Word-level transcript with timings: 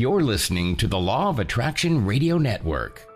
You're 0.00 0.22
listening 0.22 0.76
to 0.76 0.86
the 0.86 0.98
Law 0.98 1.28
of 1.28 1.40
Attraction 1.40 2.06
Radio 2.06 2.38
Network. 2.38 3.06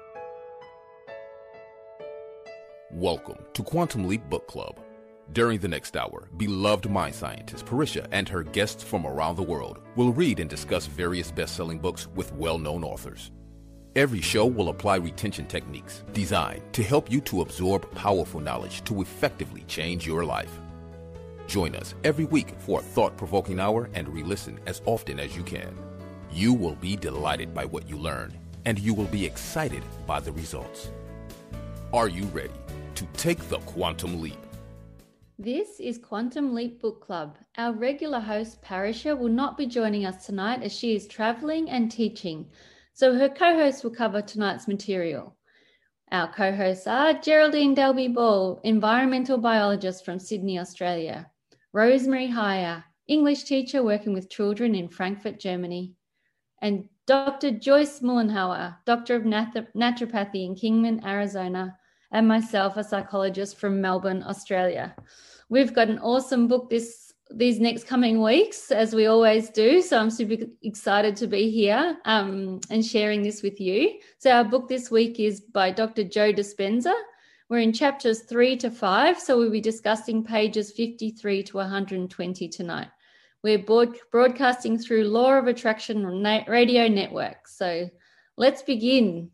Welcome 2.91 3.38
to 3.54 3.62
Quantum 3.62 4.07
Leap 4.07 4.29
Book 4.29 4.46
Club. 4.46 4.78
During 5.33 5.60
the 5.60 5.68
next 5.68 5.97
hour, 5.97 6.28
beloved 6.36 6.91
mind 6.91 7.15
scientist 7.15 7.65
Pa'Ris'Ha 7.65 8.07
and 8.12 8.29
her 8.29 8.43
guests 8.43 8.82
from 8.84 9.07
around 9.07 9.36
the 9.36 9.43
world 9.43 9.79
will 9.96 10.12
read 10.12 10.41
and 10.41 10.50
discuss 10.50 10.84
various 10.86 11.30
best 11.30 11.57
selling 11.57 11.79
books 11.79 12.07
with 12.09 12.34
well 12.34 12.59
known 12.59 12.85
authors. 12.85 13.30
Every 13.96 14.21
show 14.21 14.45
will 14.45 14.69
apply 14.69 14.96
retention 14.96 15.46
techniques 15.46 16.05
designed 16.12 16.71
to 16.75 16.82
help 16.82 17.11
you 17.11 17.23
to 17.23 17.41
absorb 17.41 17.91
powerful 17.95 18.41
knowledge 18.41 18.85
to 18.85 19.01
effectively 19.01 19.64
change 19.69 20.07
your 20.07 20.23
life. 20.23 20.61
Join 21.46 21.77
us 21.77 21.95
every 22.05 22.27
week 22.27 22.53
for 22.59 22.80
a 22.80 22.82
thought 22.82 23.16
provoking 23.16 23.59
hour 23.59 23.89
and 23.95 24.07
re 24.07 24.23
listen 24.23 24.61
as 24.66 24.82
often 24.85 25.19
as 25.19 25.35
you 25.35 25.43
can. 25.45 25.75
You 26.35 26.53
will 26.53 26.75
be 26.75 26.96
delighted 26.96 27.55
by 27.55 27.64
what 27.64 27.89
you 27.89 27.96
learn, 27.96 28.32
and 28.65 28.77
you 28.77 28.93
will 28.93 29.05
be 29.05 29.24
excited 29.24 29.84
by 30.05 30.19
the 30.19 30.33
results. 30.33 30.91
Are 31.93 32.09
you 32.09 32.24
ready 32.24 32.51
to 32.97 33.05
take 33.12 33.48
the 33.48 33.60
quantum 33.60 34.20
leap? 34.20 34.45
This 35.38 35.79
is 35.79 35.97
Quantum 35.97 36.52
Leap 36.52 36.83
Book 36.83 37.01
Club. 37.01 37.38
Our 37.57 37.73
regular 37.73 38.19
host, 38.19 38.60
Pa'Ris'Ha, 38.62 39.16
will 39.16 39.29
not 39.29 39.57
be 39.57 39.66
joining 39.66 40.07
us 40.07 40.27
tonight 40.27 40.65
as 40.65 40.73
she 40.73 40.97
is 40.97 41.07
traveling 41.07 41.70
and 41.70 41.88
teaching, 41.88 42.51
so 42.95 43.15
her 43.15 43.29
co 43.29 43.55
hosts 43.55 43.85
will 43.85 43.93
cover 43.93 44.21
tonight's 44.21 44.66
material. 44.66 45.37
Our 46.10 46.32
co 46.32 46.51
hosts 46.51 46.88
are 46.88 47.15
Geraldene 47.15 47.77
Dalby 47.77 48.09
Ball, 48.09 48.60
environmental 48.65 49.38
biologist 49.38 50.05
from 50.05 50.19
Sydney, 50.19 50.59
Australia, 50.59 51.30
Rosemarie 51.73 52.32
Heyer, 52.32 52.82
English 53.07 53.45
teacher 53.45 53.85
working 53.85 54.12
with 54.12 54.29
children 54.29 54.74
in 54.74 54.88
Frankfurt, 54.88 55.38
Germany, 55.38 55.95
and 56.64 56.88
Dr. 57.06 57.50
Joyce 57.50 58.00
Mullenhauer, 58.00 58.77
Doctor 58.86 59.16
of 59.16 59.24
Naturopathy 59.24 60.46
in 60.46 60.54
Kingman, 60.54 61.04
Arizona, 61.04 61.76
and 62.10 62.26
myself, 62.26 62.79
a 62.79 62.82
psychologist 62.82 63.59
from 63.59 63.82
Melbourne, 63.82 64.24
Australia. 64.26 64.96
We've 65.50 65.74
got 65.74 65.88
an 65.90 65.98
awesome 65.98 66.48
book 66.48 66.70
this 66.70 67.12
these 67.30 67.60
next 67.60 67.86
coming 67.86 68.22
weeks, 68.22 68.70
as 68.70 68.94
we 68.94 69.06
always 69.06 69.50
do. 69.50 69.82
So 69.82 69.98
I'm 69.98 70.10
super 70.10 70.44
excited 70.62 71.16
to 71.16 71.26
be 71.26 71.50
here 71.50 71.98
um, 72.06 72.60
and 72.70 72.84
sharing 72.84 73.22
this 73.22 73.42
with 73.42 73.60
you. 73.60 73.98
So 74.18 74.30
our 74.30 74.44
book 74.44 74.68
this 74.68 74.90
week 74.90 75.20
is 75.20 75.40
by 75.40 75.70
Dr. 75.70 76.04
Joe 76.04 76.32
Dispenza. 76.32 76.94
We're 77.50 77.58
in 77.58 77.72
chapters 77.72 78.20
three 78.20 78.56
to 78.58 78.70
five, 78.70 79.18
so 79.18 79.36
we'll 79.36 79.50
be 79.50 79.60
discussing 79.60 80.24
pages 80.24 80.72
53 80.72 81.42
to 81.42 81.56
120 81.58 82.48
tonight. 82.48 82.88
We're 83.44 83.58
broad- 83.58 83.98
broadcasting 84.10 84.78
through 84.78 85.04
Law 85.04 85.34
of 85.34 85.48
Attraction 85.48 86.02
Radio 86.48 86.88
Network. 86.88 87.46
So 87.46 87.90
let's 88.38 88.62
begin. 88.62 89.30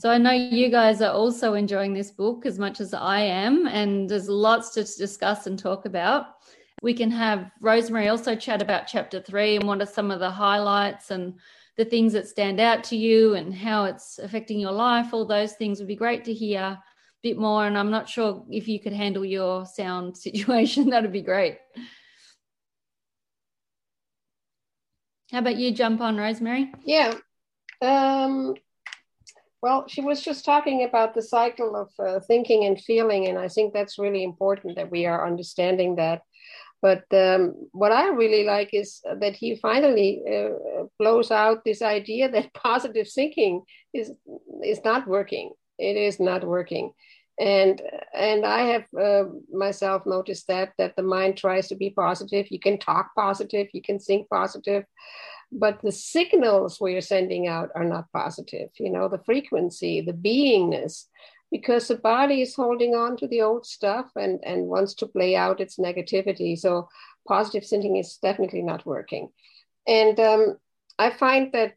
So 0.00 0.08
I 0.08 0.16
know 0.16 0.30
you 0.30 0.70
guys 0.70 1.02
are 1.02 1.12
also 1.12 1.52
enjoying 1.52 1.92
this 1.92 2.10
book 2.10 2.46
as 2.46 2.58
much 2.58 2.80
as 2.80 2.94
I 2.94 3.20
am, 3.20 3.66
and 3.66 4.08
there's 4.08 4.30
lots 4.30 4.70
to 4.70 4.84
discuss 4.84 5.46
and 5.46 5.58
talk 5.58 5.84
about. 5.84 6.28
We 6.80 6.94
can 6.94 7.10
have 7.10 7.50
Rosemarie 7.62 8.10
also 8.10 8.34
chat 8.34 8.62
about 8.62 8.86
chapter 8.86 9.20
three 9.20 9.56
and 9.56 9.68
what 9.68 9.82
are 9.82 9.86
some 9.86 10.10
of 10.10 10.20
the 10.20 10.30
highlights 10.30 11.10
and 11.10 11.34
the 11.76 11.84
things 11.84 12.14
that 12.14 12.26
stand 12.26 12.60
out 12.60 12.82
to 12.84 12.96
you 12.96 13.34
and 13.34 13.54
how 13.54 13.84
it's 13.84 14.18
affecting 14.18 14.58
your 14.58 14.72
life. 14.72 15.12
All 15.12 15.26
those 15.26 15.52
things 15.52 15.80
would 15.80 15.88
be 15.88 15.96
great 15.96 16.24
to 16.24 16.32
hear 16.32 16.60
a 16.60 16.82
bit 17.22 17.36
more. 17.36 17.66
And 17.66 17.76
I'm 17.76 17.90
not 17.90 18.08
sure 18.08 18.42
if 18.50 18.68
you 18.68 18.80
could 18.80 18.94
handle 18.94 19.24
your 19.24 19.66
sound 19.66 20.16
situation, 20.26 20.88
that'd 20.88 21.12
be 21.12 21.20
great. 21.20 21.58
How 25.32 25.38
about 25.38 25.56
you 25.56 25.72
jump 25.72 26.00
on, 26.00 26.16
Rosemarie? 26.16 26.72
Yeah. 26.84 27.14
Um, 27.80 28.54
well, 29.62 29.86
she 29.88 30.02
was 30.02 30.22
just 30.22 30.44
talking 30.44 30.84
about 30.84 31.14
the 31.14 31.22
cycle 31.22 31.74
of 31.74 31.88
uh, 31.98 32.20
thinking 32.20 32.64
and 32.64 32.80
feeling, 32.80 33.26
and 33.28 33.38
I 33.38 33.48
think 33.48 33.72
that's 33.72 33.98
really 33.98 34.22
important 34.22 34.76
that 34.76 34.90
we 34.90 35.06
are 35.06 35.26
understanding 35.26 35.96
that. 35.96 36.22
But 36.82 37.04
um, 37.12 37.54
what 37.72 37.90
I 37.90 38.08
really 38.08 38.44
like 38.44 38.74
is 38.74 39.00
that 39.20 39.34
he 39.34 39.56
finally 39.56 40.20
uh, 40.30 40.84
blows 40.98 41.30
out 41.30 41.64
this 41.64 41.80
idea 41.80 42.30
that 42.30 42.52
positive 42.68 43.08
thinking 43.08 43.62
is 43.94 44.12
is 44.62 44.84
not 44.84 45.08
working. 45.08 45.52
It 45.78 45.96
is 45.96 46.20
not 46.20 46.44
working, 46.44 46.92
and 47.38 47.82
and 48.14 48.46
I 48.46 48.60
have 48.62 48.84
uh, 48.98 49.24
myself 49.52 50.06
noticed 50.06 50.46
that 50.48 50.72
that 50.78 50.96
the 50.96 51.02
mind 51.02 51.36
tries 51.36 51.68
to 51.68 51.74
be 51.74 51.90
positive. 51.90 52.46
You 52.50 52.60
can 52.60 52.78
talk 52.78 53.10
positive, 53.16 53.68
you 53.72 53.82
can 53.82 53.98
think 53.98 54.28
positive, 54.28 54.84
but 55.54 55.80
the 55.82 55.92
signals 55.92 56.80
we 56.80 56.94
are 56.94 57.00
sending 57.00 57.46
out 57.46 57.70
are 57.74 57.84
not 57.84 58.10
positive 58.12 58.68
you 58.78 58.90
know 58.90 59.08
the 59.08 59.22
frequency 59.24 60.00
the 60.00 60.12
beingness 60.12 61.04
because 61.50 61.86
the 61.88 61.96
body 61.96 62.42
is 62.42 62.54
holding 62.54 62.94
on 62.94 63.16
to 63.16 63.28
the 63.28 63.40
old 63.40 63.64
stuff 63.64 64.10
and 64.16 64.40
and 64.44 64.66
wants 64.66 64.94
to 64.94 65.06
play 65.06 65.36
out 65.36 65.60
its 65.60 65.78
negativity 65.78 66.58
so 66.58 66.88
positive 67.26 67.64
thinking 67.66 67.96
is 67.96 68.18
definitely 68.20 68.62
not 68.62 68.84
working 68.84 69.28
and 69.86 70.18
um, 70.18 70.56
I 70.98 71.10
find 71.10 71.52
that 71.52 71.74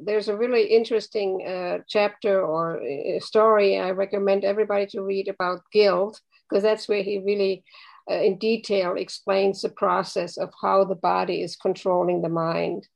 there's 0.00 0.28
a 0.28 0.36
really 0.36 0.64
interesting 0.64 1.46
uh, 1.46 1.78
chapter 1.88 2.42
or 2.42 2.82
uh, 2.82 3.20
story 3.20 3.78
I 3.78 3.90
recommend 3.90 4.44
everybody 4.44 4.86
to 4.86 5.02
read 5.02 5.28
about 5.28 5.62
guilt, 5.72 6.20
because 6.48 6.64
that's 6.64 6.88
where 6.88 7.02
he 7.02 7.18
really, 7.18 7.62
uh, 8.10 8.14
in 8.14 8.38
detail, 8.38 8.96
explains 8.96 9.62
the 9.62 9.68
process 9.68 10.38
of 10.38 10.52
how 10.60 10.84
the 10.84 10.96
body 10.96 11.42
is 11.42 11.56
controlling 11.56 12.22
the 12.22 12.28
mind. 12.28 12.88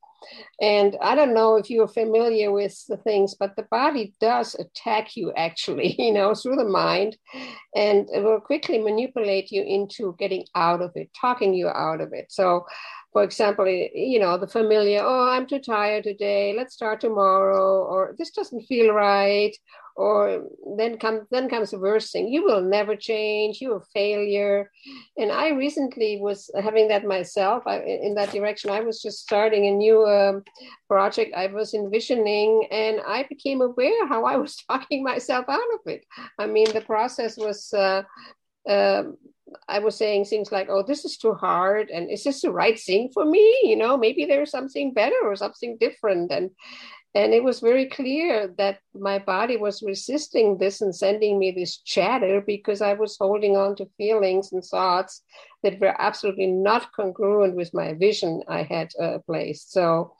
And 0.61 0.97
I 1.01 1.15
don't 1.15 1.33
know 1.33 1.55
if 1.55 1.69
you're 1.69 1.87
familiar 1.87 2.51
with 2.51 2.85
the 2.87 2.97
things, 2.97 3.35
but 3.35 3.55
the 3.55 3.67
body 3.69 4.13
does 4.19 4.55
attack 4.55 5.15
you 5.15 5.33
actually, 5.35 5.95
you 5.99 6.13
know, 6.13 6.33
through 6.35 6.57
the 6.57 6.65
mind, 6.65 7.17
and 7.75 8.07
it 8.13 8.23
will 8.23 8.39
quickly 8.41 8.79
manipulate 8.79 9.51
you 9.51 9.63
into 9.63 10.15
getting 10.19 10.45
out 10.55 10.81
of 10.81 10.91
it, 10.95 11.09
talking 11.19 11.53
you 11.53 11.67
out 11.69 12.01
of 12.01 12.13
it. 12.13 12.27
So, 12.29 12.65
for 13.13 13.23
example, 13.23 13.67
you 13.67 14.19
know, 14.19 14.37
the 14.37 14.47
familiar, 14.47 15.01
oh, 15.03 15.29
I'm 15.29 15.47
too 15.47 15.59
tired 15.59 16.03
today, 16.03 16.53
let's 16.57 16.73
start 16.73 16.99
tomorrow, 16.99 17.83
or 17.83 18.15
this 18.17 18.31
doesn't 18.31 18.65
feel 18.65 18.91
right, 18.93 19.55
or 19.95 20.47
then 20.77 20.97
comes 20.97 21.21
then 21.29 21.47
comes 21.49 21.71
the 21.71 21.79
worst 21.79 22.11
thing 22.11 22.27
you 22.27 22.43
will 22.43 22.61
never 22.61 22.95
change 22.95 23.61
you're 23.61 23.77
a 23.77 23.91
failure. 23.93 24.71
And 25.17 25.31
i 25.31 25.49
recently 25.49 26.19
was 26.19 26.49
having 26.59 26.87
that 26.87 27.05
myself 27.05 27.63
I, 27.67 27.81
in 27.81 28.15
that 28.15 28.31
direction 28.31 28.71
i 28.71 28.79
was 28.79 29.01
just 29.01 29.19
starting 29.19 29.67
a 29.67 29.71
new 29.71 30.03
um, 30.05 30.43
project 30.87 31.33
i 31.35 31.47
was 31.47 31.73
envisioning 31.73 32.67
and 32.71 33.01
i 33.07 33.23
became 33.29 33.61
aware 33.61 34.07
how 34.07 34.25
i 34.25 34.35
was 34.35 34.55
talking 34.67 35.03
myself 35.03 35.45
out 35.47 35.73
of 35.75 35.81
it. 35.85 36.05
I 36.39 36.47
mean 36.47 36.71
the 36.73 36.81
process 36.81 37.37
was 37.37 37.71
uh, 37.73 38.03
uh, 38.67 39.03
I 39.67 39.79
was 39.79 39.95
saying 39.97 40.25
things 40.25 40.51
like, 40.51 40.69
"Oh, 40.69 40.83
this 40.83 41.05
is 41.05 41.17
too 41.17 41.33
hard," 41.33 41.89
and 41.89 42.09
"Is 42.09 42.23
this 42.23 42.41
the 42.41 42.51
right 42.51 42.79
thing 42.79 43.09
for 43.13 43.25
me?" 43.25 43.59
You 43.63 43.75
know, 43.75 43.97
maybe 43.97 44.25
there's 44.25 44.51
something 44.51 44.93
better 44.93 45.19
or 45.23 45.35
something 45.35 45.77
different, 45.77 46.31
and 46.31 46.51
and 47.15 47.33
it 47.33 47.43
was 47.43 47.59
very 47.59 47.85
clear 47.85 48.47
that 48.57 48.79
my 48.95 49.19
body 49.19 49.55
was 49.55 49.83
resisting 49.83 50.57
this 50.57 50.81
and 50.81 50.95
sending 50.95 51.37
me 51.37 51.51
this 51.51 51.77
chatter 51.77 52.41
because 52.41 52.81
I 52.81 52.93
was 52.93 53.17
holding 53.17 53.55
on 53.55 53.75
to 53.75 53.89
feelings 53.97 54.51
and 54.51 54.63
thoughts 54.63 55.21
that 55.61 55.79
were 55.79 55.95
absolutely 56.01 56.47
not 56.47 56.91
congruent 56.91 57.55
with 57.55 57.71
my 57.73 57.93
vision 57.93 58.41
I 58.47 58.63
had 58.63 58.91
uh, 58.99 59.19
placed. 59.27 59.71
So, 59.71 60.15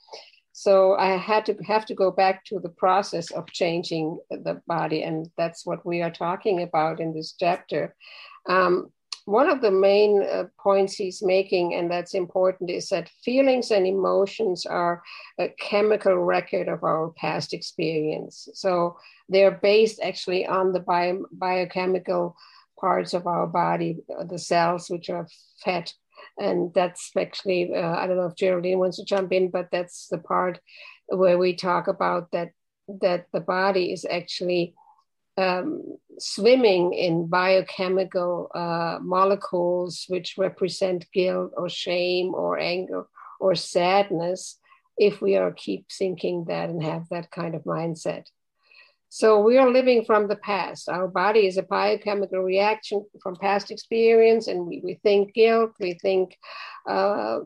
so 0.52 0.94
I 0.96 1.18
had 1.18 1.48
to 1.48 1.56
have 1.66 1.88
to 1.88 1.96
go 1.96 2.12
back 2.12 2.46
to 2.46 2.60
the 2.60 2.70
process 2.70 3.32
of 3.32 3.48
changing 3.52 4.20
the 4.30 4.62
body, 4.68 5.02
and 5.02 5.32
that's 5.36 5.66
what 5.66 5.84
we 5.84 6.04
are 6.04 6.12
talking 6.12 6.62
about 6.62 7.00
in 7.00 7.12
this 7.12 7.34
chapter. 7.40 7.96
Um, 8.48 8.92
one 9.26 9.50
of 9.50 9.62
the 9.62 9.72
main 9.72 10.24
uh, 10.24 10.46
points 10.60 10.96
he's 10.96 11.22
making, 11.24 11.74
and 11.74 11.90
that's 11.90 12.14
important, 12.14 12.70
is 12.70 12.90
that 12.90 13.10
feelings 13.24 13.72
and 13.72 13.88
emotions 13.88 14.66
are 14.66 15.02
a 15.40 15.50
chemical 15.60 16.18
record 16.18 16.68
of 16.68 16.84
our 16.84 17.12
past 17.18 17.54
experience. 17.54 18.50
So 18.54 18.98
they're 19.30 19.52
based 19.52 20.02
actually 20.04 20.46
on 20.46 20.74
the 20.74 20.82
bio- 20.82 21.26
biochemical 21.32 22.36
parts 22.80 23.14
of 23.14 23.28
our 23.28 23.48
body, 23.48 24.00
the 24.30 24.40
cells 24.40 24.90
which 24.90 25.10
are 25.10 25.28
fed. 25.64 25.92
And 26.38 26.74
that's 26.74 27.12
actually, 27.18 27.74
uh, 27.74 27.96
I 27.96 28.08
don't 28.08 28.18
know 28.18 28.26
if 28.26 28.36
Geraldene 28.36 28.78
wants 28.78 28.98
to 28.98 29.06
jump 29.06 29.32
in, 29.32 29.50
but 29.50 29.70
that's 29.72 30.08
the 30.10 30.18
part 30.18 30.60
where 31.08 31.38
we 31.38 31.56
talk 31.56 31.88
about 31.88 32.32
that 32.32 32.50
that 33.02 33.28
the 33.32 33.40
body 33.40 33.94
is 33.94 34.06
actually 34.10 34.74
um, 35.38 35.98
swimming 36.20 36.94
in 36.94 37.28
biochemical 37.28 38.50
uh, 38.54 39.00
molecules 39.02 40.06
which 40.08 40.36
represent 40.38 41.06
guilt 41.14 41.52
or 41.58 41.70
shame 41.70 42.34
or 42.36 42.60
anger 42.60 43.06
or 43.40 43.56
sadness 43.56 44.60
if 44.98 45.22
we 45.22 45.36
are 45.36 45.52
keep 45.52 45.88
thinking 45.92 46.46
that 46.46 46.70
and 46.70 46.84
have 46.84 47.08
that 47.10 47.32
kind 47.32 47.56
of 47.56 47.64
mindset 47.64 48.26
So 49.16 49.40
we 49.42 49.60
are 49.60 49.70
living 49.70 50.06
from 50.06 50.28
the 50.28 50.38
past. 50.38 50.90
Our 50.90 51.08
body 51.08 51.46
is 51.46 51.58
a 51.58 51.62
biochemical 51.62 52.40
reaction 52.40 53.06
from 53.22 53.36
past 53.36 53.70
experience, 53.70 54.48
and 54.48 54.66
we, 54.66 54.82
we 54.84 54.96
think 55.04 55.36
guilt, 55.36 55.74
we 55.80 55.94
think 56.02 56.36
uh, 56.90 57.42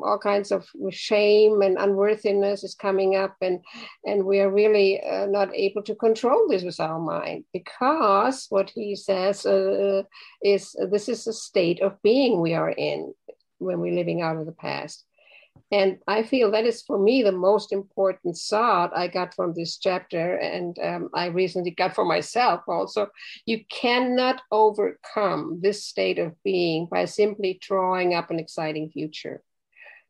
all 0.00 0.18
kinds 0.18 0.50
of 0.50 0.66
shame 0.88 1.60
and 1.60 1.76
unworthiness 1.76 2.64
is 2.64 2.74
coming 2.74 3.16
up, 3.16 3.36
and 3.42 3.60
and 4.06 4.24
we 4.24 4.40
are 4.40 4.50
really 4.50 4.98
uh, 5.02 5.26
not 5.26 5.54
able 5.54 5.82
to 5.82 5.94
control 5.94 6.48
this 6.48 6.62
with 6.62 6.80
our 6.80 6.98
mind 6.98 7.44
because 7.52 8.46
what 8.48 8.70
he 8.70 8.96
says 8.96 9.44
uh, 9.44 10.04
is 10.42 10.74
this 10.90 11.10
is 11.10 11.26
a 11.26 11.34
state 11.34 11.82
of 11.82 12.00
being 12.00 12.40
we 12.40 12.54
are 12.54 12.70
in 12.70 13.12
when 13.58 13.78
we're 13.80 13.94
living 13.94 14.22
out 14.22 14.38
of 14.38 14.46
the 14.46 14.52
past. 14.52 15.04
And 15.70 15.98
I 16.06 16.22
feel 16.22 16.50
that 16.50 16.66
is 16.66 16.82
for 16.82 16.98
me 16.98 17.22
the 17.22 17.32
most 17.32 17.72
important 17.72 18.36
thought 18.36 18.96
I 18.96 19.08
got 19.08 19.34
from 19.34 19.54
this 19.54 19.78
chapter, 19.78 20.36
and 20.36 20.78
um, 20.78 21.08
I 21.14 21.26
recently 21.26 21.70
got 21.70 21.94
for 21.94 22.04
myself 22.04 22.62
also. 22.68 23.08
You 23.44 23.64
cannot 23.70 24.42
overcome 24.52 25.60
this 25.62 25.84
state 25.84 26.18
of 26.18 26.40
being 26.44 26.86
by 26.86 27.06
simply 27.06 27.58
drawing 27.60 28.14
up 28.14 28.30
an 28.30 28.38
exciting 28.38 28.90
future 28.90 29.42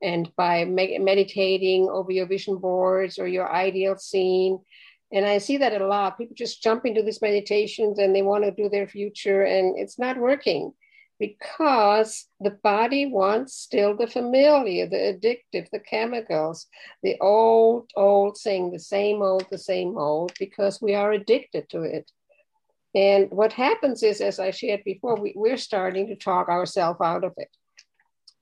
and 0.03 0.31
by 0.37 0.65
me- 0.65 0.99
meditating 0.99 1.89
over 1.89 2.11
your 2.11 2.27
vision 2.27 2.59
boards 2.59 3.19
or 3.19 3.27
your 3.27 3.51
ideal 3.51 3.97
scene. 3.97 4.59
And 5.13 5.25
I 5.25 5.39
see 5.39 5.59
that 5.59 5.81
a 5.81 5.87
lot. 5.87 6.19
People 6.19 6.35
just 6.37 6.63
jump 6.63 6.85
into 6.85 7.03
these 7.03 7.23
meditations 7.23 7.99
and 7.99 8.15
they 8.15 8.23
want 8.23 8.45
to 8.45 8.51
do 8.51 8.69
their 8.69 8.89
future, 8.89 9.45
and 9.45 9.79
it's 9.79 9.99
not 9.99 10.19
working 10.19 10.73
because 11.19 12.27
the 12.41 12.51
body 12.63 13.07
wants 13.07 13.55
still 13.55 13.97
the 13.97 14.07
familiar, 14.07 14.87
the 14.87 14.97
addictive, 14.97 15.69
the 15.71 15.79
chemicals, 15.79 16.67
the 17.03 17.17
old, 17.21 17.91
old 17.97 18.37
thing, 18.39 18.71
the 18.71 18.79
same 18.79 19.23
old, 19.23 19.47
the 19.51 19.59
same 19.59 19.97
old, 19.97 20.33
because 20.39 20.83
we 20.83 20.95
are 20.95 21.13
addicted 21.13 21.69
to 21.71 21.83
it. 21.83 22.11
And 22.95 23.31
what 23.31 23.53
happens 23.53 24.03
is, 24.03 24.21
as 24.21 24.39
I 24.39 24.51
shared 24.51 24.85
before, 24.85 25.21
we, 25.21 25.33
we're 25.37 25.57
starting 25.57 26.09
to 26.09 26.17
talk 26.17 26.49
ourselves 26.49 27.01
out 27.03 27.25
of 27.25 27.33
it. 27.37 27.51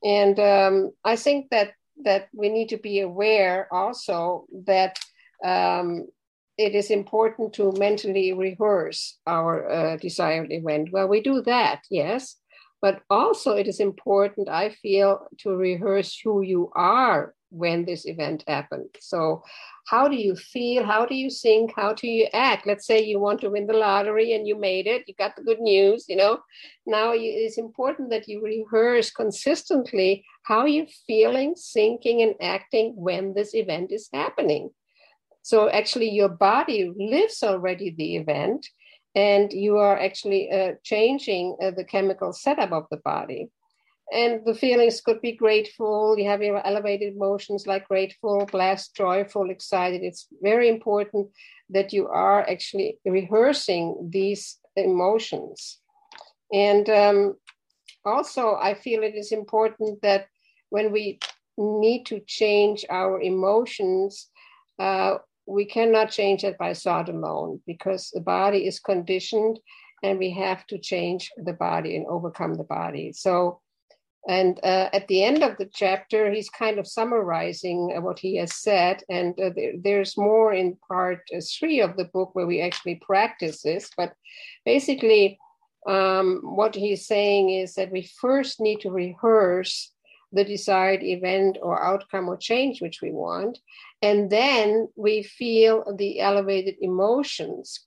And 0.05 0.39
um, 0.39 0.93
I 1.05 1.17
think 1.17 1.51
that 1.51 1.73
that 2.05 2.29
we 2.35 2.49
need 2.49 2.71
to 2.71 2.79
be 2.79 3.01
aware 3.01 3.69
also 3.73 4.47
that 4.67 4.99
um, 5.45 6.09
it 6.59 6.75
is 6.75 6.91
important 6.91 7.53
to 7.55 7.73
mentally 7.79 8.33
rehearse 8.33 9.19
our 9.27 9.71
uh, 9.71 9.97
desired 9.99 10.51
event. 10.51 10.89
Well, 10.91 11.07
we 11.07 11.21
do 11.21 11.43
that, 11.43 11.83
yes, 11.91 12.37
but 12.83 13.03
also, 13.09 13.53
it 13.53 13.69
is 13.69 13.79
important, 13.79 14.49
I 14.49 14.71
feel, 14.71 15.29
to 15.39 15.57
rehearse 15.57 16.19
who 16.19 16.43
you 16.43 16.73
are 16.75 17.33
when 17.51 17.85
this 17.85 18.07
event 18.07 18.43
happened. 18.49 18.89
So, 18.99 19.45
how 19.87 20.09
do 20.09 20.17
you 20.17 20.35
feel? 20.35 20.85
How 20.85 21.07
do 21.07 21.15
you 21.15 21.31
think? 21.31 21.73
How 21.77 21.93
do 21.93 22.09
you 22.09 22.27
act? 22.33 22.67
Let's 22.67 22.85
say 22.85 23.01
you 23.01 23.21
want 23.21 23.41
to 23.43 23.51
win 23.51 23.69
the 23.69 23.75
lottery 23.75 24.33
and 24.33 24.49
you 24.49 24.59
made 24.59 24.89
it, 24.89 25.05
you 25.07 25.15
got 25.15 25.37
the 25.37 25.45
good 25.45 25.61
news, 25.61 26.07
you 26.09 26.17
know. 26.17 26.41
Now 26.85 27.13
it's 27.15 27.57
important 27.57 28.11
that 28.11 28.27
you 28.27 28.43
rehearse 28.43 29.13
consistently 29.13 30.25
how 30.43 30.65
you're 30.65 30.87
feeling, 31.07 31.55
thinking, 31.55 32.23
and 32.23 32.35
acting 32.41 32.95
when 32.97 33.35
this 33.35 33.55
event 33.55 33.93
is 33.93 34.09
happening. 34.13 34.71
So, 35.43 35.69
actually, 35.69 36.11
your 36.11 36.31
body 36.31 36.91
lives 36.97 37.45
already 37.45 37.95
the 37.97 38.17
event 38.17 38.69
and 39.15 39.53
you 39.53 39.77
are 39.77 39.99
actually 39.99 40.51
uh, 40.51 40.73
changing 40.83 41.57
uh, 41.63 41.71
the 41.71 41.85
chemical 41.85 42.33
setup 42.33 42.73
of 42.73 42.87
the 42.91 42.97
body. 42.99 43.51
And 44.13 44.45
the 44.45 44.55
feelings 44.55 45.01
could 45.01 45.23
be 45.23 45.33
grateful, 45.33 46.19
you 46.19 46.29
have 46.29 46.43
your 46.43 46.65
elevated 46.67 47.15
emotions 47.15 47.67
like 47.67 47.89
grateful, 47.89 48.47
blessed, 48.51 48.95
joyful, 48.95 49.51
excited. 49.51 50.03
It's 50.03 50.29
very 50.43 50.69
important 50.69 51.29
that 51.71 51.93
you 51.93 52.09
are 52.09 52.43
actually 52.49 52.99
rehearsing 53.07 54.11
these 54.13 54.59
emotions. 54.77 55.79
And 56.53 56.89
um, 56.91 57.37
also, 58.05 58.57
I 58.61 58.75
feel 58.75 59.03
it 59.03 59.15
is 59.15 59.33
important 59.33 60.03
that 60.03 60.27
when 60.69 60.93
we 60.93 61.19
need 61.57 62.05
to 62.07 62.21
change 62.27 62.85
our 62.91 63.21
emotions, 63.21 64.29
uh, 64.79 65.19
we 65.47 65.65
cannot 65.65 66.11
change 66.11 66.45
it 66.45 66.57
by 66.59 66.75
thought 66.75 67.09
alone 67.09 67.61
because 67.67 68.11
the 68.11 68.21
body 68.21 68.67
is 68.67 68.79
conditioned 68.81 69.59
and 70.03 70.19
we 70.19 70.31
have 70.31 70.67
to 70.67 70.79
change 70.79 71.31
the 71.37 71.53
body 71.53 71.97
and 71.97 72.07
overcome 72.07 72.55
the 72.55 72.65
body. 72.65 73.13
So, 73.13 73.61
and 74.29 74.59
uh, 74.63 74.89
at 74.93 75.09
the 75.09 75.25
end 75.25 75.43
of 75.43 75.57
the 75.59 75.69
chapter, 75.73 76.31
he's 76.31 76.49
kind 76.49 76.79
of 76.79 76.87
summarizing 76.87 78.01
what 78.03 78.19
he 78.19 78.37
has 78.37 78.55
said. 78.55 79.03
And 79.09 79.39
uh, 79.41 79.51
there, 79.55 79.73
there's 79.83 80.17
more 80.17 80.53
in 80.53 80.77
part 80.89 81.23
uh, 81.37 81.41
three 81.59 81.81
of 81.81 81.97
the 81.97 82.05
book 82.05 82.31
where 82.35 82.47
we 82.47 82.61
actually 82.61 83.01
practice 83.05 83.63
this. 83.63 83.91
But 83.97 84.13
basically, 84.65 85.39
um, 85.89 86.41
what 86.45 86.77
he's 86.77 87.07
saying 87.07 87.51
is 87.51 87.75
that 87.75 87.91
we 87.91 88.09
first 88.21 88.61
need 88.61 88.81
to 88.81 88.91
rehearse 88.91 89.93
the 90.33 90.45
desired 90.45 91.03
event 91.03 91.59
or 91.63 91.83
outcome 91.83 92.29
or 92.29 92.37
change 92.37 92.81
which 92.81 93.01
we 93.03 93.13
want. 93.13 93.59
And 94.01 94.31
then 94.31 94.89
we 94.97 95.23
feel 95.23 95.85
the 95.97 96.21
elevated 96.21 96.77
emotions. 96.81 97.81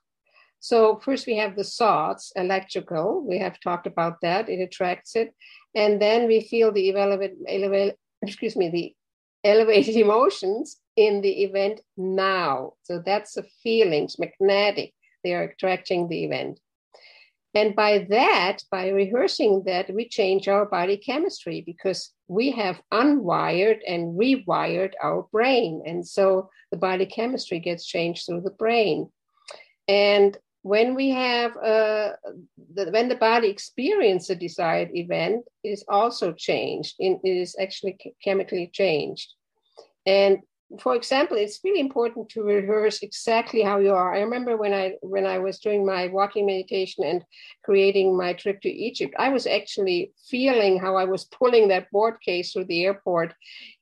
So, 0.59 0.99
first 1.03 1.27
we 1.27 1.37
have 1.37 1.55
the 1.55 1.63
thoughts, 1.63 2.31
electrical. 2.35 3.23
We 3.27 3.37
have 3.39 3.59
talked 3.59 3.87
about 3.87 4.21
that, 4.21 4.49
it 4.49 4.61
attracts 4.61 5.15
it. 5.15 5.33
And 5.75 6.01
then 6.01 6.27
we 6.27 6.41
feel 6.41 6.71
the 6.71 6.95
elevated, 6.95 7.37
elevated 7.47 7.95
excuse 8.21 8.55
me, 8.55 8.69
the 8.69 8.95
elevated 9.43 9.95
emotions 10.05 10.79
in 10.95 11.21
the 11.21 11.43
event 11.43 11.81
now. 11.97 12.73
So, 12.83 13.01
that's 13.05 13.33
the 13.33 13.45
feelings, 13.61 14.17
magnetic. 14.17 14.93
They 15.23 15.33
are 15.33 15.43
attracting 15.43 16.07
the 16.07 16.23
event. 16.23 16.59
And 17.55 17.73
by 17.73 18.05
that, 18.09 18.57
by 18.69 18.89
rehearsing 18.89 19.63
that, 19.65 19.89
we 19.93 20.09
change 20.09 20.49
our 20.49 20.65
body 20.65 20.97
chemistry 20.97 21.63
because 21.65 22.11
we 22.27 22.51
have 22.51 22.81
unwired 22.93 23.79
and 23.87 24.19
rewired 24.19 24.91
our 25.01 25.23
brain. 25.31 25.81
And 25.85 26.05
so 26.05 26.49
the 26.71 26.77
body 26.77 27.05
chemistry 27.05 27.59
gets 27.59 27.85
changed 27.85 28.25
through 28.25 28.41
the 28.41 28.51
brain. 28.51 29.09
And 29.87 30.37
when 30.63 30.95
we 30.95 31.11
have, 31.11 31.55
uh, 31.55 32.13
the, 32.73 32.89
when 32.91 33.07
the 33.07 33.15
body 33.15 33.47
experiences 33.47 34.31
a 34.31 34.35
desired 34.35 34.89
event, 34.93 35.45
it 35.63 35.69
is 35.69 35.85
also 35.87 36.33
changed. 36.33 36.95
it 36.99 37.19
is 37.23 37.55
actually 37.57 37.97
chemically 38.21 38.69
changed. 38.73 39.33
And 40.05 40.39
for 40.79 40.95
example, 40.95 41.37
it's 41.37 41.59
really 41.63 41.79
important 41.79 42.29
to 42.29 42.41
rehearse 42.41 43.01
exactly 43.01 43.61
how 43.61 43.77
you 43.77 43.93
are. 43.93 44.15
I 44.15 44.21
remember 44.21 44.57
when 44.57 44.73
I 44.73 44.93
when 45.01 45.25
I 45.25 45.37
was 45.37 45.59
doing 45.59 45.85
my 45.85 46.07
walking 46.07 46.45
meditation 46.45 47.03
and 47.03 47.23
creating 47.63 48.17
my 48.17 48.33
trip 48.33 48.61
to 48.61 48.69
Egypt, 48.69 49.13
I 49.17 49.29
was 49.29 49.45
actually 49.45 50.11
feeling 50.29 50.79
how 50.79 50.95
I 50.95 51.05
was 51.05 51.25
pulling 51.25 51.67
that 51.67 51.91
board 51.91 52.15
case 52.21 52.51
through 52.51 52.65
the 52.65 52.83
airport, 52.83 53.33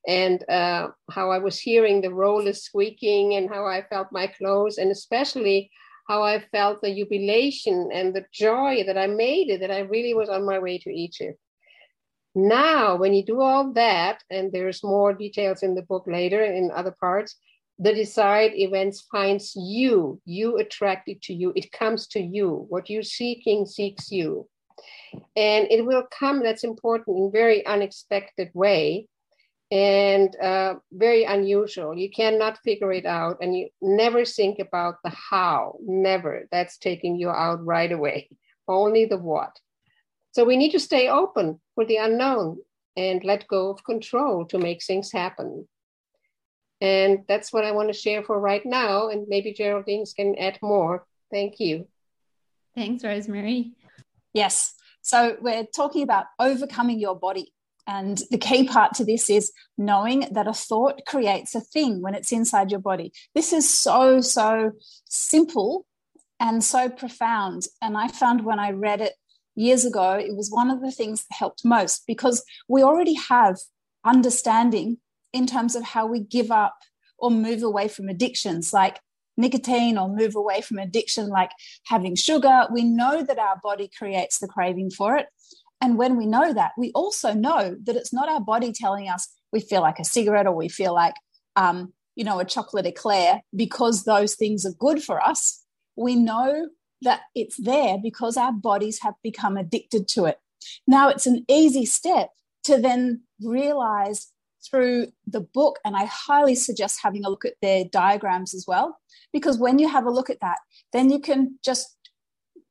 and 0.08 0.44
uh, 0.50 0.90
how 1.10 1.32
I 1.32 1.40
was 1.40 1.58
hearing 1.58 2.02
the 2.02 2.14
rollers 2.14 2.64
squeaking, 2.64 3.36
and 3.36 3.50
how 3.50 3.66
I 3.66 3.84
felt 3.90 4.08
my 4.12 4.28
clothes, 4.28 4.78
and 4.78 4.92
especially 4.92 5.72
how 6.08 6.22
I 6.22 6.44
felt 6.52 6.82
the 6.82 6.94
jubilation 6.94 7.90
and 7.94 8.14
the 8.14 8.26
joy 8.34 8.84
that 8.86 8.98
I 8.98 9.08
made 9.08 9.50
it, 9.50 9.62
that 9.62 9.72
I 9.72 9.80
really 9.80 10.14
was 10.14 10.28
on 10.28 10.46
my 10.46 10.60
way 10.60 10.78
to 10.80 10.90
Egypt. 10.90 11.40
Now, 12.36 12.96
when 12.96 13.14
you 13.14 13.24
do 13.24 13.42
all 13.42 13.74
that, 13.74 14.24
and 14.30 14.52
there's 14.52 14.84
more 14.84 15.14
details 15.14 15.62
in 15.62 15.76
the 15.76 15.84
book 15.84 16.06
later 16.08 16.44
in 16.44 16.72
other 16.72 16.96
parts, 17.00 17.36
the 17.80 17.94
desired 17.94 18.54
events 18.56 19.02
finds 19.12 19.56
you, 19.56 20.22
you 20.26 20.58
attracted 20.58 21.22
to 21.24 21.34
you, 21.34 21.54
it 21.56 21.72
comes 21.72 22.08
to 22.08 22.20
you. 22.20 22.66
What 22.70 22.90
you're 22.90 23.04
seeking 23.04 23.66
seeks 23.66 24.12
you. 24.12 24.48
And 25.36 25.68
it 25.70 25.86
will 25.86 26.06
come, 26.18 26.44
that's 26.44 26.64
important, 26.64 27.18
in 27.18 27.32
very 27.32 27.66
unexpected 27.66 28.50
way 28.54 29.08
and 29.72 30.36
uh, 30.40 30.76
very 30.92 31.24
unusual. 31.24 31.98
You 31.98 32.10
cannot 32.12 32.60
figure 32.64 32.92
it 32.92 33.06
out, 33.06 33.38
and 33.42 33.58
you 33.58 33.70
never 33.82 34.24
think 34.24 34.60
about 34.60 34.96
the 35.04 35.10
how, 35.10 35.78
never. 35.82 36.48
That's 36.52 36.78
taking 36.78 37.16
you 37.16 37.30
out 37.30 37.66
right 37.66 37.92
away. 37.92 38.30
Only 38.68 39.06
the 39.06 39.18
what. 39.18 39.60
So 40.34 40.44
we 40.44 40.58
need 40.58 40.72
to 40.72 40.80
stay 40.80 41.10
open 41.10 41.62
for 41.76 41.86
the 41.86 41.98
unknown 41.98 42.58
and 42.98 43.24
let 43.24 43.48
go 43.48 43.70
of 43.70 43.84
control 43.84 44.46
to 44.46 44.58
make 44.58 44.84
things 44.84 45.12
happen. 45.12 45.68
And 46.82 47.24
that's 47.28 47.54
what 47.54 47.64
I 47.64 47.72
want 47.72 47.90
to 47.90 47.94
share 47.94 48.24
for 48.24 48.40
right 48.40 48.66
now. 48.66 49.10
And 49.10 49.28
maybe 49.28 49.54
Geraldene 49.54 50.14
can 50.16 50.36
add 50.38 50.58
more. 50.62 51.06
Thank 51.32 51.60
you. 51.60 51.88
Thanks, 52.76 53.04
Rosemarie. 53.04 53.74
Yes. 54.34 54.74
So 55.04 55.38
we're 55.40 55.66
talking 55.66 56.02
about 56.02 56.26
overcoming 56.40 57.00
your 57.00 57.16
body. 57.16 57.54
And 57.86 58.20
the 58.32 58.38
key 58.40 58.68
part 58.68 58.96
to 58.96 59.06
this 59.06 59.30
is 59.30 59.52
knowing 59.78 60.28
that 60.32 60.48
a 60.48 60.54
thought 60.54 61.02
creates 61.06 61.54
a 61.54 61.62
thing 61.62 62.02
when 62.02 62.16
it's 62.16 62.32
inside 62.32 62.72
your 62.72 62.80
body. 62.80 63.14
This 63.36 63.54
is 63.54 63.70
so, 63.70 64.22
so 64.22 64.72
simple 65.06 65.86
and 66.40 66.64
so 66.64 66.90
profound. 66.90 67.68
And 67.82 67.96
I 67.96 68.08
found 68.08 68.46
when 68.46 68.60
I 68.60 68.72
read 68.72 69.02
it 69.02 69.14
years 69.56 69.86
ago, 69.86 70.14
it 70.14 70.36
was 70.36 70.50
one 70.50 70.70
of 70.70 70.82
the 70.82 70.92
things 70.92 71.22
that 71.22 71.36
helped 71.36 71.64
most 71.64 72.04
because 72.08 72.44
we 72.68 72.84
already 72.84 73.14
have 73.14 73.58
understanding 74.06 74.98
in 75.32 75.46
terms 75.46 75.76
of 75.76 75.84
how 75.84 76.06
we 76.06 76.20
give 76.20 76.52
up 76.52 76.76
or 77.18 77.32
move 77.32 77.64
away 77.64 77.88
from 77.88 78.10
addictions 78.10 78.74
like 78.74 79.00
nicotine 79.38 79.98
or 79.98 80.08
move 80.08 80.36
away 80.36 80.62
from 80.62 80.78
addiction 80.78 81.28
like 81.28 81.52
having 81.86 82.16
sugar, 82.16 82.68
we 82.72 82.84
know 82.84 83.24
that 83.24 83.40
our 83.40 83.60
body 83.64 83.90
creates 83.98 84.40
the 84.40 84.48
craving 84.48 84.92
for 84.92 85.16
it. 85.16 85.28
And 85.82 85.98
when 85.98 86.18
we 86.18 86.26
know 86.26 86.54
that, 86.54 86.72
we 86.78 86.92
also 86.94 87.34
know 87.34 87.76
that 87.84 87.96
it's 87.96 88.14
not 88.14 88.30
our 88.30 88.40
body 88.40 88.72
telling 88.72 89.10
us 89.10 89.28
we 89.52 89.60
feel 89.60 89.82
like 89.82 90.00
a 90.00 90.06
cigarette 90.06 90.48
or 90.48 90.56
we 90.56 90.70
feel 90.70 90.94
like, 90.94 91.16
um, 91.56 91.94
you 92.16 92.24
know, 92.24 92.40
a 92.40 92.46
chocolate 92.46 92.86
eclair 92.86 93.42
because 93.56 94.04
those 94.04 94.36
things 94.36 94.66
are 94.66 94.74
good 94.80 95.04
for 95.04 95.22
us. 95.22 95.64
We 95.96 96.16
know 96.16 96.70
that 97.04 97.22
it's 97.36 97.58
there 97.58 97.98
because 98.02 98.38
our 98.38 98.52
bodies 98.52 99.00
have 99.02 99.16
become 99.24 99.58
addicted 99.58 100.08
to 100.10 100.26
it. 100.26 100.40
Now, 100.88 101.10
it's 101.10 101.28
an 101.28 101.46
easy 101.48 101.86
step 101.86 102.32
to 102.64 102.80
then 102.80 103.22
realize 103.42 104.32
through 104.66 105.08
the 105.28 105.42
book, 105.42 105.80
and 105.84 105.96
I 105.96 106.06
highly 106.06 106.56
suggest 106.56 107.02
having 107.04 107.26
a 107.26 107.30
look 107.30 107.44
at 107.44 107.56
their 107.62 107.84
diagrams 107.84 108.54
as 108.54 108.66
well, 108.66 108.98
because 109.34 109.58
when 109.58 109.78
you 109.78 109.90
have 109.90 110.06
a 110.06 110.12
look 110.12 110.30
at 110.30 110.40
that, 110.40 110.60
then 110.94 111.10
you 111.10 111.20
can 111.20 111.60
just 111.64 111.98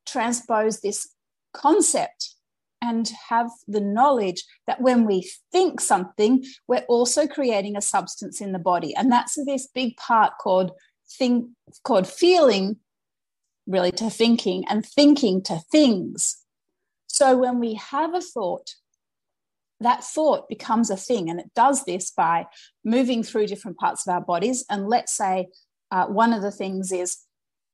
transpose 0.06 0.80
this 0.80 1.08
concept 1.52 2.34
and 2.80 3.12
have 3.28 3.50
the 3.68 3.80
knowledge 3.80 4.42
that 4.66 4.80
when 4.80 5.06
we 5.06 5.30
think 5.52 5.80
something, 5.80 6.44
we're 6.66 6.84
also 6.88 7.28
creating 7.28 7.76
a 7.76 7.82
substance 7.82 8.40
in 8.40 8.52
the 8.52 8.58
body. 8.58 8.94
And 8.96 9.12
that's 9.12 9.36
this 9.44 9.68
big 9.68 9.96
part 9.96 10.32
called 10.40 10.72
think 11.18 11.46
called 11.84 12.08
feeling 12.08 12.78
really 13.66 13.92
to 13.92 14.10
thinking 14.10 14.64
and 14.68 14.84
thinking 14.84 15.42
to 15.42 15.60
things. 15.70 16.38
So 17.06 17.36
when 17.36 17.58
we 17.58 17.74
have 17.74 18.14
a 18.14 18.20
thought, 18.20 18.74
that 19.80 20.04
thought 20.04 20.48
becomes 20.48 20.90
a 20.90 20.96
thing. 20.96 21.28
And 21.28 21.40
it 21.40 21.50
does 21.54 21.84
this 21.84 22.10
by 22.10 22.46
moving 22.84 23.22
through 23.22 23.48
different 23.48 23.78
parts 23.78 24.06
of 24.06 24.12
our 24.12 24.20
bodies. 24.20 24.64
And 24.70 24.88
let's 24.88 25.12
say 25.12 25.48
uh, 25.90 26.06
one 26.06 26.32
of 26.32 26.42
the 26.42 26.50
things 26.50 26.92
is 26.92 27.18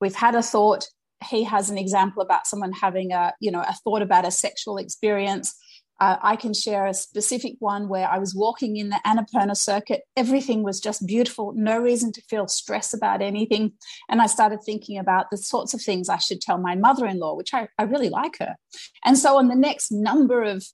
we've 0.01 0.15
had 0.15 0.35
a 0.35 0.43
thought. 0.43 0.87
He 1.29 1.45
has 1.45 1.71
an 1.71 1.79
example 1.79 2.23
about 2.23 2.47
someone 2.47 2.73
having 2.73 3.13
a, 3.13 3.35
you 3.41 3.51
know, 3.51 3.61
a 3.61 3.75
thought 3.85 4.03
about 4.03 4.27
a 4.27 4.31
sexual 4.31 4.79
experience. 4.79 5.55
Uh, 6.01 6.17
I 6.23 6.37
can 6.37 6.55
share 6.55 6.87
a 6.87 6.95
specific 6.95 7.55
one 7.59 7.89
where 7.89 8.09
I 8.09 8.19
was 8.19 8.35
walking 8.35 8.77
in 8.77 8.89
the 8.91 9.01
Annapurna 9.05 9.57
circuit. 9.57 10.03
Everything 10.17 10.63
was 10.63 10.81
just 10.81 11.07
beautiful, 11.07 11.53
no 11.57 11.79
reason 11.79 12.13
to 12.13 12.23
feel 12.23 12.47
stress 12.47 12.95
about 12.95 13.21
anything. 13.21 13.73
And 14.09 14.21
I 14.21 14.27
started 14.27 14.61
thinking 14.63 14.99
about 14.99 15.31
the 15.31 15.37
sorts 15.37 15.75
of 15.75 15.83
things 15.83 16.09
I 16.09 16.19
should 16.19 16.41
tell 16.41 16.59
my 16.59 16.77
mother 16.77 17.07
in 17.07 17.19
law, 17.19 17.35
which 17.35 17.53
I, 17.53 17.69
I 17.79 17.85
really 17.85 18.11
like 18.11 18.39
her. 18.39 18.57
And 19.05 19.19
so 19.19 19.39
on 19.39 19.49
the 19.49 19.57
next 19.57 19.91
number 19.91 20.43
of 20.43 20.65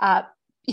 uh, 0.00 0.22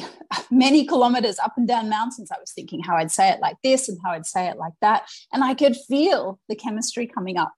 many 0.52 0.86
kilometers 0.86 1.38
up 1.40 1.54
and 1.58 1.68
down 1.68 1.90
mountains, 1.90 2.32
I 2.32 2.40
was 2.40 2.52
thinking 2.52 2.82
how 2.82 2.96
I'd 2.96 3.12
say 3.12 3.30
it 3.30 3.40
like 3.40 3.58
this 3.64 3.88
and 3.88 4.00
how 4.04 4.12
I'd 4.12 4.26
say 4.26 4.48
it 4.48 4.58
like 4.58 4.74
that. 4.82 5.08
And 5.32 5.44
I 5.44 5.54
could 5.54 5.76
feel 5.76 6.40
the 6.50 6.56
chemistry 6.56 7.08
coming 7.08 7.38
up. 7.38 7.54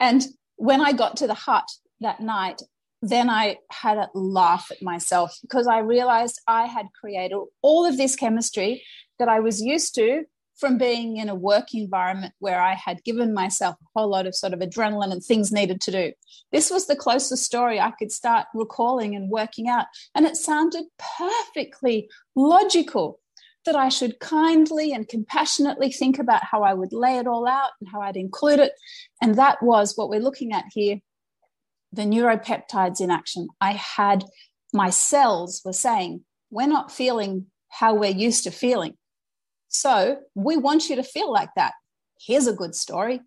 And 0.00 0.26
when 0.56 0.80
I 0.80 0.92
got 0.92 1.16
to 1.18 1.26
the 1.26 1.34
hut 1.34 1.68
that 2.00 2.20
night, 2.20 2.62
then 3.08 3.28
I 3.28 3.58
had 3.70 3.98
a 3.98 4.08
laugh 4.14 4.68
at 4.70 4.82
myself 4.82 5.38
because 5.42 5.66
I 5.66 5.78
realized 5.78 6.40
I 6.46 6.66
had 6.66 6.86
created 6.98 7.38
all 7.62 7.84
of 7.84 7.96
this 7.96 8.16
chemistry 8.16 8.82
that 9.18 9.28
I 9.28 9.40
was 9.40 9.60
used 9.60 9.94
to 9.96 10.24
from 10.56 10.78
being 10.78 11.16
in 11.16 11.28
a 11.28 11.34
work 11.34 11.74
environment 11.74 12.32
where 12.38 12.60
I 12.60 12.74
had 12.74 13.02
given 13.04 13.34
myself 13.34 13.76
a 13.80 13.98
whole 13.98 14.08
lot 14.08 14.26
of 14.26 14.34
sort 14.34 14.52
of 14.52 14.60
adrenaline 14.60 15.12
and 15.12 15.22
things 15.22 15.52
needed 15.52 15.80
to 15.82 15.90
do. 15.90 16.12
This 16.52 16.70
was 16.70 16.86
the 16.86 16.96
closest 16.96 17.44
story 17.44 17.80
I 17.80 17.90
could 17.90 18.12
start 18.12 18.46
recalling 18.54 19.16
and 19.16 19.28
working 19.28 19.68
out. 19.68 19.86
And 20.14 20.26
it 20.26 20.36
sounded 20.36 20.84
perfectly 21.18 22.08
logical 22.36 23.20
that 23.66 23.74
I 23.74 23.88
should 23.88 24.20
kindly 24.20 24.92
and 24.92 25.08
compassionately 25.08 25.90
think 25.90 26.18
about 26.18 26.44
how 26.44 26.62
I 26.62 26.74
would 26.74 26.92
lay 26.92 27.18
it 27.18 27.26
all 27.26 27.48
out 27.48 27.70
and 27.80 27.88
how 27.90 28.00
I'd 28.00 28.16
include 28.16 28.60
it. 28.60 28.72
And 29.20 29.34
that 29.36 29.62
was 29.62 29.96
what 29.96 30.08
we're 30.08 30.20
looking 30.20 30.52
at 30.52 30.66
here 30.72 31.00
the 31.94 32.02
neuropeptides 32.02 33.00
in 33.00 33.10
action. 33.10 33.48
I 33.60 33.72
had 33.72 34.24
my 34.72 34.90
cells 34.90 35.62
were 35.64 35.72
saying, 35.72 36.24
we're 36.50 36.66
not 36.66 36.92
feeling 36.92 37.46
how 37.68 37.94
we're 37.94 38.10
used 38.10 38.44
to 38.44 38.50
feeling 38.50 38.94
so 39.74 40.18
we 40.36 40.56
want 40.56 40.88
you 40.88 40.96
to 40.96 41.02
feel 41.02 41.32
like 41.32 41.50
that. 41.56 41.72
Here's 42.20 42.46
a 42.46 42.52
good 42.52 42.76
story. 42.76 43.20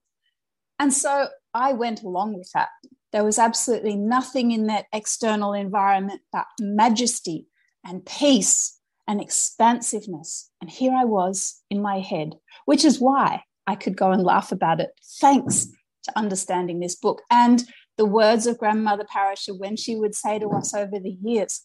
And 0.79 0.93
so 0.93 1.27
I 1.53 1.73
went 1.73 2.03
along 2.03 2.37
with 2.37 2.49
that. 2.53 2.69
There 3.11 3.25
was 3.25 3.37
absolutely 3.37 3.95
nothing 3.95 4.51
in 4.51 4.67
that 4.67 4.85
external 4.93 5.53
environment 5.53 6.21
but 6.31 6.45
majesty 6.59 7.47
and 7.85 8.05
peace 8.05 8.79
and 9.07 9.19
expansiveness. 9.19 10.49
And 10.61 10.69
here 10.69 10.93
I 10.93 11.03
was 11.03 11.61
in 11.69 11.81
my 11.81 11.99
head, 11.99 12.35
which 12.65 12.85
is 12.85 12.99
why 12.99 13.43
I 13.65 13.75
could 13.75 13.97
go 13.97 14.11
and 14.11 14.23
laugh 14.23 14.51
about 14.51 14.79
it, 14.79 14.91
thanks 15.19 15.67
to 16.03 16.17
understanding 16.17 16.79
this 16.79 16.95
book 16.95 17.21
and 17.29 17.63
the 17.97 18.05
words 18.05 18.45
of 18.47 18.57
Grandmother 18.57 19.03
Pa'Ris'Ha 19.03 19.57
when 19.57 19.75
she 19.75 19.95
would 19.95 20.15
say 20.15 20.39
to 20.39 20.49
us 20.49 20.73
over 20.73 20.99
the 20.99 21.17
years, 21.21 21.61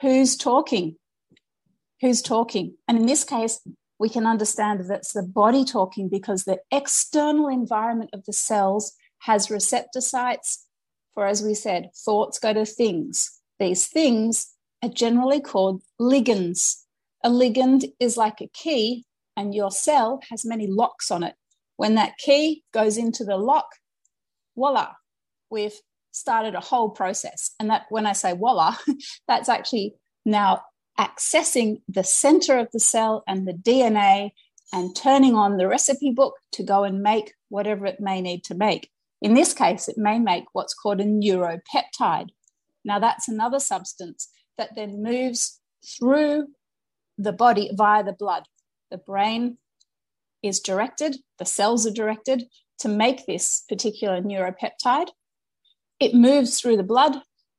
Who's 0.00 0.36
talking? 0.36 0.96
Who's 2.00 2.22
talking? 2.22 2.76
And 2.88 2.98
in 2.98 3.06
this 3.06 3.24
case, 3.24 3.60
we 3.98 4.08
can 4.08 4.26
understand 4.26 4.80
that 4.80 4.98
it's 4.98 5.12
the 5.12 5.22
body 5.22 5.64
talking 5.64 6.08
because 6.08 6.44
the 6.44 6.58
external 6.70 7.48
environment 7.48 8.10
of 8.12 8.24
the 8.24 8.32
cells 8.32 8.92
has 9.20 9.50
receptor 9.50 10.00
sites 10.00 10.66
for, 11.14 11.26
as 11.26 11.42
we 11.42 11.54
said, 11.54 11.90
thoughts 11.96 12.38
go 12.38 12.52
to 12.52 12.66
things. 12.66 13.40
These 13.58 13.86
things 13.86 14.52
are 14.82 14.88
generally 14.88 15.40
called 15.40 15.82
ligands. 16.00 16.82
A 17.22 17.30
ligand 17.30 17.84
is 18.00 18.16
like 18.16 18.40
a 18.40 18.48
key, 18.48 19.04
and 19.36 19.54
your 19.54 19.70
cell 19.70 20.20
has 20.30 20.44
many 20.44 20.66
locks 20.66 21.10
on 21.10 21.22
it. 21.22 21.34
When 21.76 21.94
that 21.94 22.18
key 22.18 22.64
goes 22.72 22.98
into 22.98 23.24
the 23.24 23.36
lock, 23.36 23.66
voila, 24.56 24.92
we've 25.54 25.80
started 26.10 26.54
a 26.54 26.60
whole 26.60 26.90
process. 26.90 27.52
And 27.58 27.70
that 27.70 27.86
when 27.88 28.04
I 28.04 28.12
say 28.12 28.36
voila, 28.36 28.76
that's 29.28 29.48
actually 29.48 29.94
now 30.26 30.62
accessing 30.98 31.80
the 31.88 32.04
center 32.04 32.58
of 32.58 32.68
the 32.72 32.80
cell 32.80 33.24
and 33.26 33.48
the 33.48 33.52
DNA 33.52 34.30
and 34.72 34.94
turning 34.94 35.34
on 35.34 35.56
the 35.56 35.68
recipe 35.68 36.10
book 36.10 36.34
to 36.52 36.62
go 36.62 36.84
and 36.84 37.02
make 37.02 37.32
whatever 37.48 37.86
it 37.86 38.00
may 38.00 38.20
need 38.20 38.44
to 38.44 38.54
make. 38.54 38.90
In 39.22 39.34
this 39.34 39.54
case, 39.54 39.88
it 39.88 39.96
may 39.96 40.18
make 40.18 40.44
what's 40.52 40.74
called 40.74 41.00
a 41.00 41.04
neuropeptide. 41.04 42.30
Now, 42.84 42.98
that's 42.98 43.28
another 43.28 43.60
substance 43.60 44.28
that 44.58 44.74
then 44.76 45.02
moves 45.02 45.60
through 45.86 46.48
the 47.16 47.32
body 47.32 47.70
via 47.74 48.04
the 48.04 48.12
blood. 48.12 48.44
The 48.90 48.98
brain 48.98 49.58
is 50.42 50.60
directed, 50.60 51.16
the 51.38 51.46
cells 51.46 51.86
are 51.86 51.92
directed 51.92 52.44
to 52.80 52.88
make 52.88 53.24
this 53.26 53.64
particular 53.68 54.20
neuropeptide. 54.20 55.08
It 56.04 56.14
moves 56.14 56.60
through 56.60 56.76
the 56.76 56.82
blood 56.82 57.16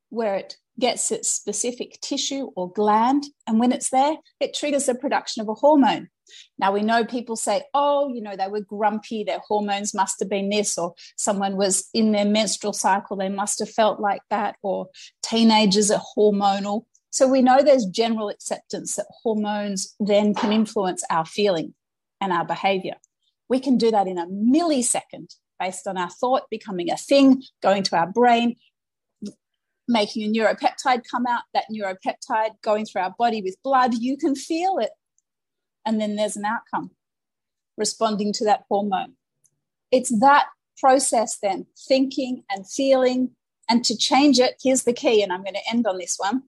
where 0.09 0.35
it 0.35 0.57
gets 0.79 1.09
its 1.09 1.27
specific 1.27 1.99
tissue 2.01 2.51
or 2.55 2.71
gland. 2.71 3.23
And 3.47 3.59
when 3.59 3.71
it's 3.71 3.89
there, 3.89 4.17
it 4.39 4.53
triggers 4.53 4.85
the 4.85 4.93
production 4.93 5.41
of 5.41 5.49
a 5.49 5.55
hormone. 5.55 6.09
Now, 6.59 6.71
we 6.71 6.83
know 6.83 7.03
people 7.05 7.37
say, 7.37 7.63
oh, 7.73 8.13
you 8.13 8.21
know, 8.21 8.35
they 8.35 8.47
were 8.47 8.61
grumpy, 8.61 9.23
their 9.23 9.39
hormones 9.47 9.95
must 9.95 10.19
have 10.19 10.29
been 10.29 10.49
this, 10.49 10.77
or 10.77 10.93
someone 11.17 11.57
was 11.57 11.89
in 11.95 12.11
their 12.11 12.25
menstrual 12.25 12.73
cycle, 12.73 13.17
they 13.17 13.29
must 13.29 13.57
have 13.59 13.69
felt 13.69 13.99
like 13.99 14.21
that, 14.29 14.57
or 14.61 14.89
teenagers 15.23 15.89
are 15.89 16.01
hormonal. 16.15 16.85
So 17.09 17.27
we 17.27 17.41
know 17.41 17.63
there's 17.63 17.85
general 17.85 18.29
acceptance 18.29 18.95
that 18.95 19.07
hormones 19.23 19.95
then 19.99 20.35
can 20.35 20.51
influence 20.51 21.03
our 21.09 21.25
feeling 21.25 21.73
and 22.21 22.31
our 22.31 22.45
behavior. 22.45 22.95
We 23.49 23.59
can 23.59 23.77
do 23.77 23.89
that 23.89 24.07
in 24.07 24.19
a 24.19 24.27
millisecond 24.27 25.33
based 25.59 25.87
on 25.87 25.97
our 25.97 26.09
thought 26.09 26.43
becoming 26.49 26.91
a 26.91 26.97
thing, 26.97 27.43
going 27.61 27.83
to 27.83 27.95
our 27.95 28.07
brain, 28.07 28.55
making 29.87 30.23
a 30.23 30.31
neuropeptide 30.31 31.03
come 31.09 31.25
out, 31.27 31.43
that 31.53 31.65
neuropeptide 31.71 32.59
going 32.61 32.85
through 32.85 33.01
our 33.01 33.15
body 33.17 33.41
with 33.41 33.55
blood, 33.63 33.93
you 33.93 34.17
can 34.17 34.35
feel 34.35 34.77
it. 34.79 34.91
And 35.85 36.01
then 36.01 36.15
there's 36.15 36.35
an 36.35 36.45
outcome 36.45 36.91
responding 37.77 38.33
to 38.33 38.45
that 38.45 38.63
hormone. 38.69 39.13
It's 39.91 40.09
that 40.19 40.47
process 40.77 41.37
then, 41.41 41.67
thinking 41.87 42.43
and 42.49 42.69
feeling. 42.69 43.31
And 43.69 43.85
to 43.85 43.95
change 43.95 44.39
it, 44.39 44.55
here's 44.61 44.83
the 44.83 44.93
key, 44.93 45.23
and 45.23 45.31
I'm 45.31 45.43
going 45.43 45.53
to 45.55 45.69
end 45.71 45.87
on 45.87 45.97
this 45.97 46.17
one. 46.17 46.43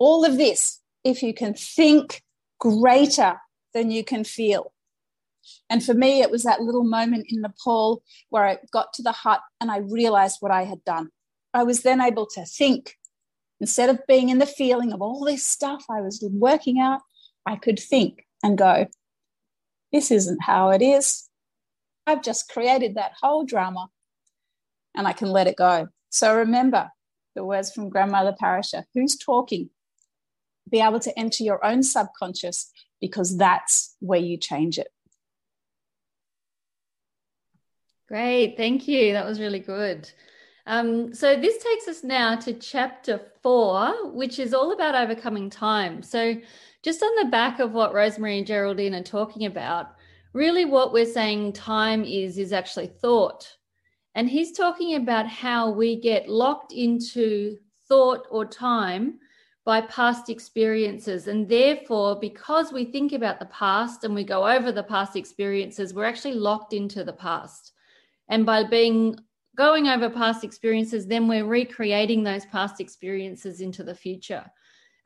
All 0.00 0.24
of 0.24 0.36
this, 0.36 0.80
if 1.04 1.22
you 1.22 1.32
can 1.32 1.54
think 1.54 2.22
greater 2.58 3.40
than 3.72 3.92
you 3.92 4.02
can 4.02 4.24
feel. 4.24 4.73
And 5.70 5.84
for 5.84 5.94
me, 5.94 6.20
it 6.20 6.30
was 6.30 6.42
that 6.42 6.60
little 6.60 6.84
moment 6.84 7.26
in 7.28 7.40
Nepal 7.40 8.02
where 8.30 8.44
I 8.44 8.58
got 8.72 8.92
to 8.94 9.02
the 9.02 9.12
hut 9.12 9.40
and 9.60 9.70
I 9.70 9.78
realized 9.78 10.38
what 10.40 10.52
I 10.52 10.64
had 10.64 10.84
done. 10.84 11.10
I 11.52 11.62
was 11.62 11.82
then 11.82 12.00
able 12.00 12.26
to 12.34 12.44
think. 12.44 12.96
Instead 13.60 13.88
of 13.88 14.06
being 14.06 14.28
in 14.28 14.38
the 14.38 14.46
feeling 14.46 14.92
of 14.92 15.00
all 15.00 15.24
this 15.24 15.46
stuff 15.46 15.84
I 15.88 16.00
was 16.00 16.26
working 16.32 16.80
out, 16.80 17.00
I 17.46 17.56
could 17.56 17.78
think 17.78 18.26
and 18.42 18.58
go, 18.58 18.86
this 19.92 20.10
isn't 20.10 20.42
how 20.42 20.70
it 20.70 20.82
is. 20.82 21.28
I've 22.06 22.22
just 22.22 22.50
created 22.50 22.96
that 22.96 23.12
whole 23.22 23.44
drama 23.44 23.88
and 24.94 25.06
I 25.06 25.12
can 25.12 25.28
let 25.30 25.46
it 25.46 25.56
go. 25.56 25.88
So 26.10 26.36
remember 26.36 26.90
the 27.34 27.44
words 27.44 27.72
from 27.72 27.88
Grandmother 27.88 28.34
Pa'Ris'Ha 28.40 28.84
who's 28.94 29.16
talking? 29.16 29.70
Be 30.70 30.80
able 30.80 31.00
to 31.00 31.18
enter 31.18 31.44
your 31.44 31.64
own 31.64 31.82
subconscious 31.82 32.70
because 33.00 33.36
that's 33.36 33.96
where 34.00 34.20
you 34.20 34.36
change 34.36 34.78
it. 34.78 34.88
Great, 38.08 38.56
thank 38.56 38.86
you. 38.86 39.12
That 39.12 39.26
was 39.26 39.40
really 39.40 39.60
good. 39.60 40.10
Um, 40.66 41.14
so 41.14 41.38
this 41.38 41.62
takes 41.62 41.88
us 41.88 42.04
now 42.04 42.36
to 42.36 42.52
chapter 42.54 43.20
four, 43.42 44.10
which 44.12 44.38
is 44.38 44.54
all 44.54 44.72
about 44.72 44.94
overcoming 44.94 45.50
time. 45.50 46.02
So 46.02 46.36
just 46.82 47.02
on 47.02 47.24
the 47.24 47.30
back 47.30 47.60
of 47.60 47.72
what 47.72 47.92
Rosemarie 47.92 48.38
and 48.38 48.46
Geraldene 48.46 48.98
are 48.98 49.02
talking 49.02 49.46
about, 49.46 49.94
really 50.32 50.64
what 50.64 50.92
we're 50.92 51.06
saying 51.06 51.52
time 51.52 52.04
is 52.04 52.38
is 52.38 52.52
actually 52.52 52.88
thought. 52.88 53.56
And 54.14 54.28
he's 54.28 54.52
talking 54.52 54.94
about 54.94 55.26
how 55.26 55.70
we 55.70 56.00
get 56.00 56.28
locked 56.28 56.72
into 56.72 57.56
thought 57.88 58.26
or 58.30 58.44
time 58.44 59.18
by 59.64 59.80
past 59.82 60.30
experiences. 60.30 61.26
And 61.26 61.48
therefore, 61.48 62.18
because 62.20 62.72
we 62.72 62.84
think 62.84 63.12
about 63.12 63.38
the 63.38 63.46
past 63.46 64.04
and 64.04 64.14
we 64.14 64.24
go 64.24 64.46
over 64.46 64.72
the 64.72 64.82
past 64.82 65.16
experiences, 65.16 65.94
we're 65.94 66.04
actually 66.04 66.34
locked 66.34 66.72
into 66.72 67.02
the 67.02 67.12
past. 67.12 67.72
And 68.28 68.46
by 68.46 68.64
being 68.64 69.16
going 69.56 69.88
over 69.88 70.10
past 70.10 70.44
experiences, 70.44 71.06
then 71.06 71.28
we're 71.28 71.46
recreating 71.46 72.22
those 72.22 72.46
past 72.46 72.80
experiences 72.80 73.60
into 73.60 73.84
the 73.84 73.94
future. 73.94 74.44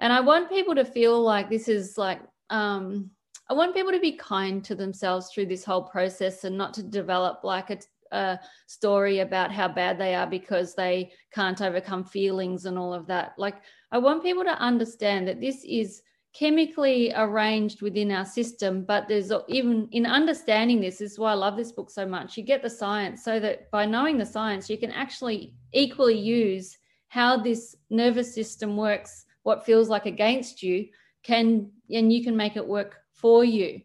And 0.01 0.13
I 0.13 0.21
want 0.21 0.49
people 0.49 0.75
to 0.75 0.85
feel 0.85 1.21
like 1.21 1.51
this 1.51 1.69
is 1.69 1.99
like, 1.99 2.21
um, 2.51 3.11
I 3.51 3.55
want 3.55 3.75
people 3.75 3.93
to 3.93 4.01
be 4.01 4.13
kind 4.13 4.65
to 4.65 4.75
themselves 4.75 5.31
through 5.31 5.47
this 5.47 5.65
whole 5.65 5.83
process 5.83 6.45
and 6.45 6.57
not 6.57 6.75
to 6.75 6.83
develop 6.83 7.45
like 7.45 7.71
a, 7.71 7.79
a 8.13 8.39
story 8.67 9.21
about 9.21 9.53
how 9.53 9.69
bad 9.69 9.99
they 9.99 10.15
are 10.15 10.27
because 10.27 10.75
they 10.75 11.13
can't 11.33 11.61
overcome 11.61 12.05
feelings 12.05 12.67
and 12.67 12.79
all 12.79 12.95
of 12.95 13.07
that. 13.07 13.33
Like, 13.39 13.57
I 13.91 13.99
want 13.99 14.23
people 14.23 14.45
to 14.45 14.59
understand 14.61 15.27
that 15.29 15.41
this 15.41 15.65
is 15.65 16.03
chemically 16.39 17.13
arranged 17.17 17.83
within 17.83 18.13
our 18.13 18.25
system, 18.25 18.85
but 18.85 19.09
there's 19.09 19.33
even 19.49 19.89
in 19.91 20.07
understanding 20.07 20.81
this, 20.81 20.99
this 20.99 21.13
is 21.13 21.19
why 21.19 21.33
I 21.33 21.35
love 21.35 21.57
this 21.57 21.73
book 21.73 21.91
so 21.91 22.07
much. 22.07 22.37
You 22.37 22.45
get 22.45 22.63
the 22.63 22.71
science 22.71 23.25
so 23.25 23.41
that 23.41 23.71
by 23.73 23.87
knowing 23.87 24.19
the 24.19 24.27
science, 24.27 24.71
you 24.71 24.79
can 24.79 24.93
actually 24.93 25.55
equally 25.73 26.17
use 26.19 26.79
how 27.09 27.39
this 27.39 27.75
nervous 27.91 28.33
system 28.33 28.77
works, 28.77 29.25
what 29.43 29.67
feels 29.67 29.89
like 29.89 30.07
against 30.07 30.63
you, 30.63 30.87
can 31.25 31.71
and 31.91 32.13
you 32.13 32.23
can 32.23 32.37
make 32.37 32.57
it 32.57 32.67
work 32.67 33.01
for 33.13 33.45
you. 33.45 33.81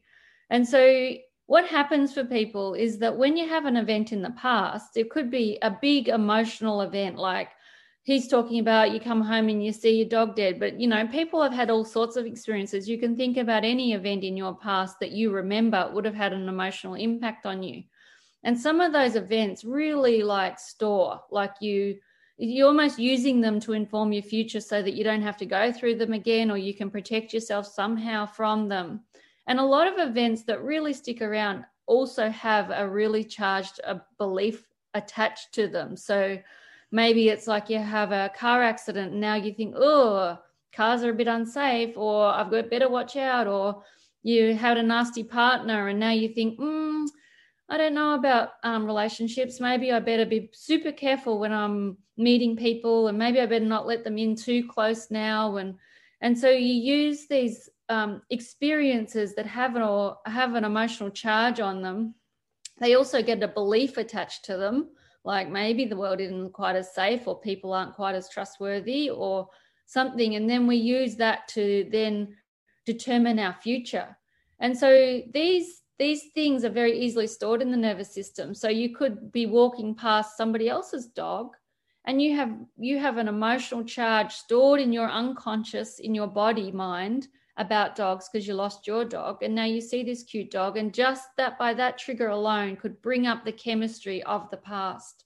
And 0.51 0.67
so 0.67 1.15
what 1.47 1.65
happens 1.65 2.13
for 2.13 2.23
people 2.23 2.75
is 2.75 2.99
that 2.99 3.17
when 3.17 3.35
you 3.35 3.49
have 3.49 3.65
an 3.65 3.77
event 3.77 4.11
in 4.11 4.21
the 4.21 4.31
past, 4.31 4.95
it 4.95 5.09
could 5.09 5.31
be 5.31 5.57
a 5.63 5.75
big 5.81 6.07
emotional 6.07 6.81
event 6.81 7.17
like 7.17 7.49
he's 8.03 8.27
talking 8.27 8.59
about 8.59 8.91
you 8.91 8.99
come 8.99 9.21
home 9.21 9.49
and 9.49 9.63
you 9.63 9.71
see 9.71 9.97
your 9.97 10.07
dog 10.07 10.35
dead. 10.35 10.59
But 10.59 10.79
you 10.79 10.87
know 10.87 11.07
people 11.07 11.41
have 11.41 11.53
had 11.53 11.69
all 11.69 11.85
sorts 11.85 12.15
of 12.15 12.25
experiences. 12.25 12.87
You 12.87 12.99
can 12.99 13.15
think 13.15 13.37
about 13.37 13.63
any 13.63 13.93
event 13.93 14.23
in 14.23 14.37
your 14.37 14.55
past 14.55 14.99
that 14.99 15.11
you 15.11 15.31
remember 15.31 15.89
would 15.93 16.05
have 16.05 16.15
had 16.15 16.33
an 16.33 16.47
emotional 16.47 16.93
impact 16.93 17.45
on 17.45 17.63
you. 17.63 17.83
And 18.43 18.59
some 18.59 18.81
of 18.81 18.91
those 18.91 19.15
events 19.15 19.63
really 19.63 20.21
like 20.21 20.59
store 20.59 21.21
like 21.31 21.53
you 21.61 21.97
you're 22.37 22.67
almost 22.67 22.97
using 22.99 23.39
them 23.39 23.59
to 23.59 23.73
inform 23.73 24.11
your 24.11 24.23
future 24.23 24.59
so 24.59 24.81
that 24.81 24.95
you 24.95 25.03
don't 25.03 25.21
have 25.21 25.37
to 25.37 25.45
go 25.45 25.71
through 25.71 25.95
them 25.95 26.13
again 26.13 26.49
or 26.49 26.57
you 26.57 26.73
can 26.73 26.89
protect 26.89 27.31
yourself 27.31 27.67
somehow 27.67 28.25
from 28.25 28.67
them. 28.67 29.01
And 29.45 29.59
a 29.59 29.63
lot 29.63 29.87
of 29.87 30.09
events 30.09 30.43
that 30.43 30.63
really 30.63 30.93
stick 30.93 31.21
around 31.21 31.63
also 31.85 32.29
have 32.29 32.71
a 32.71 32.89
really 32.89 33.23
charged 33.23 33.79
a 33.83 34.01
belief 34.17 34.67
attached 34.95 35.53
to 35.53 35.67
them. 35.67 35.95
So 35.95 36.39
maybe 36.93 37.27
it's 37.27 37.47
like 37.47 37.71
you 37.71 37.79
have 37.79 38.11
a 38.11 38.31
car 38.37 38.61
accident 38.61 39.11
and 39.11 39.19
now 39.19 39.33
you 39.33 39.51
think 39.51 39.73
oh 39.75 40.37
cars 40.73 41.03
are 41.03 41.09
a 41.09 41.13
bit 41.13 41.27
unsafe 41.27 41.97
or 41.97 42.27
i've 42.27 42.51
got 42.51 42.69
better 42.69 42.87
watch 42.87 43.17
out 43.17 43.47
or 43.47 43.83
you 44.21 44.53
had 44.53 44.77
a 44.77 44.83
nasty 44.83 45.23
partner 45.23 45.87
and 45.87 45.99
now 45.99 46.11
you 46.11 46.29
think 46.29 46.57
mm, 46.59 47.05
i 47.67 47.77
don't 47.77 47.95
know 47.95 48.13
about 48.13 48.49
um, 48.63 48.85
relationships. 48.85 49.59
Maybe 49.59 49.91
i 49.91 49.99
better 49.99 50.25
be 50.25 50.49
super 50.53 50.91
careful 50.91 51.39
when 51.39 51.51
i'm 51.51 51.97
meeting 52.15 52.55
people 52.55 53.07
and 53.07 53.17
maybe 53.17 53.41
i 53.41 53.45
better 53.47 53.65
not 53.65 53.87
let 53.87 54.03
them 54.03 54.17
in 54.17 54.35
too 54.35 54.67
close 54.67 55.09
now. 55.09 55.57
And 55.57 55.75
and 56.21 56.37
so 56.37 56.49
you 56.49 56.73
use 56.73 57.27
these 57.27 57.69
um, 57.89 58.21
experiences 58.29 59.35
that 59.35 59.47
have 59.47 59.75
an 59.75 59.81
or 59.81 60.17
have 60.25 60.53
an 60.55 60.63
emotional 60.63 61.09
charge 61.09 61.59
on 61.59 61.81
them. 61.81 62.15
They 62.79 62.95
also 62.95 63.21
get 63.21 63.43
a 63.43 63.47
belief 63.47 63.97
attached 63.97 64.45
to 64.45 64.57
them 64.57 64.89
like 65.23 65.49
maybe 65.49 65.85
the 65.85 65.97
world 65.97 66.19
isn't 66.19 66.53
quite 66.53 66.75
as 66.75 66.93
safe 66.93 67.27
or 67.27 67.39
people 67.39 67.73
aren't 67.73 67.95
quite 67.95 68.15
as 68.15 68.29
trustworthy 68.29 69.09
or 69.09 69.47
something. 69.85 70.35
And 70.35 70.49
then 70.49 70.67
we 70.67 70.75
use 70.75 71.15
that 71.17 71.47
to 71.49 71.87
then 71.91 72.35
determine 72.85 73.39
our 73.39 73.53
future. 73.53 74.17
And 74.59 74.77
so 74.77 75.21
these 75.33 75.81
these 75.99 76.23
things 76.33 76.65
are 76.65 76.69
very 76.69 76.99
easily 76.99 77.27
stored 77.27 77.61
in 77.61 77.71
the 77.71 77.77
nervous 77.77 78.13
system. 78.13 78.53
So 78.55 78.67
you 78.67 78.95
could 78.95 79.31
be 79.31 79.45
walking 79.45 79.95
past 79.95 80.35
somebody 80.35 80.67
else's 80.67 81.07
dog 81.07 81.55
and 82.05 82.21
you 82.21 82.35
have 82.35 82.53
you 82.77 82.99
have 82.99 83.17
an 83.17 83.27
emotional 83.27 83.83
charge 83.83 84.33
stored 84.33 84.81
in 84.81 84.91
your 84.91 85.09
unconscious 85.09 85.99
in 85.99 86.13
your 86.13 86.27
body 86.27 86.71
mind 86.71 87.27
about 87.57 87.95
dogs 87.95 88.29
because 88.31 88.47
you 88.47 88.53
lost 88.53 88.87
your 88.87 89.05
dog 89.05 89.43
and 89.43 89.53
now 89.53 89.65
you 89.65 89.79
see 89.79 90.03
this 90.03 90.23
cute 90.23 90.49
dog 90.49 90.77
and 90.77 90.93
just 90.93 91.27
that 91.37 91.57
by 91.59 91.73
that 91.73 91.97
trigger 91.97 92.29
alone 92.29 92.75
could 92.75 92.99
bring 93.01 93.27
up 93.27 93.45
the 93.45 93.51
chemistry 93.51 94.23
of 94.23 94.49
the 94.49 94.57
past. 94.57 95.25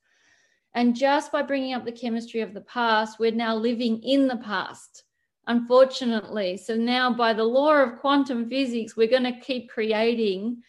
And 0.74 0.96
just 0.96 1.32
by 1.32 1.42
bringing 1.42 1.74
up 1.74 1.86
the 1.86 1.92
chemistry 1.92 2.42
of 2.42 2.54
the 2.54 2.62
past 2.62 3.18
we're 3.20 3.32
now 3.32 3.56
living 3.56 4.02
in 4.04 4.28
the 4.28 4.38
past 4.38 5.04
unfortunately. 5.50 6.58
So 6.58 6.76
now 6.76 7.14
by 7.14 7.32
the 7.32 7.46
law 7.46 7.76
of 7.76 8.00
quantum 8.00 8.50
physics 8.50 8.98
we're 8.98 9.08
going 9.08 9.24
to 9.24 9.40
keep 9.40 9.70
creating 9.70 10.62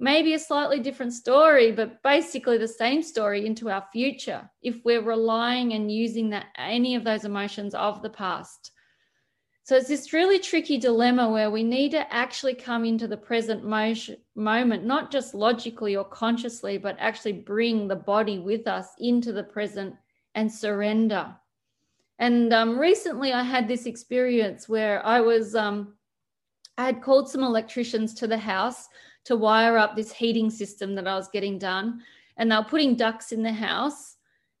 maybe 0.00 0.32
a 0.32 0.38
slightly 0.38 0.80
different 0.80 1.12
story 1.12 1.72
but 1.72 2.02
basically 2.02 2.56
the 2.56 2.66
same 2.66 3.02
story 3.02 3.46
into 3.46 3.70
our 3.70 3.84
future 3.92 4.50
if 4.62 4.82
we're 4.84 5.02
relying 5.02 5.74
and 5.74 5.92
using 5.92 6.30
that 6.30 6.46
any 6.56 6.94
of 6.94 7.04
those 7.04 7.26
emotions 7.26 7.74
of 7.74 8.02
the 8.02 8.10
past 8.10 8.72
so 9.64 9.76
it's 9.76 9.88
this 9.88 10.12
really 10.12 10.40
tricky 10.40 10.76
dilemma 10.76 11.30
where 11.30 11.50
we 11.50 11.62
need 11.62 11.92
to 11.92 12.12
actually 12.12 12.54
come 12.54 12.84
into 12.84 13.06
the 13.06 13.16
present 13.16 13.64
moment, 13.64 14.84
not 14.84 15.12
just 15.12 15.34
logically 15.34 15.94
or 15.94 16.04
consciously, 16.04 16.78
but 16.78 16.96
actually 16.98 17.32
bring 17.32 17.86
the 17.86 17.94
body 17.94 18.40
with 18.40 18.66
us 18.66 18.88
into 18.98 19.32
the 19.32 19.44
present 19.44 19.94
and 20.34 20.50
surrender. 20.50 21.32
And 22.18 22.52
um, 22.52 22.76
recently 22.76 23.32
I 23.32 23.44
had 23.44 23.68
this 23.68 23.86
experience 23.86 24.68
where 24.68 25.04
I 25.06 25.20
was, 25.20 25.54
um, 25.54 25.94
I 26.76 26.86
had 26.86 27.00
called 27.00 27.30
some 27.30 27.44
electricians 27.44 28.14
to 28.14 28.26
the 28.26 28.38
house 28.38 28.88
to 29.24 29.36
wire 29.36 29.78
up 29.78 29.94
this 29.94 30.12
heating 30.12 30.50
system 30.50 30.96
that 30.96 31.06
I 31.06 31.14
was 31.14 31.28
getting 31.28 31.58
done. 31.58 32.02
And 32.36 32.50
they 32.50 32.56
were 32.56 32.64
putting 32.64 32.96
ducts 32.96 33.30
in 33.30 33.44
the 33.44 33.52
house, 33.52 34.16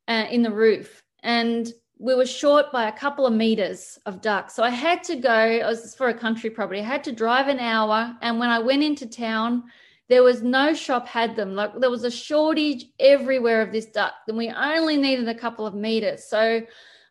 uh, 0.06 0.26
in 0.30 0.42
the 0.42 0.52
roof. 0.52 1.02
And 1.24 1.72
we 2.02 2.16
were 2.16 2.26
short 2.26 2.72
by 2.72 2.88
a 2.88 2.92
couple 2.92 3.26
of 3.26 3.32
meters 3.32 3.96
of 4.06 4.20
ducks. 4.20 4.54
So 4.54 4.64
I 4.64 4.70
had 4.70 5.04
to 5.04 5.14
go, 5.14 5.38
it 5.38 5.64
was 5.64 5.94
for 5.94 6.08
a 6.08 6.14
country 6.14 6.50
property. 6.50 6.80
I 6.80 6.84
had 6.84 7.04
to 7.04 7.12
drive 7.12 7.46
an 7.46 7.60
hour. 7.60 8.12
And 8.22 8.40
when 8.40 8.50
I 8.50 8.58
went 8.58 8.82
into 8.82 9.06
town, 9.06 9.62
there 10.08 10.24
was 10.24 10.42
no 10.42 10.74
shop 10.74 11.06
had 11.06 11.36
them. 11.36 11.54
Like 11.54 11.78
there 11.78 11.90
was 11.90 12.02
a 12.02 12.10
shortage 12.10 12.86
everywhere 12.98 13.62
of 13.62 13.70
this 13.70 13.86
duck. 13.86 14.14
And 14.26 14.36
we 14.36 14.50
only 14.50 14.96
needed 14.96 15.28
a 15.28 15.34
couple 15.34 15.64
of 15.64 15.74
meters. 15.74 16.24
So 16.24 16.60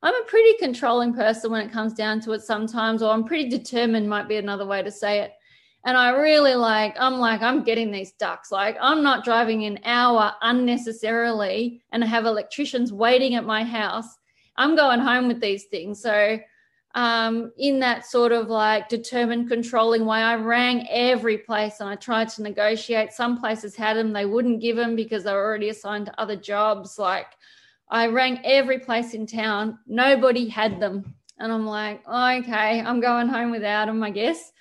I'm 0.04 0.14
a 0.14 0.26
pretty 0.26 0.58
controlling 0.58 1.14
person 1.14 1.52
when 1.52 1.66
it 1.66 1.72
comes 1.72 1.94
down 1.94 2.20
to 2.22 2.34
it 2.34 2.42
sometimes, 2.42 3.02
or 3.02 3.14
I'm 3.14 3.24
pretty 3.24 3.48
determined, 3.48 4.10
might 4.10 4.28
be 4.28 4.36
another 4.36 4.66
way 4.66 4.84
to 4.84 4.92
say 4.92 5.22
it. 5.22 5.32
And 5.86 5.96
I 5.96 6.10
really 6.10 6.56
like, 6.56 6.98
I'm 7.00 7.18
like, 7.18 7.42
I'm 7.42 7.64
getting 7.64 7.92
these 7.92 8.12
ducks. 8.12 8.52
Like, 8.52 8.76
I'm 8.82 9.02
not 9.02 9.24
driving 9.24 9.64
an 9.64 9.80
hour 9.86 10.34
unnecessarily 10.42 11.82
and 11.94 12.04
I 12.04 12.08
have 12.08 12.26
electricians 12.26 12.92
waiting 12.92 13.36
at 13.36 13.46
my 13.46 13.64
house 13.64 14.18
I'm 14.62 14.76
going 14.76 15.00
home 15.00 15.28
with 15.28 15.42
these 15.42 15.66
things. 15.66 16.02
So, 16.02 16.40
um, 16.94 17.52
in 17.58 17.80
that 17.80 18.06
sort 18.06 18.32
of 18.32 18.50
like 18.50 18.90
determined, 18.90 19.50
controlling 19.50 20.06
way, 20.06 20.20
I 20.20 20.36
rang 20.36 20.88
every 20.90 21.38
place 21.38 21.80
and 21.80 21.90
I 21.90 21.96
tried 21.96 22.30
to 22.30 22.44
negotiate. 22.44 23.12
Some 23.14 23.40
places 23.40 23.76
had 23.76 23.98
them, 23.98 24.14
they 24.14 24.26
wouldn't 24.26 24.62
give 24.62 24.76
them 24.76 24.96
because 24.96 25.24
they 25.24 25.34
were 25.34 25.44
already 25.44 25.70
assigned 25.70 26.08
to 26.08 26.22
other 26.22 26.36
jobs. 26.36 27.00
Like, 27.00 27.28
I 27.90 28.08
rang 28.08 28.40
every 28.44 28.80
place 28.80 29.14
in 29.14 29.26
town, 29.26 29.80
nobody 29.88 30.48
had 30.48 30.80
them. 30.80 31.16
And 31.40 31.52
I'm 31.52 31.66
like, 31.66 32.04
oh, 32.06 32.38
okay, 32.38 32.82
I'm 32.82 33.00
going 33.00 33.30
home 33.30 33.52
without 33.52 33.88
them, 33.88 34.04
I 34.04 34.12
guess. 34.12 34.52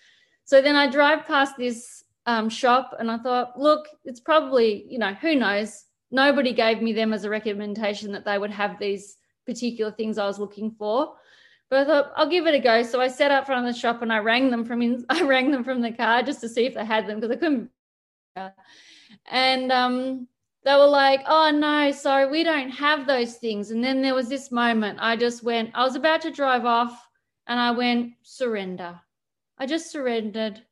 So 0.44 0.62
then 0.62 0.76
I 0.76 0.88
drive 0.88 1.26
past 1.26 1.56
this 1.58 2.04
um, 2.26 2.48
shop 2.48 2.94
and 2.98 3.10
I 3.10 3.18
thought, 3.18 3.58
look, 3.58 3.86
it's 4.04 4.20
probably, 4.20 4.86
you 4.88 4.98
know, 4.98 5.12
who 5.14 5.34
knows? 5.34 5.84
Nobody 6.10 6.52
gave 6.52 6.80
me 6.80 6.92
them 6.92 7.12
as 7.12 7.24
a 7.24 7.30
recommendation 7.30 8.12
that 8.12 8.24
they 8.24 8.38
would 8.38 8.50
have 8.50 8.78
these 8.78 9.16
particular 9.50 9.90
things 9.92 10.18
I 10.18 10.26
was 10.26 10.38
looking 10.38 10.70
for. 10.70 11.14
But 11.68 11.80
I 11.80 11.84
thought 11.84 12.12
I'll 12.16 12.28
give 12.28 12.46
it 12.46 12.54
a 12.54 12.58
go. 12.58 12.82
So 12.82 13.00
I 13.00 13.08
set 13.08 13.30
up 13.30 13.46
front 13.46 13.66
of 13.66 13.72
the 13.72 13.78
shop 13.78 14.02
and 14.02 14.12
I 14.12 14.18
rang 14.18 14.50
them 14.50 14.64
from 14.64 14.82
in, 14.82 15.04
I 15.10 15.22
rang 15.22 15.50
them 15.50 15.64
from 15.64 15.80
the 15.80 15.92
car 15.92 16.22
just 16.22 16.40
to 16.42 16.48
see 16.48 16.66
if 16.66 16.74
they 16.74 16.84
had 16.84 17.06
them 17.06 17.20
because 17.20 17.36
I 17.36 17.40
couldn't. 17.40 17.70
And 19.30 19.72
um, 19.72 20.28
they 20.64 20.74
were 20.74 20.86
like, 20.86 21.22
"Oh 21.26 21.50
no, 21.50 21.90
sorry, 21.92 22.30
we 22.30 22.44
don't 22.44 22.70
have 22.70 23.06
those 23.06 23.36
things." 23.36 23.70
And 23.70 23.82
then 23.82 24.02
there 24.02 24.14
was 24.14 24.28
this 24.28 24.50
moment. 24.50 24.98
I 25.00 25.16
just 25.16 25.42
went. 25.42 25.70
I 25.74 25.82
was 25.84 25.96
about 25.96 26.20
to 26.22 26.30
drive 26.30 26.64
off, 26.64 27.08
and 27.46 27.58
I 27.58 27.70
went 27.70 28.12
surrender. 28.22 29.00
I 29.58 29.66
just 29.66 29.90
surrendered, 29.90 30.62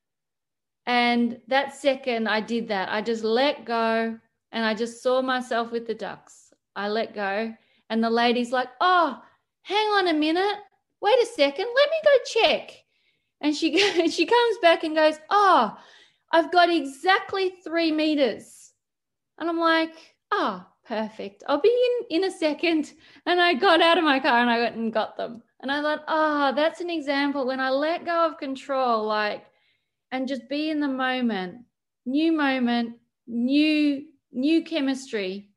and 0.87 1.41
that 1.49 1.75
second 1.75 2.29
I 2.29 2.41
did 2.41 2.69
that. 2.69 2.91
I 2.91 3.03
just 3.03 3.25
let 3.25 3.64
go. 3.64 4.19
and 4.53 4.64
I 4.64 4.75
just 4.75 5.03
saw 5.03 5.21
myself 5.23 5.73
with 5.73 5.87
the 5.87 5.95
ducks. 5.95 6.55
I 6.75 6.88
let 6.88 7.14
go, 7.14 7.55
and 7.90 8.03
the 8.03 8.11
lady's 8.11 8.53
like, 8.53 8.68
"Oh, 8.81 9.22
hang 9.62 9.87
on 9.88 10.09
a 10.09 10.14
minute. 10.14 10.57
Wait 11.01 11.22
a 11.22 11.27
second. 11.27 11.66
Let 11.74 11.90
me 11.90 11.96
go 12.05 12.40
check." 12.42 12.70
And 13.40 13.55
she 13.55 13.79
she 14.11 14.27
comes 14.27 14.59
back 14.62 14.85
and 14.85 14.94
goes, 14.94 15.18
"Oh, 15.31 15.77
I've 16.33 16.53
got 16.53 16.70
exactly 16.70 17.55
three 17.64 17.92
meters." 17.92 18.72
And 19.38 19.48
I'm 19.48 19.59
like, 19.59 19.94
"Oh, 20.33 20.66
perfect. 20.85 21.44
I'll 21.48 21.61
be 21.61 21.68
in 22.11 22.22
in 22.22 22.24
a 22.24 22.31
second. 22.31 22.92
And 23.27 23.40
I 23.40 23.55
got 23.55 23.81
out 23.83 23.98
of 23.98 24.05
my 24.05 24.20
car 24.20 24.40
and 24.40 24.51
I 24.51 24.59
went 24.61 24.77
and 24.77 24.92
got 24.92 25.16
them. 25.16 25.42
And 25.61 25.70
I 25.70 25.83
thought, 25.83 26.05
"Ah, 26.09 26.51
oh, 26.51 26.55
that's 26.55 26.81
an 26.81 26.90
example 26.90 27.46
when 27.46 27.61
I 27.61 27.70
let 27.70 28.05
go 28.05 28.27
of 28.27 28.38
control, 28.38 29.05
like, 29.05 29.44
and 30.12 30.29
just 30.29 30.48
be 30.48 30.70
in 30.70 30.81
the 30.81 30.88
moment, 30.88 31.64
new 32.07 32.33
moment, 32.33 32.96
new 33.27 34.07
new 34.33 34.62
chemistry, 34.64 35.51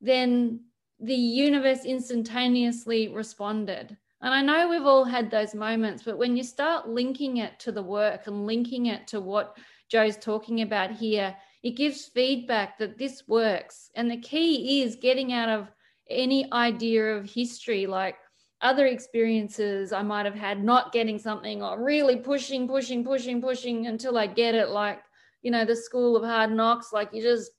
then 0.00 0.60
the 1.00 1.14
universe 1.14 1.84
instantaneously 1.84 3.08
responded. 3.08 3.96
And 4.20 4.34
I 4.34 4.42
know 4.42 4.68
we've 4.68 4.84
all 4.84 5.04
had 5.04 5.30
those 5.30 5.54
moments, 5.54 6.02
but 6.02 6.18
when 6.18 6.36
you 6.36 6.42
start 6.42 6.88
linking 6.88 7.36
it 7.36 7.58
to 7.60 7.72
the 7.72 7.82
work 7.82 8.26
and 8.26 8.46
linking 8.46 8.86
it 8.86 9.06
to 9.08 9.20
what 9.20 9.56
Joe's 9.88 10.16
talking 10.16 10.62
about 10.62 10.90
here, 10.90 11.36
it 11.62 11.76
gives 11.76 12.06
feedback 12.06 12.78
that 12.78 12.98
this 12.98 13.22
works. 13.28 13.90
And 13.94 14.10
the 14.10 14.20
key 14.20 14.82
is 14.82 14.96
getting 14.96 15.32
out 15.32 15.48
of 15.48 15.68
any 16.10 16.50
idea 16.52 17.16
of 17.16 17.30
history, 17.30 17.86
like 17.86 18.16
other 18.60 18.86
experiences 18.86 19.92
I 19.92 20.02
might 20.02 20.26
have 20.26 20.34
had 20.34 20.64
not 20.64 20.92
getting 20.92 21.18
something 21.18 21.62
or 21.62 21.82
really 21.82 22.16
pushing, 22.16 22.66
pushing, 22.66 23.04
pushing, 23.04 23.40
pushing 23.40 23.86
until 23.86 24.18
I 24.18 24.26
get 24.26 24.56
it, 24.56 24.70
like, 24.70 25.00
you 25.42 25.52
know, 25.52 25.64
the 25.64 25.76
school 25.76 26.16
of 26.16 26.24
hard 26.24 26.50
knocks, 26.50 26.92
like 26.92 27.10
you 27.12 27.22
just 27.22 27.52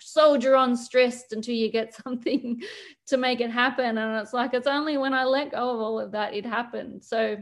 soldier 0.00 0.56
on 0.56 0.76
stressed 0.76 1.32
until 1.32 1.54
you 1.54 1.70
get 1.70 1.94
something 2.04 2.62
to 3.06 3.16
make 3.16 3.40
it 3.40 3.50
happen. 3.50 3.98
And 3.98 4.16
it's 4.20 4.32
like 4.32 4.54
it's 4.54 4.66
only 4.66 4.98
when 4.98 5.14
i 5.14 5.24
let 5.24 5.52
go 5.52 5.70
of 5.70 5.80
all 5.80 6.00
of 6.00 6.12
that 6.12 6.34
it 6.34 6.46
happened. 6.46 7.04
So 7.04 7.36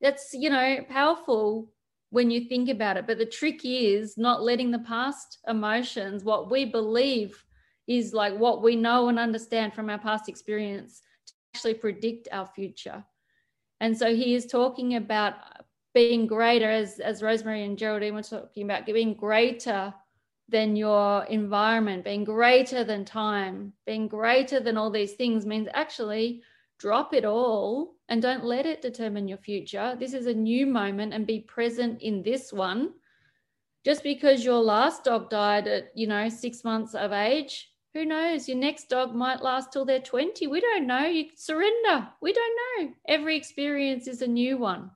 that's 0.00 0.34
you 0.34 0.50
know 0.50 0.78
powerful 0.88 1.70
when 2.10 2.30
you 2.30 2.48
think 2.48 2.68
about 2.68 2.96
it. 2.96 3.06
But 3.06 3.18
the 3.18 3.26
trick 3.26 3.60
is 3.64 4.18
not 4.18 4.42
letting 4.42 4.70
the 4.70 4.80
past 4.80 5.38
emotions 5.48 6.24
what 6.24 6.50
we 6.50 6.64
believe 6.64 7.42
is 7.86 8.12
like 8.12 8.36
what 8.36 8.62
we 8.62 8.76
know 8.76 9.08
and 9.08 9.18
understand 9.18 9.74
from 9.74 9.90
our 9.90 9.98
past 9.98 10.28
experience 10.28 11.02
to 11.26 11.32
actually 11.54 11.74
predict 11.74 12.28
our 12.30 12.46
future. 12.46 13.04
And 13.80 13.96
so 13.96 14.14
he 14.14 14.34
is 14.34 14.46
talking 14.46 14.96
about 14.96 15.34
being 15.94 16.26
greater 16.26 16.70
as 16.70 17.00
as 17.00 17.22
rosemarie 17.22 17.64
and 17.64 17.76
geraldene 17.78 18.14
were 18.14 18.22
talking 18.22 18.64
about 18.64 18.86
being 18.86 19.14
greater 19.14 19.92
than 20.48 20.76
your 20.76 21.24
environment, 21.24 22.04
being 22.04 22.24
greater 22.24 22.84
than 22.84 23.04
time, 23.04 23.72
being 23.86 24.08
greater 24.08 24.60
than 24.60 24.76
all 24.76 24.90
these 24.90 25.12
things 25.12 25.46
means 25.46 25.68
actually 25.72 26.42
drop 26.78 27.14
it 27.14 27.24
all 27.24 27.94
and 28.08 28.20
don't 28.20 28.44
let 28.44 28.66
it 28.66 28.82
determine 28.82 29.28
your 29.28 29.38
future. 29.38 29.96
This 29.98 30.14
is 30.14 30.26
a 30.26 30.34
new 30.34 30.66
moment 30.66 31.14
and 31.14 31.26
be 31.26 31.40
present 31.40 32.02
in 32.02 32.22
this 32.22 32.52
one. 32.52 32.94
Just 33.84 34.02
because 34.02 34.44
your 34.44 34.60
last 34.60 35.04
dog 35.04 35.30
died 35.30 35.66
at, 35.66 35.90
you 35.94 36.06
know, 36.06 36.28
six 36.28 36.64
months 36.64 36.94
of 36.94 37.12
age, 37.12 37.70
who 37.94 38.04
knows? 38.04 38.48
Your 38.48 38.58
next 38.58 38.88
dog 38.88 39.14
might 39.14 39.42
last 39.42 39.72
till 39.72 39.84
they're 39.84 40.00
20. 40.00 40.46
We 40.46 40.60
don't 40.60 40.86
know. 40.86 41.04
You 41.04 41.26
surrender. 41.36 42.08
We 42.20 42.32
don't 42.32 42.58
know. 42.78 42.92
Every 43.06 43.36
experience 43.36 44.08
is 44.08 44.22
a 44.22 44.26
new 44.26 44.56
one 44.58 44.90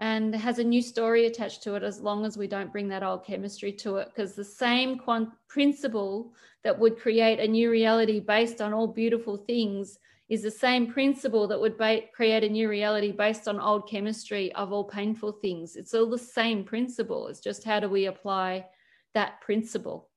and 0.00 0.34
has 0.34 0.58
a 0.58 0.64
new 0.64 0.80
story 0.80 1.26
attached 1.26 1.62
to 1.62 1.74
it 1.74 1.82
as 1.82 2.00
long 2.00 2.24
as 2.24 2.38
we 2.38 2.46
don't 2.46 2.72
bring 2.72 2.88
that 2.88 3.02
old 3.02 3.24
chemistry 3.24 3.70
to 3.70 3.96
it 3.96 4.08
because 4.08 4.34
the 4.34 4.42
same 4.44 4.98
quant- 4.98 5.28
principle 5.46 6.32
that 6.64 6.76
would 6.78 6.98
create 6.98 7.38
a 7.38 7.46
new 7.46 7.70
reality 7.70 8.18
based 8.18 8.62
on 8.62 8.72
all 8.72 8.86
beautiful 8.86 9.36
things 9.36 9.98
is 10.30 10.42
the 10.42 10.50
same 10.50 10.90
principle 10.90 11.46
that 11.46 11.60
would 11.60 11.76
ba- 11.76 12.02
create 12.14 12.42
a 12.42 12.48
new 12.48 12.68
reality 12.68 13.12
based 13.12 13.46
on 13.46 13.60
old 13.60 13.88
chemistry 13.88 14.50
of 14.54 14.72
all 14.72 14.84
painful 14.84 15.32
things. 15.32 15.76
It's 15.76 15.92
all 15.92 16.08
the 16.08 16.18
same 16.18 16.64
principle 16.64 17.28
it's 17.28 17.40
just 17.40 17.64
how 17.64 17.78
do 17.78 17.88
we 17.88 18.06
apply 18.06 18.66
that 19.12 19.40
principle. 19.42 20.08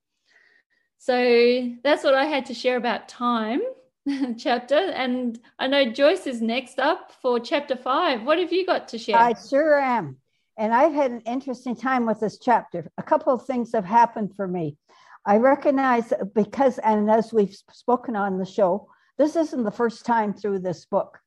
So 0.97 1.73
that's 1.83 2.05
what 2.05 2.13
i 2.13 2.23
had 2.23 2.45
to 2.45 2.53
share 2.53 2.77
about 2.77 3.09
time 3.09 3.61
chapter. 4.37 4.75
And 4.75 5.39
I 5.59 5.67
know 5.67 5.91
Joyce 5.91 6.27
is 6.27 6.41
next 6.41 6.79
up 6.79 7.11
for 7.21 7.39
chapter 7.39 7.75
five. 7.75 8.23
What 8.23 8.39
have 8.39 8.51
you 8.51 8.65
got 8.65 8.87
to 8.89 8.97
share? 8.97 9.17
I 9.17 9.33
sure 9.49 9.79
am. 9.79 10.17
And 10.57 10.73
I've 10.73 10.93
had 10.93 11.11
an 11.11 11.21
interesting 11.21 11.75
time 11.75 12.05
with 12.05 12.19
this 12.19 12.37
chapter. 12.37 12.89
A 12.97 13.03
couple 13.03 13.33
of 13.33 13.45
things 13.45 13.71
have 13.73 13.85
happened 13.85 14.35
for 14.35 14.47
me. 14.47 14.77
I 15.25 15.37
recognize 15.37 16.13
because, 16.35 16.77
and 16.79 17.09
as 17.09 17.33
we've 17.33 17.55
spoken 17.71 18.15
on 18.15 18.37
the 18.37 18.45
show, 18.45 18.89
this 19.17 19.35
isn't 19.35 19.63
the 19.63 19.71
first 19.71 20.05
time 20.05 20.33
through 20.33 20.59
this 20.59 20.85
book. 20.85 21.19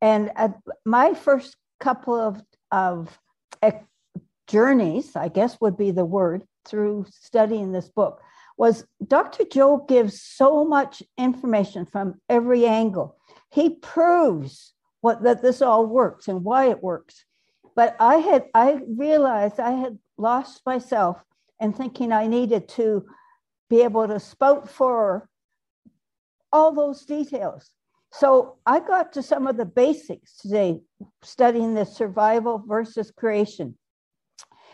And 0.00 0.32
uh, 0.36 0.50
my 0.84 1.14
first 1.14 1.56
couple 1.80 2.14
of, 2.14 2.42
of 2.70 3.16
uh, 3.62 3.72
journeys, 4.48 5.14
I 5.16 5.28
guess 5.28 5.60
would 5.60 5.76
be 5.76 5.92
the 5.92 6.04
word, 6.04 6.44
through 6.66 7.06
studying 7.08 7.72
this 7.72 7.88
book 7.88 8.20
was 8.58 8.84
Dr. 9.06 9.44
Joe 9.44 9.84
gives 9.88 10.20
so 10.20 10.64
much 10.64 11.02
information 11.16 11.86
from 11.86 12.20
every 12.28 12.66
angle. 12.66 13.16
He 13.50 13.70
proves 13.70 14.74
what 15.00 15.22
that 15.22 15.40
this 15.40 15.62
all 15.62 15.86
works 15.86 16.26
and 16.28 16.44
why 16.44 16.68
it 16.68 16.82
works. 16.82 17.24
But 17.76 17.96
I 18.00 18.16
had 18.16 18.46
I 18.52 18.80
realized 18.86 19.60
I 19.60 19.70
had 19.70 19.98
lost 20.18 20.62
myself 20.66 21.24
in 21.60 21.72
thinking 21.72 22.12
I 22.12 22.26
needed 22.26 22.68
to 22.70 23.06
be 23.70 23.82
able 23.82 24.08
to 24.08 24.18
spout 24.18 24.68
for 24.68 25.28
all 26.52 26.72
those 26.72 27.04
details. 27.04 27.70
So 28.12 28.56
I 28.66 28.80
got 28.80 29.12
to 29.12 29.22
some 29.22 29.46
of 29.46 29.56
the 29.56 29.66
basics 29.66 30.38
today, 30.38 30.80
studying 31.22 31.74
the 31.74 31.84
survival 31.84 32.64
versus 32.66 33.12
creation. 33.12 33.76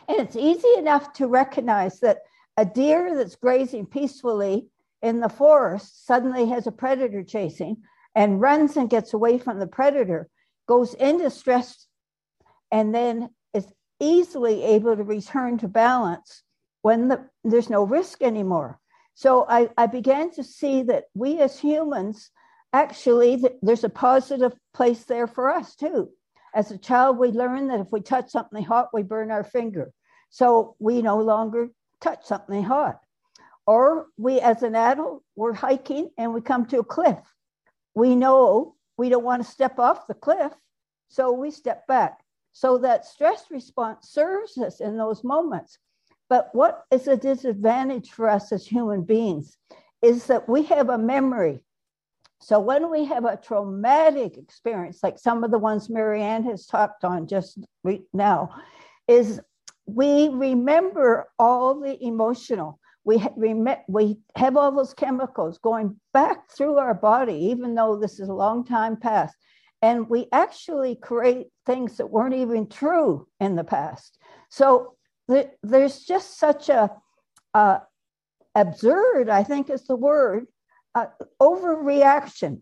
And 0.08 0.20
it's 0.20 0.36
easy 0.36 0.72
enough 0.78 1.12
to 1.14 1.26
recognize 1.26 2.00
that 2.00 2.18
a 2.56 2.64
deer 2.64 3.16
that's 3.16 3.36
grazing 3.36 3.86
peacefully 3.86 4.68
in 5.02 5.20
the 5.20 5.28
forest 5.28 6.06
suddenly 6.06 6.46
has 6.46 6.66
a 6.66 6.72
predator 6.72 7.22
chasing 7.22 7.76
and 8.14 8.40
runs 8.40 8.76
and 8.76 8.88
gets 8.88 9.12
away 9.12 9.38
from 9.38 9.58
the 9.58 9.66
predator, 9.66 10.28
goes 10.66 10.94
into 10.94 11.28
stress, 11.30 11.86
and 12.70 12.94
then 12.94 13.28
is 13.52 13.66
easily 14.00 14.62
able 14.62 14.96
to 14.96 15.02
return 15.02 15.58
to 15.58 15.68
balance 15.68 16.42
when 16.82 17.08
the, 17.08 17.28
there's 17.42 17.70
no 17.70 17.84
risk 17.84 18.22
anymore. 18.22 18.78
So 19.14 19.46
I, 19.48 19.68
I 19.76 19.86
began 19.86 20.30
to 20.32 20.44
see 20.44 20.82
that 20.84 21.04
we 21.14 21.40
as 21.40 21.58
humans, 21.58 22.30
actually, 22.72 23.42
there's 23.62 23.84
a 23.84 23.88
positive 23.88 24.52
place 24.72 25.04
there 25.04 25.26
for 25.26 25.50
us 25.50 25.76
too. 25.76 26.10
As 26.54 26.70
a 26.70 26.78
child, 26.78 27.18
we 27.18 27.28
learn 27.28 27.68
that 27.68 27.80
if 27.80 27.90
we 27.90 28.00
touch 28.00 28.30
something 28.30 28.64
hot, 28.64 28.90
we 28.92 29.02
burn 29.02 29.30
our 29.30 29.44
finger. 29.44 29.92
So 30.30 30.76
we 30.78 31.02
no 31.02 31.18
longer 31.18 31.68
touch 32.04 32.24
something 32.24 32.62
hot. 32.62 33.00
Or 33.66 34.06
we, 34.18 34.40
as 34.40 34.62
an 34.62 34.74
adult, 34.74 35.22
we're 35.36 35.54
hiking 35.54 36.10
and 36.18 36.34
we 36.34 36.42
come 36.42 36.66
to 36.66 36.80
a 36.80 36.84
cliff. 36.84 37.18
We 37.94 38.14
know 38.14 38.76
we 38.98 39.08
don't 39.08 39.24
want 39.24 39.42
to 39.44 39.50
step 39.50 39.78
off 39.78 40.06
the 40.06 40.14
cliff, 40.14 40.52
so 41.08 41.32
we 41.32 41.50
step 41.50 41.86
back. 41.86 42.18
So 42.52 42.78
that 42.78 43.06
stress 43.06 43.46
response 43.50 44.10
serves 44.10 44.58
us 44.58 44.80
in 44.80 44.96
those 44.96 45.24
moments. 45.24 45.78
But 46.28 46.50
what 46.52 46.84
is 46.90 47.08
a 47.08 47.16
disadvantage 47.16 48.10
for 48.10 48.28
us 48.28 48.52
as 48.52 48.66
human 48.66 49.02
beings 49.02 49.56
is 50.02 50.26
that 50.26 50.48
we 50.48 50.62
have 50.64 50.90
a 50.90 50.98
memory. 50.98 51.60
So 52.40 52.60
when 52.60 52.90
we 52.90 53.06
have 53.06 53.24
a 53.24 53.38
traumatic 53.38 54.36
experience, 54.36 55.00
like 55.02 55.18
some 55.18 55.42
of 55.42 55.50
the 55.50 55.58
ones 55.58 55.88
Marianne 55.88 56.44
has 56.44 56.66
talked 56.66 57.04
on 57.04 57.26
just 57.26 57.58
now, 58.12 58.50
is 59.08 59.40
we 59.86 60.28
remember 60.28 61.28
all 61.38 61.80
the 61.80 62.02
emotional. 62.02 62.78
We, 63.04 63.24
rem- 63.36 63.82
we 63.86 64.18
have 64.36 64.56
all 64.56 64.72
those 64.72 64.94
chemicals 64.94 65.58
going 65.58 66.00
back 66.12 66.50
through 66.50 66.76
our 66.76 66.94
body, 66.94 67.34
even 67.34 67.74
though 67.74 67.96
this 67.96 68.18
is 68.18 68.28
a 68.28 68.34
long 68.34 68.64
time 68.64 68.96
past. 68.96 69.36
And 69.82 70.08
we 70.08 70.26
actually 70.32 70.96
create 70.96 71.48
things 71.66 71.98
that 71.98 72.10
weren't 72.10 72.34
even 72.34 72.68
true 72.68 73.28
in 73.40 73.56
the 73.56 73.64
past. 73.64 74.18
So 74.48 74.94
th- 75.30 75.50
there's 75.62 76.04
just 76.04 76.38
such 76.38 76.70
a 76.70 76.90
uh, 77.52 77.80
absurd, 78.54 79.28
I 79.28 79.42
think 79.42 79.68
is 79.68 79.86
the 79.86 79.96
word, 79.96 80.46
uh, 80.94 81.06
overreaction 81.40 82.60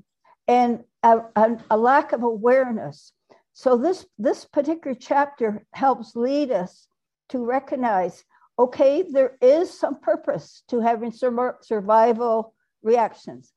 and 0.49 0.83
a, 1.05 1.21
a, 1.37 1.57
a 1.71 1.77
lack 1.77 2.13
of 2.13 2.25
awareness. 2.25 3.13
So 3.53 3.77
this 3.77 4.07
this 4.19 4.45
particular 4.47 4.97
chapter 4.99 5.65
helps 5.73 6.17
lead 6.17 6.51
us 6.51 6.89
to 7.33 7.45
recognize 7.45 8.25
okay, 8.59 9.03
there 9.03 9.37
is 9.41 9.77
some 9.77 9.99
purpose 9.99 10.63
to 10.69 10.79
having 10.79 11.11
sur- 11.11 11.59
survival 11.63 12.55
reactions, 12.83 13.53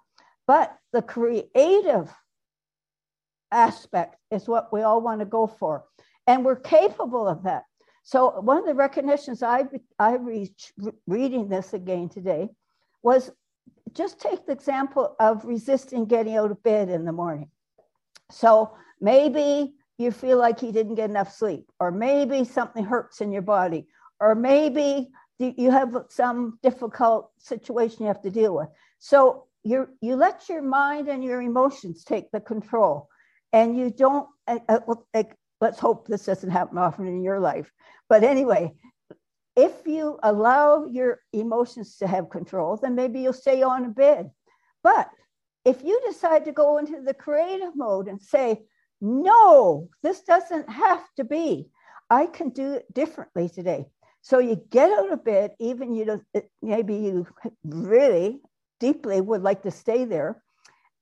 but 0.48 0.76
the 0.94 1.02
creative 1.02 2.12
aspect 3.52 4.16
is 4.32 4.48
what 4.48 4.72
we 4.72 4.82
all 4.82 5.02
want 5.02 5.20
to 5.20 5.26
go 5.26 5.46
for. 5.48 5.84
And 6.26 6.44
we're 6.44 6.56
capable 6.56 7.28
of 7.28 7.44
that. 7.44 7.64
So, 8.04 8.40
one 8.40 8.58
of 8.58 8.66
the 8.66 8.74
recognitions 8.74 9.44
I, 9.44 9.66
I 10.00 10.16
reached 10.16 10.72
reading 11.06 11.50
this 11.50 11.74
again 11.74 12.10
today 12.10 12.50
was 13.04 13.32
just 13.94 14.20
take 14.20 14.46
the 14.46 14.52
example 14.52 15.16
of 15.20 15.46
resisting 15.46 16.06
getting 16.06 16.36
out 16.36 16.52
of 16.52 16.64
bed 16.64 16.90
in 16.90 17.06
the 17.06 17.12
morning. 17.12 17.50
So 18.32 18.76
maybe 19.00 19.76
you 19.98 20.12
feel 20.12 20.38
like 20.38 20.62
you 20.62 20.72
didn't 20.72 20.96
get 20.96 21.10
enough 21.10 21.34
sleep, 21.34 21.72
or 21.80 21.92
maybe 21.92 22.44
something 22.44 22.84
hurts 22.84 23.22
in 23.22 23.32
your 23.32 23.42
body, 23.42 23.88
or 24.20 24.36
maybe 24.36 25.12
you 25.38 25.72
have 25.72 25.96
some 26.10 26.60
difficult 26.64 27.32
situation 27.38 28.02
you 28.02 28.08
have 28.08 28.22
to 28.22 28.30
deal 28.30 28.56
with. 28.56 28.70
So 29.00 29.46
you 29.64 29.88
you 30.02 30.16
let 30.16 30.48
your 30.50 30.62
mind 30.62 31.08
and 31.08 31.24
your 31.24 31.42
emotions 31.42 32.04
take 32.04 32.32
the 32.32 32.40
control, 32.40 33.10
and 33.54 33.78
you 33.78 33.90
don't. 33.90 34.28
Uh, 34.48 34.60
uh, 34.70 35.24
let's 35.62 35.80
hope 35.80 36.08
this 36.08 36.26
doesn't 36.26 36.52
happen 36.52 36.78
often 36.78 37.08
in 37.08 37.24
your 37.24 37.40
life. 37.40 37.72
But 38.10 38.24
anyway, 38.24 38.74
if 39.56 39.72
you 39.86 40.20
allow 40.22 40.86
your 40.86 41.20
emotions 41.32 41.98
to 41.98 42.08
have 42.08 42.30
control, 42.30 42.78
then 42.78 42.96
maybe 42.96 43.22
you'll 43.22 43.34
stay 43.34 43.64
on 43.64 43.86
in 43.86 43.94
bed. 43.94 44.32
But 44.84 45.10
if 45.64 45.84
you 45.84 46.00
decide 46.06 46.46
to 46.46 46.52
go 46.52 46.78
into 46.78 47.02
the 47.02 47.14
creative 47.14 47.76
mode 47.76 48.08
and 48.08 48.22
say, 48.22 48.62
no, 49.06 49.90
this 50.02 50.22
doesn't 50.22 50.70
have 50.70 51.04
to 51.18 51.24
be, 51.24 51.70
I 52.10 52.26
can 52.26 52.50
do 52.50 52.74
it 52.74 52.92
differently 52.94 53.50
today. 53.50 53.86
So 54.22 54.40
you 54.40 54.56
get 54.72 54.92
out 54.92 55.12
of 55.12 55.24
bed, 55.24 55.52
even 55.60 55.94
you 55.94 56.06
know, 56.06 56.22
maybe 56.62 56.96
you 56.96 57.28
really 57.64 58.42
deeply 58.80 59.22
would 59.22 59.44
like 59.44 59.62
to 59.64 59.72
stay 59.72 60.06
there, 60.06 60.42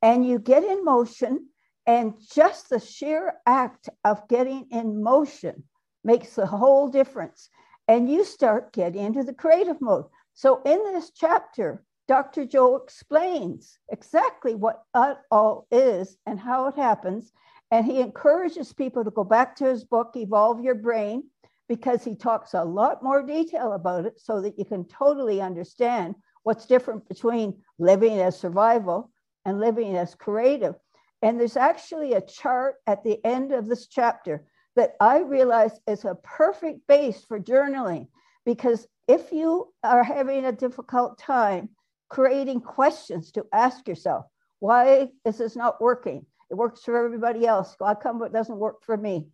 and 0.01 0.27
you 0.27 0.39
get 0.39 0.63
in 0.63 0.83
motion. 0.83 1.47
And 1.85 2.13
just 2.33 2.69
the 2.69 2.79
sheer 2.79 3.33
act 3.45 3.89
of 4.05 4.27
getting 4.29 4.67
in 4.71 5.03
motion 5.03 5.63
makes 6.03 6.35
the 6.35 6.45
whole 6.45 6.87
difference. 6.87 7.49
And 7.89 8.09
you 8.09 8.23
start 8.23 8.71
getting 8.71 9.03
into 9.03 9.23
the 9.23 9.33
creative 9.33 9.81
mode. 9.81 10.05
So 10.33 10.61
in 10.63 10.81
this 10.83 11.11
chapter, 11.11 11.83
Dr. 12.07 12.45
Joe 12.45 12.77
explains 12.77 13.79
exactly 13.89 14.55
what 14.55 14.83
it 14.95 15.17
all 15.29 15.67
is 15.71 16.17
and 16.25 16.39
how 16.39 16.67
it 16.67 16.75
happens. 16.75 17.33
And 17.73 17.87
he 17.87 18.01
encourages 18.01 18.71
people 18.71 19.03
to 19.03 19.09
go 19.09 19.23
back 19.23 19.55
to 19.55 19.65
his 19.65 19.83
book, 19.83 20.11
Evolve 20.15 20.61
Your 20.61 20.75
Brain, 20.75 21.23
because 21.67 22.03
he 22.03 22.13
talks 22.13 22.53
a 22.53 22.63
lot 22.63 23.01
more 23.01 23.23
detail 23.23 23.73
about 23.73 24.05
it 24.05 24.21
so 24.21 24.41
that 24.41 24.59
you 24.59 24.63
can 24.63 24.85
totally 24.85 25.41
understand 25.41 26.13
what's 26.43 26.67
different 26.67 27.09
between 27.09 27.63
living 27.79 28.19
as 28.19 28.39
survival 28.39 29.09
and 29.43 29.59
living 29.59 29.97
as 29.97 30.13
creative. 30.13 30.75
And 31.23 31.39
there's 31.39 31.57
actually 31.57 32.13
a 32.13 32.21
chart 32.21 32.75
at 32.85 33.03
the 33.03 33.19
end 33.25 33.51
of 33.51 33.65
this 33.65 33.87
chapter 33.87 34.45
that 34.75 34.93
I 34.99 35.21
realize 35.21 35.79
is 35.87 36.05
a 36.05 36.13
perfect 36.21 36.85
base 36.85 37.25
for 37.25 37.39
journaling 37.39 38.07
because 38.45 38.87
if 39.07 39.31
you 39.31 39.73
are 39.83 40.03
having 40.03 40.45
a 40.45 40.51
difficult 40.51 41.17
time 41.17 41.69
creating 42.07 42.61
questions 42.61 43.31
to 43.31 43.47
ask 43.51 43.87
yourself, 43.87 44.27
why 44.59 45.09
is 45.25 45.39
this 45.39 45.55
not 45.55 45.81
working? 45.81 46.27
It 46.53 46.57
works 46.57 46.83
for 46.83 47.03
everybody 47.03 47.47
else. 47.47 47.75
How 47.79 47.95
come 47.95 48.21
it 48.21 48.31
doesn't 48.31 48.59
work 48.59 48.83
for 48.83 48.95
me? 48.95 49.25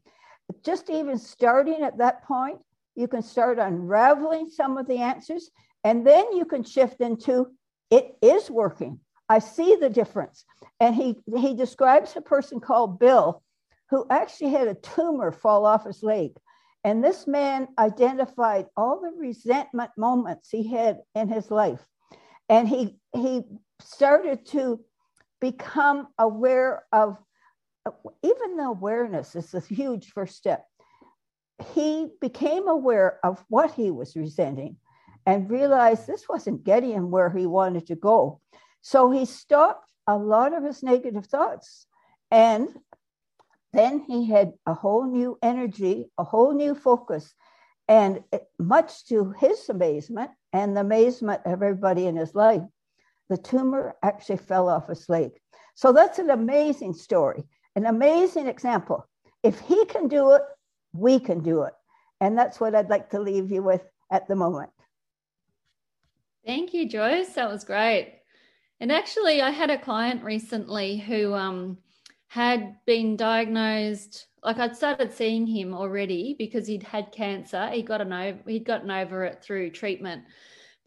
just 0.64 0.90
even 0.90 1.18
starting 1.20 1.84
at 1.84 1.98
that 1.98 2.24
point, 2.24 2.60
you 2.96 3.10
can 3.10 3.22
start 3.22 3.60
unraveling 3.60 4.50
some 4.50 4.78
of 4.78 4.88
the 4.88 5.00
answers, 5.00 5.52
and 5.84 6.08
then 6.08 6.32
you 6.32 6.46
can 6.46 6.64
shift 6.64 7.02
into 7.02 7.48
it 7.92 8.16
is 8.22 8.50
working. 8.50 9.02
I 9.28 9.40
see 9.40 9.76
the 9.76 9.90
difference. 9.90 10.46
And 10.80 10.96
he, 10.96 11.18
he 11.36 11.54
describes 11.56 12.16
a 12.16 12.22
person 12.22 12.62
called 12.62 13.00
Bill 13.00 13.44
who 13.90 14.06
actually 14.10 14.52
had 14.52 14.70
a 14.70 14.76
tumor 14.76 15.34
fall 15.34 15.66
off 15.66 15.84
his 15.84 16.02
leg. 16.02 16.32
And 16.86 17.04
this 17.04 17.28
man 17.28 17.68
identified 17.78 18.68
all 18.78 19.02
the 19.02 19.12
resentment 19.12 19.92
moments 19.98 20.50
he 20.50 20.66
had 20.70 21.00
in 21.16 21.28
his 21.28 21.52
life. 21.52 21.86
And 22.48 22.68
he, 22.68 22.98
he 23.14 23.44
started 23.82 24.46
to 24.48 24.80
become 25.40 26.08
aware 26.18 26.84
of 26.92 27.18
even 28.22 28.58
the 28.58 28.64
awareness 28.64 29.36
is 29.36 29.54
a 29.54 29.62
huge 29.62 30.12
first 30.12 30.36
step. 30.36 30.66
He 31.74 32.08
became 32.22 32.68
aware 32.68 33.20
of 33.24 33.44
what 33.50 33.72
he 33.72 33.92
was 33.92 34.16
resenting 34.16 34.78
and 35.26 35.50
realized 35.50 36.08
this 36.08 36.28
wasn't 36.30 36.64
getting 36.64 36.92
him 36.92 37.12
where 37.12 37.30
he 37.30 37.46
wanted 37.46 37.88
to 37.88 37.96
go. 37.96 38.42
So 38.82 39.12
he 39.12 39.26
stopped 39.26 39.90
a 40.08 40.18
lot 40.18 40.54
of 40.54 40.64
his 40.64 40.84
negative 40.84 41.26
thoughts. 41.26 41.86
And 42.32 42.70
then 43.74 44.00
he 44.00 44.26
had 44.26 44.54
a 44.66 44.74
whole 44.74 45.06
new 45.06 45.38
energy, 45.42 46.10
a 46.18 46.24
whole 46.24 46.54
new 46.54 46.76
focus. 46.76 47.34
And 47.88 48.24
much 48.58 49.06
to 49.08 49.34
his 49.40 49.68
amazement 49.70 50.32
and 50.54 50.76
the 50.76 50.82
amazement 50.82 51.42
of 51.46 51.54
everybody 51.54 52.08
in 52.08 52.16
his 52.16 52.36
life, 52.36 52.62
the 53.30 53.38
tumor 53.38 53.96
actually 54.04 54.38
fell 54.38 54.68
off 54.68 54.88
his 54.88 55.08
leg. 55.08 55.32
So 55.76 55.94
that's 55.94 56.20
an 56.20 56.30
amazing 56.30 56.94
story 56.94 57.46
an 57.76 57.86
amazing 57.86 58.48
example. 58.48 59.08
If 59.44 59.60
he 59.62 59.86
can 59.86 60.08
do 60.08 60.32
it, 60.32 60.42
we 60.94 61.20
can 61.20 61.42
do 61.42 61.64
it. 61.64 61.74
And 62.20 62.38
that's 62.38 62.60
what 62.60 62.76
I'd 62.76 62.90
like 62.90 63.10
to 63.12 63.20
leave 63.20 63.52
you 63.52 63.64
with 63.64 63.84
at 64.12 64.28
the 64.28 64.36
moment. 64.36 64.72
Thank 66.46 66.74
you, 66.74 66.90
Joyce. 66.90 67.34
That 67.34 67.50
was 67.50 67.64
great. 67.64 68.20
And 68.82 68.92
actually, 68.92 69.42
I 69.42 69.52
had 69.52 69.70
a 69.70 69.78
client 69.78 70.24
recently 70.24 70.98
who 70.98 71.34
um, 71.34 71.78
had 72.28 72.76
been 72.86 73.16
diagnosed. 73.16 74.28
Like 74.44 74.58
I'd 74.58 74.76
started 74.76 75.14
seeing 75.14 75.46
him 75.46 75.74
already 75.74 76.36
because 76.38 76.68
he'd 76.68 76.84
had 76.84 77.12
cancer. 77.12 77.70
He 77.70 77.82
got 77.82 78.02
an 78.02 78.12
over, 78.12 78.40
he'd 78.48 78.66
gotten 78.66 78.92
over 78.92 79.24
it 79.24 79.42
through 79.42 79.72
treatment, 79.72 80.24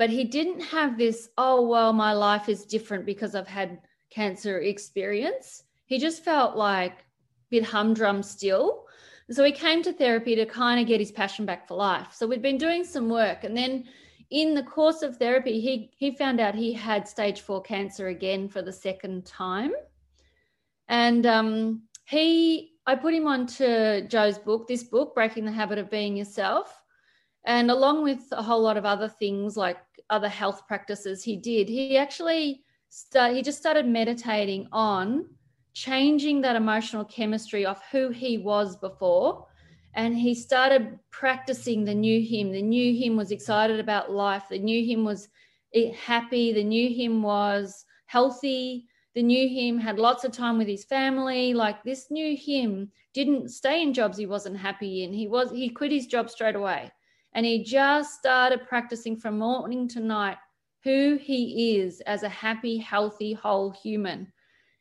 but 0.03 0.11
he 0.11 0.25
didn't 0.25 0.61
have 0.61 0.99
this. 0.99 1.29
Oh 1.39 1.59
well, 1.73 1.93
my 1.93 2.13
life 2.13 2.49
is 2.49 2.67
different 2.67 3.07
because 3.07 3.37
I've 3.37 3.55
had 3.61 3.79
cancer 4.11 4.59
experience 4.59 5.63
he 5.93 5.99
just 5.99 6.25
felt 6.25 6.57
like 6.57 6.93
a 6.93 7.05
bit 7.51 7.65
humdrum 7.65 8.23
still. 8.23 8.87
So 9.31 9.45
he 9.45 9.53
came 9.53 9.83
to 9.83 9.93
therapy 9.93 10.35
to 10.37 10.47
kind 10.47 10.81
of 10.81 10.87
get 10.87 11.01
his 11.01 11.13
passion 11.13 11.45
back 11.45 11.69
for 11.69 11.77
life. 11.77 12.15
So 12.15 12.27
we'd 12.27 12.41
been 12.41 12.57
doing 12.57 12.83
some 12.83 13.11
work 13.11 13.45
and 13.45 13.55
then 13.55 13.85
in 14.31 14.55
the 14.55 14.63
course 14.63 15.03
of 15.03 15.19
therapy, 15.19 15.61
he 15.61 15.91
he 15.99 16.17
found 16.17 16.41
out 16.41 16.55
he 16.55 16.73
had 16.73 17.07
stage 17.07 17.43
four 17.43 17.61
cancer 17.61 18.09
again 18.09 18.49
for 18.49 18.63
the 18.63 18.73
second 18.73 19.27
time. 19.27 19.73
And 20.89 21.27
um, 21.27 21.83
he 22.07 22.73
I 22.87 22.95
put 22.95 23.13
him 23.13 23.27
onto 23.27 24.09
Joe's 24.09 24.39
book, 24.39 24.67
this 24.67 24.85
book, 24.85 25.15
Breaking 25.15 25.45
the 25.45 25.53
Habit 25.53 25.79
of 25.79 25.91
Being 25.91 26.17
Yourself. 26.17 26.83
And 27.45 27.71
along 27.71 28.03
with 28.03 28.23
a 28.33 28.43
whole 28.43 28.63
lot 28.63 28.79
of 28.79 28.87
other 28.87 29.09
things 29.09 29.59
like 29.59 29.77
other 30.11 30.29
health 30.29 30.67
practices 30.67 31.23
he 31.23 31.37
did, 31.37 31.69
he 31.69 31.97
actually 31.97 32.63
start, 32.89 33.35
he 33.35 33.43
just 33.43 33.59
started 33.59 33.87
meditating 33.87 34.69
on 34.73 35.27
changing 35.75 36.41
that 36.43 36.57
emotional 36.57 37.05
chemistry 37.05 37.65
of 37.65 37.81
who 37.91 38.11
he 38.11 38.39
was 38.39 38.77
before. 38.77 39.47
And 39.95 40.17
he 40.17 40.35
started 40.35 40.99
practicing 41.11 41.85
the 41.85 41.95
new 41.95 42.21
him. 42.23 42.53
The 42.53 42.63
new 42.63 42.95
him 42.95 43.17
was 43.17 43.31
excited 43.31 43.79
about 43.79 44.11
life. 44.11 44.45
The 44.49 44.59
new 44.59 44.85
him 44.85 45.05
was 45.05 45.29
eh, 45.75 45.93
happy. 45.93 46.53
The 46.53 46.65
new 46.65 46.89
him 46.89 47.23
was 47.23 47.85
healthy. 48.07 48.87
The 49.15 49.23
new 49.23 49.49
him 49.49 49.79
had 49.79 49.99
lots 49.99 50.25
of 50.25 50.33
time 50.33 50.57
with 50.57 50.69
his 50.69 50.85
family. 50.85 51.53
Like 51.53 51.83
this 51.83 52.11
new 52.11 52.35
him 52.37 52.91
didn't 53.13 53.51
stay 53.51 53.83
in 53.83 53.93
jobs 53.93 54.17
he 54.17 54.27
wasn't 54.27 54.57
happy 54.57 55.05
in. 55.05 55.13
He 55.13 55.29
was 55.29 55.51
he 55.51 55.69
quit 55.69 55.93
his 55.93 56.07
job 56.07 56.31
straight 56.31 56.57
away. 56.57 56.91
And 57.35 57.47
he 57.47 57.65
just 57.65 58.19
started 58.19 58.67
practicing 58.69 59.17
from 59.17 59.39
morning 59.39 59.89
to 59.89 60.01
night 60.01 60.37
who 60.85 61.19
he 61.21 61.77
is 61.77 62.01
as 62.03 62.23
a 62.23 62.29
happy, 62.29 62.77
healthy, 62.77 63.33
whole 63.33 63.71
human. 63.71 64.33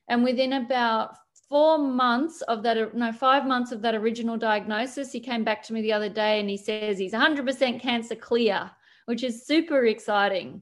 And 0.09 0.23
within 0.23 0.53
about 0.53 1.15
four 1.47 1.77
months 1.77 2.41
of 2.43 2.63
that, 2.63 2.95
no, 2.95 3.11
five 3.11 3.45
months 3.45 3.71
of 3.71 3.81
that 3.81 3.95
original 3.95 4.37
diagnosis, 4.37 5.11
he 5.11 5.19
came 5.19 5.43
back 5.43 5.61
to 5.63 5.73
me 5.73 5.81
the 5.81 5.93
other 5.93 6.09
day 6.09 6.39
and 6.39 6.49
he 6.49 6.57
says 6.57 6.97
he's 6.97 7.13
100% 7.13 7.79
cancer 7.79 8.15
clear, 8.15 8.71
which 9.05 9.23
is 9.23 9.45
super 9.45 9.85
exciting. 9.85 10.61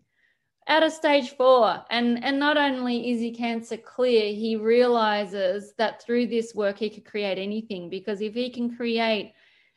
Out 0.67 0.83
of 0.83 0.91
stage 0.91 1.31
four. 1.31 1.83
And, 1.89 2.23
and 2.23 2.37
not 2.37 2.57
only 2.57 3.11
is 3.11 3.21
he 3.21 3.31
cancer 3.31 3.77
clear, 3.77 4.33
he 4.33 4.55
realizes 4.55 5.73
that 5.77 6.03
through 6.03 6.27
this 6.27 6.53
work, 6.53 6.77
he 6.77 6.89
could 6.89 7.05
create 7.05 7.39
anything 7.39 7.89
because 7.89 8.21
if 8.21 8.35
he 8.35 8.51
can 8.51 8.75
create 8.75 9.33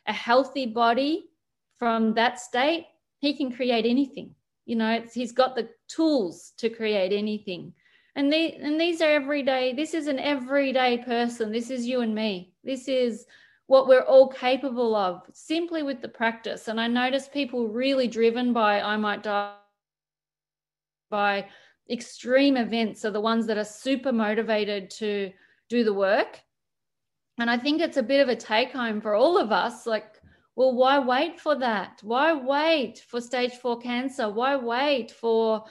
a 0.07 0.13
healthy 0.13 0.67
body 0.67 1.31
from 1.83 2.15
that 2.15 2.39
state, 2.39 2.87
he 3.19 3.35
can 3.35 3.51
create 3.51 3.85
anything. 3.85 4.33
You 4.67 4.77
know, 4.77 5.03
he's 5.13 5.33
got 5.33 5.57
the 5.57 5.69
tools 5.89 6.53
to 6.59 6.69
create 6.71 7.13
anything. 7.13 7.73
And 8.15 8.33
they 8.33 8.53
and 8.53 8.81
these 8.81 9.03
are 9.03 9.11
everyday 9.11 9.73
this 9.73 9.93
is 9.93 10.07
an 10.07 10.21
everyday 10.21 10.99
person. 10.99 11.51
This 11.51 11.71
is 11.71 11.85
you 11.85 12.03
and 12.03 12.15
me. 12.15 12.53
This 12.63 12.87
is 12.87 13.27
what 13.67 13.89
we're 13.89 14.05
all 14.05 14.29
capable 14.29 14.95
of 14.95 15.23
simply 15.33 15.83
with 15.83 16.01
the 16.01 16.09
practice. 16.09 16.69
And 16.69 16.81
i 16.81 16.87
notice 16.87 17.27
people 17.27 17.67
really 17.67 18.07
driven 18.07 18.53
by 18.53 18.81
i 18.81 18.97
might 18.97 19.25
die 19.25 19.57
by 21.11 21.49
extreme 21.91 22.57
events 22.57 23.05
are 23.05 23.11
the 23.11 23.21
ones 23.33 23.45
that 23.49 23.59
are 23.59 23.65
super 23.65 24.13
motivated 24.13 24.89
to 25.03 25.33
do 25.69 25.83
the 25.83 25.95
work. 26.09 26.39
And 27.41 27.51
i 27.51 27.59
think 27.59 27.81
it's 27.81 27.97
a 27.97 28.09
bit 28.13 28.21
of 28.21 28.29
a 28.29 28.37
take 28.37 28.71
home 28.71 29.01
for 29.01 29.17
all 29.17 29.37
of 29.37 29.51
us 29.51 29.85
like 29.85 30.12
well 30.57 30.75
why 30.75 30.99
wait 30.99 31.41
for 31.41 31.55
that 31.55 32.01
why 32.03 32.33
wait 32.33 32.99
for 33.09 33.21
stage 33.21 33.53
4 33.53 33.79
cancer 33.81 34.29
why 34.29 34.57
wait 34.57 35.11
for 35.11 35.65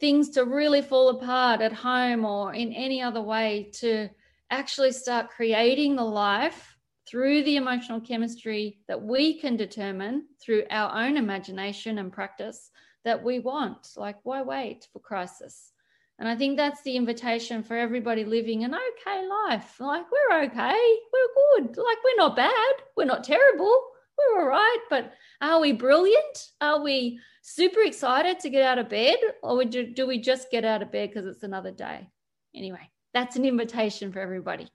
things 0.00 0.30
to 0.30 0.44
really 0.44 0.82
fall 0.82 1.08
apart 1.10 1.60
at 1.60 1.72
home 1.72 2.24
or 2.24 2.52
in 2.52 2.72
any 2.72 3.00
other 3.00 3.22
way 3.22 3.70
to 3.72 4.08
actually 4.50 4.92
start 4.92 5.30
creating 5.30 5.96
the 5.96 6.04
life 6.04 6.76
through 7.06 7.42
the 7.44 7.56
emotional 7.56 8.00
chemistry 8.00 8.78
that 8.88 9.00
we 9.00 9.38
can 9.38 9.56
determine 9.56 10.26
through 10.40 10.64
our 10.70 11.04
own 11.04 11.16
imagination 11.16 11.98
and 11.98 12.12
practice 12.12 12.70
that 13.04 13.22
we 13.22 13.38
want. 13.38 13.88
Like, 13.96 14.16
why 14.22 14.42
wait 14.42 14.88
for 14.92 15.00
crisis? 15.00 15.72
And 16.18 16.28
I 16.28 16.36
think 16.36 16.56
that's 16.56 16.82
the 16.82 16.96
invitation 16.96 17.62
for 17.62 17.76
everybody 17.76 18.24
living 18.24 18.64
an 18.64 18.74
okay 18.74 19.28
life. 19.48 19.80
Like, 19.80 20.06
we're 20.10 20.42
okay, 20.44 20.96
we're 21.12 21.62
good, 21.66 21.76
like, 21.76 21.98
we're 22.04 22.16
not 22.16 22.36
bad, 22.36 22.74
we're 22.96 23.04
not 23.04 23.24
terrible, 23.24 23.82
we're 24.18 24.40
all 24.40 24.48
right. 24.48 24.78
But 24.90 25.12
are 25.40 25.60
we 25.60 25.72
brilliant? 25.72 26.50
Are 26.60 26.82
we 26.82 27.20
super 27.42 27.80
excited 27.80 28.40
to 28.40 28.50
get 28.50 28.62
out 28.62 28.78
of 28.78 28.88
bed? 28.88 29.18
Or 29.42 29.64
do, 29.64 30.06
we 30.06 30.20
just 30.20 30.50
get 30.50 30.64
out 30.64 30.82
of 30.82 30.92
bed 30.92 31.10
because 31.10 31.26
it's 31.26 31.42
another 31.42 31.70
day? 31.70 32.08
Anyway, 32.54 32.90
that's 33.12 33.36
an 33.36 33.44
invitation 33.44 34.12
for 34.12 34.20
everybody. 34.20 34.68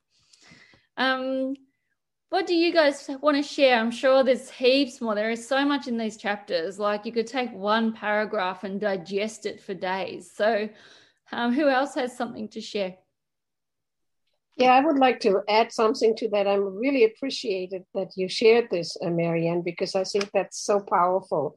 Um, 0.98 1.56
what 2.30 2.46
do 2.46 2.54
you 2.54 2.72
guys 2.72 3.10
want 3.22 3.38
to 3.38 3.44
share? 3.44 3.80
I'm 3.80 3.90
sure 3.90 4.24
there's 4.24 4.52
heaps 4.52 5.02
more. 5.02 5.16
There 5.16 5.32
is 5.32 5.48
so 5.48 5.66
much 5.66 5.88
in 5.88 5.98
these 5.98 6.18
chapters. 6.18 6.78
Like 6.78 7.06
you 7.06 7.12
could 7.12 7.26
take 7.26 7.52
one 7.52 7.92
paragraph 7.92 8.64
and 8.64 8.80
digest 8.80 9.48
it 9.48 9.62
for 9.62 9.74
days. 9.74 10.32
So, 10.32 10.70
um, 11.32 11.54
who 11.54 11.68
else 11.70 11.96
has 11.96 12.16
something 12.16 12.48
to 12.50 12.62
share? 12.62 12.96
Yeah, 14.60 14.74
I 14.74 14.82
would 14.82 15.00
like 15.00 15.22
to 15.22 15.42
add 15.48 15.72
something 15.72 16.18
to 16.18 16.28
that. 16.32 16.46
I'm 16.46 16.76
really 16.78 17.06
appreciated 17.06 17.86
that 17.96 18.12
you 18.18 18.28
shared 18.28 18.68
this, 18.70 18.98
uh, 19.02 19.10
Marianne, 19.10 19.62
because 19.62 19.96
I 19.96 20.04
think 20.04 20.30
that's 20.34 20.60
so 20.60 20.82
powerful. 20.82 21.56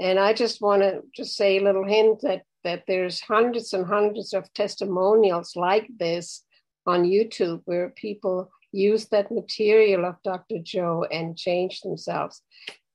And 0.00 0.18
I 0.18 0.32
just 0.32 0.60
want 0.60 0.82
to 0.82 1.02
just 1.14 1.36
say 1.36 1.58
a 1.58 1.62
little 1.62 1.86
hint 1.86 2.22
that 2.22 2.42
that 2.64 2.82
there's 2.88 3.20
hundreds 3.20 3.72
and 3.72 3.86
hundreds 3.86 4.34
of 4.34 4.52
testimonials 4.52 5.54
like 5.54 5.88
this 5.98 6.44
on 6.86 7.04
YouTube 7.04 7.62
where 7.66 7.90
people 7.90 8.50
use 8.72 9.06
that 9.08 9.30
material 9.30 10.04
of 10.04 10.16
Dr. 10.24 10.58
Joe 10.62 11.06
and 11.10 11.38
change 11.38 11.80
themselves. 11.80 12.42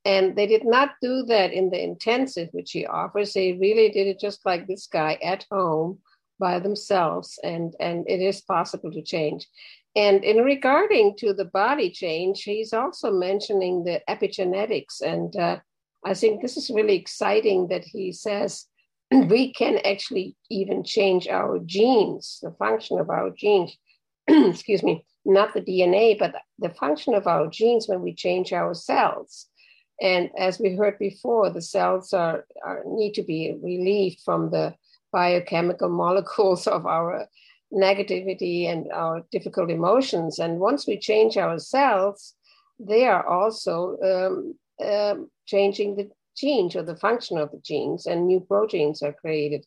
And 0.03 0.35
they 0.35 0.47
did 0.47 0.65
not 0.65 0.91
do 1.01 1.23
that 1.23 1.51
in 1.51 1.71
the 1.71 1.81
intensive 1.81 2.49
which 2.51 2.71
he 2.71 2.85
offers. 2.85 3.33
They 3.33 3.53
really 3.53 3.89
did 3.89 4.05
it 4.05 4.19
just 4.19 4.45
like 4.45 4.67
this 4.67 4.85
guy 4.85 5.17
at 5.23 5.45
home 5.49 5.99
by 6.39 6.59
themselves, 6.59 7.39
and 7.43 7.73
and 7.79 8.05
it 8.09 8.21
is 8.21 8.41
possible 8.41 8.91
to 8.91 9.01
change. 9.01 9.47
And 9.95 10.23
in 10.23 10.37
regarding 10.43 11.15
to 11.19 11.33
the 11.33 11.45
body 11.45 11.89
change, 11.89 12.43
he's 12.43 12.73
also 12.73 13.11
mentioning 13.11 13.83
the 13.83 14.01
epigenetics, 14.09 15.01
and 15.01 15.35
uh, 15.35 15.59
I 16.05 16.13
think 16.13 16.41
this 16.41 16.57
is 16.57 16.69
really 16.69 16.95
exciting 16.95 17.69
that 17.69 17.85
he 17.85 18.11
says 18.11 18.67
we 19.11 19.53
can 19.53 19.79
actually 19.85 20.35
even 20.49 20.83
change 20.83 21.27
our 21.27 21.59
genes, 21.59 22.39
the 22.41 22.51
function 22.51 22.99
of 22.99 23.09
our 23.09 23.29
genes. 23.31 23.77
excuse 24.27 24.83
me, 24.83 25.05
not 25.25 25.53
the 25.53 25.61
DNA, 25.61 26.17
but 26.17 26.35
the 26.59 26.69
function 26.69 27.13
of 27.13 27.27
our 27.27 27.47
genes 27.47 27.87
when 27.87 28.01
we 28.01 28.13
change 28.13 28.53
our 28.53 28.73
cells. 28.73 29.47
And 30.01 30.29
as 30.37 30.59
we 30.59 30.75
heard 30.75 30.99
before, 30.99 31.49
the 31.49 31.61
cells 31.61 32.13
are, 32.13 32.45
are 32.63 32.83
need 32.85 33.13
to 33.13 33.23
be 33.23 33.55
relieved 33.61 34.21
from 34.25 34.51
the 34.51 34.75
biochemical 35.15 35.89
molecules 36.03 36.67
of 36.67 36.85
our 36.85 37.27
negativity 37.73 38.67
and 38.71 38.91
our 38.91 39.25
difficult 39.31 39.69
emotions. 39.71 40.39
And 40.39 40.59
once 40.59 40.85
we 40.85 40.97
change 40.99 41.37
ourselves, 41.37 42.35
they 42.79 43.05
are 43.07 43.25
also 43.25 43.75
um, 44.11 44.55
um, 44.85 45.31
changing 45.45 45.95
the 45.95 46.09
genes 46.37 46.75
or 46.75 46.83
the 46.83 46.97
function 46.97 47.37
of 47.37 47.51
the 47.51 47.61
genes, 47.69 48.05
and 48.05 48.27
new 48.27 48.41
proteins 48.41 49.01
are 49.01 49.13
created. 49.13 49.65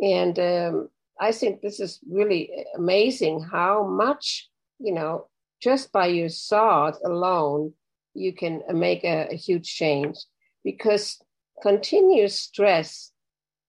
And 0.00 0.38
um, 0.38 0.88
I 1.18 1.32
think 1.32 1.60
this 1.60 1.80
is 1.80 2.00
really 2.08 2.50
amazing 2.76 3.40
how 3.40 3.86
much, 3.86 4.48
you 4.78 4.92
know, 4.92 5.28
just 5.62 5.92
by 5.92 6.06
your 6.06 6.28
thought 6.28 6.96
alone, 7.04 7.72
you 8.14 8.32
can 8.34 8.62
make 8.68 9.04
a, 9.04 9.28
a 9.30 9.36
huge 9.36 9.74
change 9.74 10.18
because 10.64 11.22
continuous 11.62 12.38
stress 12.38 13.12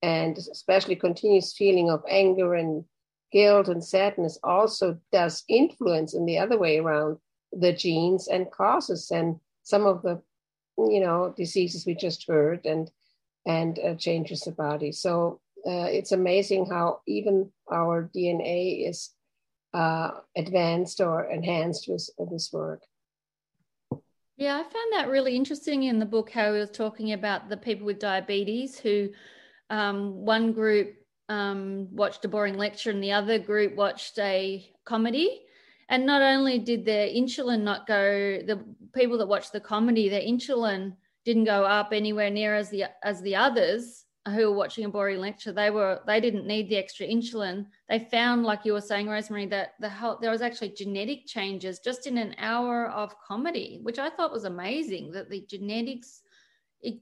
and 0.03 0.37
especially 0.37 0.97
continuous 0.97 1.53
feeling 1.53 1.89
of 1.89 2.03
anger 2.09 2.55
and 2.55 2.83
guilt 3.31 3.69
and 3.69 3.83
sadness 3.83 4.37
also 4.43 4.99
does 5.11 5.43
influence 5.47 6.13
in 6.13 6.25
the 6.25 6.37
other 6.37 6.59
way 6.59 6.77
around 6.77 7.17
the 7.53 7.71
genes 7.71 8.27
and 8.27 8.51
causes 8.51 9.09
and 9.11 9.39
some 9.63 9.85
of 9.85 10.01
the 10.03 10.21
you 10.77 10.99
know 10.99 11.33
diseases 11.37 11.85
we 11.85 11.95
just 11.95 12.27
heard 12.27 12.65
and 12.65 12.91
and 13.45 13.79
uh, 13.79 13.95
changes 13.95 14.41
the 14.41 14.51
body. 14.51 14.91
So 14.91 15.39
uh, 15.65 15.87
it's 15.89 16.11
amazing 16.11 16.65
how 16.65 16.99
even 17.07 17.51
our 17.71 18.09
dna 18.15 18.89
is 18.89 19.11
uh, 19.73 20.11
advanced 20.35 21.01
or 21.01 21.25
enhanced 21.25 21.87
with, 21.87 22.09
with 22.17 22.29
this 22.29 22.51
work. 22.51 22.83
Yeah 24.35 24.57
i 24.57 24.63
found 24.63 24.93
that 24.93 25.09
really 25.09 25.35
interesting 25.35 25.83
in 25.83 25.99
the 25.99 26.05
book 26.05 26.31
how 26.31 26.53
he 26.53 26.59
was 26.59 26.71
talking 26.71 27.13
about 27.13 27.49
the 27.49 27.57
people 27.57 27.85
with 27.85 27.99
diabetes 27.99 28.79
who 28.79 29.09
um, 29.73 30.13
one 30.23 30.53
group 30.53 30.95
um, 31.29 31.88
watched 31.91 32.23
a 32.25 32.27
boring 32.27 32.57
lecture 32.57 32.91
and 32.91 33.03
the 33.03 33.12
other 33.12 33.39
group 33.39 33.75
watched 33.75 34.19
a 34.19 34.71
comedy. 34.86 35.41
And 35.89 36.05
not 36.05 36.21
only 36.21 36.59
did 36.59 36.86
their 36.86 37.07
insulin 37.07 37.62
not 37.62 37.88
go, 37.88 38.39
the 38.45 38.63
people 38.93 39.17
that 39.17 39.27
watched 39.27 39.51
the 39.51 39.59
comedy, 39.59 40.09
their 40.09 40.21
insulin 40.21 40.95
didn't 41.25 41.45
go 41.45 41.63
up 41.63 41.89
anywhere 41.91 42.29
near 42.29 42.55
as 42.55 42.69
the 42.69 42.86
as 43.03 43.21
the 43.21 43.36
others 43.36 44.05
who 44.27 44.49
were 44.49 44.55
watching 44.55 44.86
a 44.86 44.89
boring 44.89 45.19
lecture. 45.19 45.51
They 45.51 45.69
were 45.69 46.01
they 46.07 46.21
didn't 46.21 46.47
need 46.47 46.69
the 46.69 46.77
extra 46.77 47.05
insulin. 47.07 47.65
They 47.89 47.99
found, 47.99 48.43
like 48.43 48.65
you 48.65 48.73
were 48.73 48.81
saying, 48.81 49.07
Rosemarie, 49.07 49.49
that 49.49 49.73
the 49.79 49.89
whole, 49.89 50.17
there 50.21 50.31
was 50.31 50.41
actually 50.41 50.69
genetic 50.69 51.25
changes 51.25 51.79
just 51.79 52.07
in 52.07 52.17
an 52.17 52.36
hour 52.38 52.89
of 52.89 53.19
comedy, 53.19 53.79
which 53.83 53.99
I 53.99 54.09
thought 54.09 54.31
was 54.31 54.45
amazing. 54.45 55.12
That 55.12 55.29
the 55.29 55.41
genetics 55.49 56.22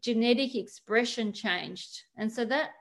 genetic 0.01 0.55
expression 0.55 1.33
changed. 1.33 2.03
And 2.17 2.31
so 2.31 2.45
that 2.45 2.71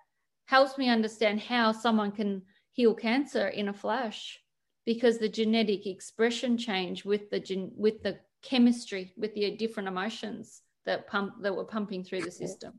helps 0.47 0.79
me 0.79 0.89
understand 0.89 1.41
how 1.41 1.73
someone 1.73 2.13
can 2.13 2.43
heal 2.73 2.95
cancer 2.95 3.49
in 3.49 3.69
a 3.69 3.73
flash 3.73 4.41
because 4.87 5.19
the 5.19 5.29
genetic 5.29 5.87
expression 5.87 6.57
change 6.57 7.05
with 7.05 7.31
the 7.31 7.41
gen, 7.41 7.71
with 7.77 8.03
the 8.03 8.19
chemistry 8.43 9.13
with 9.17 9.35
the 9.35 9.57
different 9.57 9.89
emotions 9.89 10.63
that 10.87 11.07
pump 11.07 11.35
that 11.43 11.55
were 11.55 11.65
pumping 11.65 12.03
through 12.03 12.23
the 12.23 12.31
system 12.31 12.73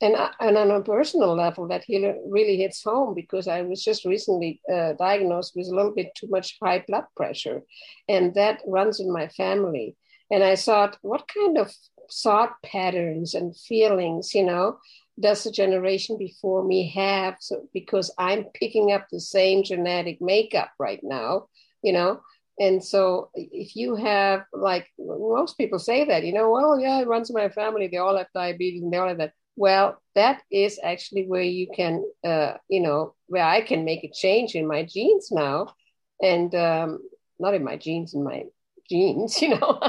and, 0.00 0.14
and 0.40 0.56
on 0.56 0.70
a 0.70 0.82
personal 0.82 1.34
level 1.34 1.68
that 1.68 1.84
really 1.88 2.56
hits 2.56 2.82
home 2.82 3.14
because 3.14 3.48
i 3.48 3.62
was 3.62 3.82
just 3.82 4.04
recently 4.04 4.60
uh, 4.72 4.92
diagnosed 4.92 5.52
with 5.56 5.66
a 5.66 5.74
little 5.74 5.94
bit 5.94 6.14
too 6.16 6.28
much 6.28 6.56
high 6.62 6.84
blood 6.86 7.04
pressure 7.16 7.62
and 8.08 8.34
that 8.34 8.62
runs 8.66 9.00
in 9.00 9.12
my 9.12 9.26
family 9.28 9.96
and 10.30 10.44
i 10.44 10.54
thought 10.54 10.96
what 11.02 11.26
kind 11.26 11.58
of 11.58 11.72
thought 12.10 12.62
patterns 12.62 13.34
and 13.34 13.56
feelings, 13.56 14.34
you 14.34 14.44
know, 14.44 14.78
does 15.18 15.44
the 15.44 15.50
generation 15.50 16.16
before 16.18 16.64
me 16.64 16.90
have? 16.90 17.36
So 17.40 17.68
because 17.72 18.12
I'm 18.18 18.44
picking 18.54 18.92
up 18.92 19.06
the 19.10 19.20
same 19.20 19.62
genetic 19.62 20.20
makeup 20.20 20.70
right 20.78 21.00
now, 21.02 21.46
you 21.82 21.92
know. 21.92 22.20
And 22.58 22.84
so 22.84 23.30
if 23.34 23.74
you 23.74 23.96
have 23.96 24.44
like 24.52 24.86
most 24.98 25.58
people 25.58 25.78
say 25.78 26.04
that, 26.04 26.24
you 26.24 26.32
know, 26.32 26.50
well, 26.50 26.78
yeah, 26.78 27.00
it 27.00 27.08
runs 27.08 27.30
in 27.30 27.34
my 27.34 27.48
family, 27.48 27.88
they 27.88 27.96
all 27.96 28.16
have 28.16 28.28
diabetes 28.34 28.82
and 28.82 28.92
they 28.92 28.96
all 28.96 29.08
have 29.08 29.18
that. 29.18 29.32
Well, 29.56 30.00
that 30.14 30.42
is 30.50 30.80
actually 30.82 31.26
where 31.26 31.42
you 31.42 31.68
can, 31.74 32.04
uh, 32.24 32.54
you 32.68 32.80
know, 32.80 33.14
where 33.26 33.44
I 33.44 33.60
can 33.60 33.84
make 33.84 34.02
a 34.04 34.10
change 34.10 34.54
in 34.54 34.66
my 34.66 34.84
genes 34.84 35.30
now, 35.30 35.74
and 36.20 36.52
um, 36.54 36.98
not 37.38 37.54
in 37.54 37.64
my 37.64 37.76
genes, 37.76 38.14
in 38.14 38.24
my 38.24 38.44
genes, 38.88 39.40
you 39.42 39.50
know, 39.50 39.80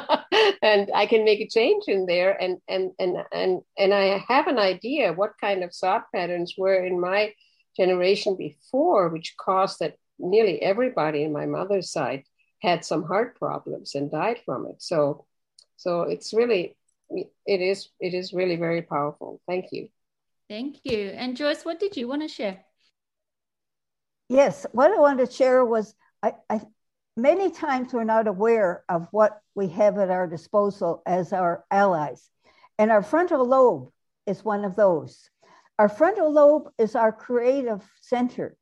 and 0.61 0.89
I 0.93 1.05
can 1.05 1.25
make 1.25 1.41
a 1.41 1.47
change 1.47 1.83
in 1.87 2.05
there 2.05 2.31
and 2.41 2.57
and 2.67 2.91
and 2.99 3.17
and 3.31 3.61
and 3.77 3.93
I 3.93 4.23
have 4.27 4.47
an 4.47 4.59
idea 4.59 5.13
what 5.13 5.39
kind 5.39 5.63
of 5.63 5.73
thought 5.73 6.11
patterns 6.13 6.55
were 6.57 6.83
in 6.83 6.99
my 6.99 7.33
generation 7.77 8.35
before, 8.37 9.09
which 9.09 9.35
caused 9.37 9.79
that 9.79 9.95
nearly 10.19 10.61
everybody 10.61 11.23
in 11.23 11.33
my 11.33 11.45
mother's 11.45 11.91
side 11.91 12.23
had 12.61 12.85
some 12.85 13.03
heart 13.03 13.37
problems 13.37 13.95
and 13.95 14.11
died 14.11 14.39
from 14.45 14.65
it. 14.67 14.81
So 14.81 15.25
so 15.77 16.03
it's 16.03 16.33
really 16.33 16.77
it 17.09 17.61
is 17.61 17.89
it 17.99 18.13
is 18.13 18.33
really 18.33 18.55
very 18.55 18.81
powerful. 18.81 19.41
Thank 19.47 19.71
you. 19.71 19.89
Thank 20.49 20.77
you. 20.83 21.09
And 21.09 21.35
Joyce, 21.35 21.65
what 21.65 21.79
did 21.79 21.97
you 21.97 22.07
want 22.07 22.21
to 22.21 22.27
share? 22.27 22.63
Yes, 24.29 24.65
what 24.71 24.91
I 24.91 24.99
wanted 24.99 25.27
to 25.27 25.31
share 25.31 25.63
was 25.63 25.93
I, 26.23 26.33
I 26.49 26.61
many 27.17 27.51
times 27.51 27.93
we're 27.93 28.03
not 28.03 28.27
aware 28.27 28.83
of 28.89 29.07
what 29.11 29.41
we 29.55 29.67
have 29.69 29.97
at 29.97 30.09
our 30.09 30.27
disposal 30.27 31.01
as 31.05 31.33
our 31.33 31.63
allies. 31.71 32.29
And 32.77 32.91
our 32.91 33.03
frontal 33.03 33.45
lobe 33.45 33.89
is 34.25 34.43
one 34.43 34.65
of 34.65 34.75
those. 34.75 35.29
Our 35.79 35.89
frontal 35.89 36.31
lobe 36.31 36.69
is 36.77 36.95
our 36.95 37.11
creative 37.11 37.83
center. 38.01 38.57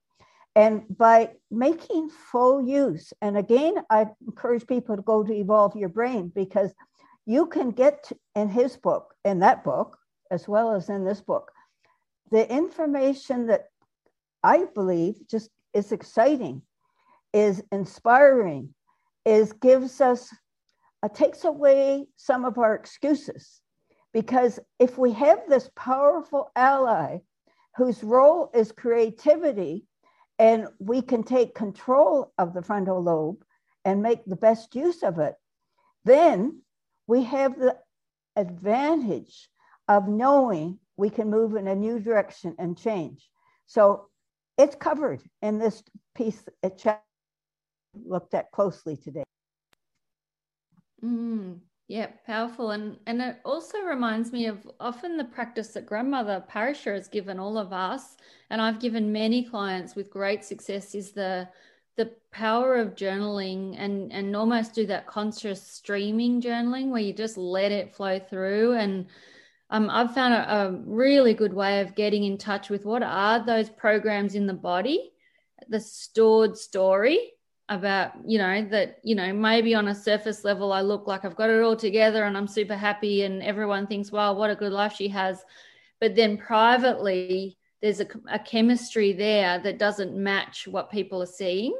And 0.56 0.84
by 0.96 1.32
making 1.50 2.10
full 2.10 2.62
use, 2.62 3.12
and 3.22 3.38
again, 3.38 3.76
I 3.90 4.08
encourage 4.26 4.68
people 4.68 4.96
to 4.96 5.02
go 5.02 5.24
to 5.24 5.34
Evolve 5.34 5.76
Your 5.76 5.90
Brain 5.90 6.32
because 6.34 6.72
you 7.26 7.48
can 7.48 7.72
get 7.72 8.12
in 8.36 8.50
his 8.50 8.78
book, 8.78 9.16
in 9.26 9.40
that 9.40 9.64
book, 9.64 9.98
as 10.30 10.48
well 10.48 10.76
as 10.76 10.90
in 10.90 11.06
this 11.06 11.22
book, 11.22 11.52
the 12.30 12.52
information 12.52 13.48
that 13.48 13.66
I 14.44 14.66
believe 14.76 15.16
just 15.28 15.50
is 15.74 15.92
exciting, 15.92 16.62
is 17.34 17.64
inspiring, 17.72 18.74
is 19.26 19.54
gives 19.54 20.00
us, 20.02 20.34
uh, 21.02 21.10
takes 21.10 21.44
away 21.44 22.06
some 22.16 22.46
of 22.46 22.58
our 22.58 22.76
excuses. 22.76 23.62
Because 24.14 24.60
if 24.80 24.98
we 24.98 25.12
have 25.14 25.42
this 25.48 25.70
powerful 25.76 26.52
ally 26.56 27.18
whose 27.76 28.04
role 28.04 28.52
is 28.54 28.72
creativity, 28.72 29.86
and 30.40 30.68
we 30.80 31.02
can 31.02 31.24
take 31.24 31.56
control 31.56 32.34
of 32.38 32.54
the 32.54 32.62
frontal 32.62 33.02
lobe 33.02 33.44
and 33.86 34.02
make 34.02 34.26
the 34.26 34.36
best 34.36 34.76
use 34.76 35.04
of 35.04 35.20
it, 35.20 35.36
then 36.06 36.62
we 37.08 37.24
have 37.24 37.58
the 37.58 37.78
advantage 38.36 39.50
of 39.88 40.08
knowing 40.08 40.80
we 40.98 41.10
can 41.10 41.30
move 41.30 41.56
in 41.56 41.68
a 41.68 41.76
new 41.76 42.00
direction 42.00 42.56
and 42.58 42.78
change. 42.78 43.30
So 43.66 44.08
it's 44.58 44.76
covered 44.76 45.22
in 45.42 45.60
this 45.60 45.84
piece 46.16 46.44
it 46.62 46.78
looked 48.06 48.34
at 48.34 48.52
closely 48.52 48.98
today. 48.98 49.24
Mm, 51.04 51.60
yeah, 51.88 52.08
powerful. 52.26 52.72
And 52.72 52.98
and 53.06 53.22
it 53.22 53.38
also 53.44 53.80
reminds 53.82 54.32
me 54.32 54.48
of 54.48 54.68
often 54.80 55.18
the 55.18 55.26
practice 55.26 55.70
that 55.70 55.86
grandmother 55.86 56.44
Pa'Ris'Ha 56.50 56.94
has 56.94 57.08
given 57.08 57.40
all 57.40 57.58
of 57.58 57.74
us, 57.74 58.16
and 58.50 58.62
I've 58.62 58.80
given 58.80 59.12
many 59.12 59.44
clients 59.44 59.96
with 59.96 60.10
great 60.10 60.44
success 60.44 60.96
is 60.96 61.12
the 61.12 61.50
the 61.96 62.12
power 62.32 62.78
of 62.78 62.96
journaling 62.96 63.76
and 63.78 64.12
and 64.12 64.36
almost 64.36 64.74
do 64.74 64.86
that 64.88 65.08
conscious 65.08 65.62
streaming 65.62 66.42
journaling 66.42 66.90
where 66.90 67.02
you 67.02 67.14
just 67.14 67.38
let 67.38 67.72
it 67.72 67.96
flow 67.96 68.18
through 68.18 68.74
and 68.74 69.06
um, 69.70 69.90
I've 69.90 70.14
found 70.14 70.36
a, 70.36 70.56
a 70.56 70.72
really 70.86 71.34
good 71.34 71.54
way 71.54 71.82
of 71.82 71.96
getting 71.96 72.26
in 72.26 72.38
touch 72.38 72.70
with 72.70 72.86
what 72.86 73.02
are 73.02 73.44
those 73.44 73.70
programs 73.70 74.36
in 74.36 74.46
the 74.46 74.54
body, 74.54 75.12
the 75.68 75.80
stored 75.80 76.58
story 76.58 77.33
about 77.70 78.12
you 78.26 78.38
know 78.38 78.66
that 78.70 79.00
you 79.04 79.16
know 79.16 79.32
maybe 79.32 79.74
on 79.74 79.88
a 79.88 79.96
surface 79.96 80.44
level 80.44 80.74
i 80.74 80.82
look 80.82 81.08
like 81.08 81.24
i've 81.24 81.38
got 81.38 81.50
it 81.50 81.64
all 81.64 81.78
together 81.78 82.26
and 82.26 82.38
i'm 82.38 82.48
super 82.48 82.76
happy 82.76 83.24
and 83.24 83.42
everyone 83.42 83.88
thinks 83.88 84.12
wow 84.12 84.34
what 84.34 84.50
a 84.50 84.56
good 84.56 84.74
life 84.74 84.94
she 84.96 85.08
has. 85.08 85.44
But 86.04 86.16
then 86.16 86.38
privately 86.38 87.58
there's 87.82 88.02
a, 88.02 88.08
a 88.30 88.38
chemistry 88.38 89.14
there 89.14 89.60
that 89.60 89.80
doesn't 89.80 90.14
match 90.16 90.68
what 90.68 90.92
people 90.92 91.22
are 91.22 91.26
seeing. 91.26 91.74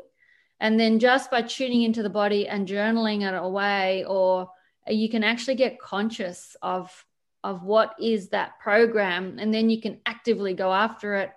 And 0.62 0.80
then 0.80 0.98
just 0.98 1.30
by 1.30 1.42
tuning 1.42 1.82
into 1.82 2.02
the 2.02 2.10
body 2.10 2.48
and 2.48 2.66
journaling 2.66 3.28
it 3.28 3.36
away 3.38 4.06
or 4.06 4.50
you 4.88 5.10
can 5.10 5.24
actually 5.24 5.56
get 5.56 5.78
conscious 5.78 6.56
of 6.62 7.06
of 7.44 7.64
what 7.64 7.96
is 8.00 8.30
that 8.30 8.58
program 8.62 9.38
and 9.40 9.54
then 9.54 9.70
you 9.70 9.82
can 9.82 10.00
actively 10.06 10.54
go 10.54 10.72
after 10.72 11.16
it 11.16 11.32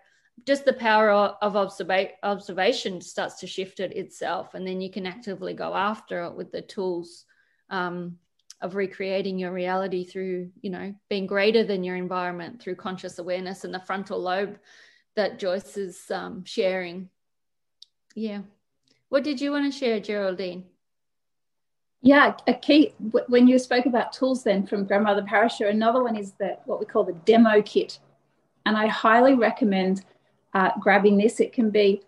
just 0.44 0.64
the 0.64 0.72
power 0.72 1.10
of 1.10 1.54
observa- 1.54 2.12
observation 2.22 3.00
starts 3.00 3.36
to 3.40 3.46
shift 3.46 3.80
it 3.80 3.96
itself 3.96 4.54
and 4.54 4.66
then 4.66 4.80
you 4.80 4.90
can 4.90 5.06
actively 5.06 5.54
go 5.54 5.74
after 5.74 6.24
it 6.24 6.34
with 6.34 6.52
the 6.52 6.62
tools 6.62 7.24
um, 7.70 8.18
of 8.60 8.74
recreating 8.74 9.38
your 9.38 9.52
reality 9.52 10.04
through 10.04 10.50
you 10.60 10.70
know 10.70 10.94
being 11.08 11.26
greater 11.26 11.64
than 11.64 11.84
your 11.84 11.96
environment 11.96 12.60
through 12.60 12.74
conscious 12.74 13.18
awareness 13.18 13.64
and 13.64 13.72
the 13.72 13.80
frontal 13.80 14.20
lobe 14.20 14.58
that 15.14 15.38
joyce 15.38 15.78
is 15.78 16.10
um, 16.10 16.44
sharing. 16.44 17.08
Yeah. 18.14 18.42
What 19.08 19.24
did 19.24 19.40
you 19.40 19.50
want 19.50 19.72
to 19.72 19.78
share 19.78 20.00
geraldene? 20.00 20.64
Yeah 22.02 22.34
a 22.46 22.54
key 22.54 22.94
when 23.28 23.48
you 23.48 23.58
spoke 23.58 23.86
about 23.86 24.12
tools 24.12 24.44
then 24.44 24.66
from 24.66 24.84
grandmother 24.84 25.22
Pa'Ris'Ha 25.22 25.68
another 25.68 26.02
one 26.02 26.16
is 26.16 26.32
the 26.32 26.58
what 26.66 26.78
we 26.78 26.86
call 26.86 27.04
the 27.04 27.14
demo 27.24 27.62
kit. 27.62 27.98
And 28.64 28.76
i 28.76 28.86
highly 28.86 29.34
recommend 29.34 30.04
uh, 30.56 30.70
grabbing 30.80 31.18
this. 31.18 31.38
It 31.38 31.52
can 31.52 31.68
be 31.68 32.02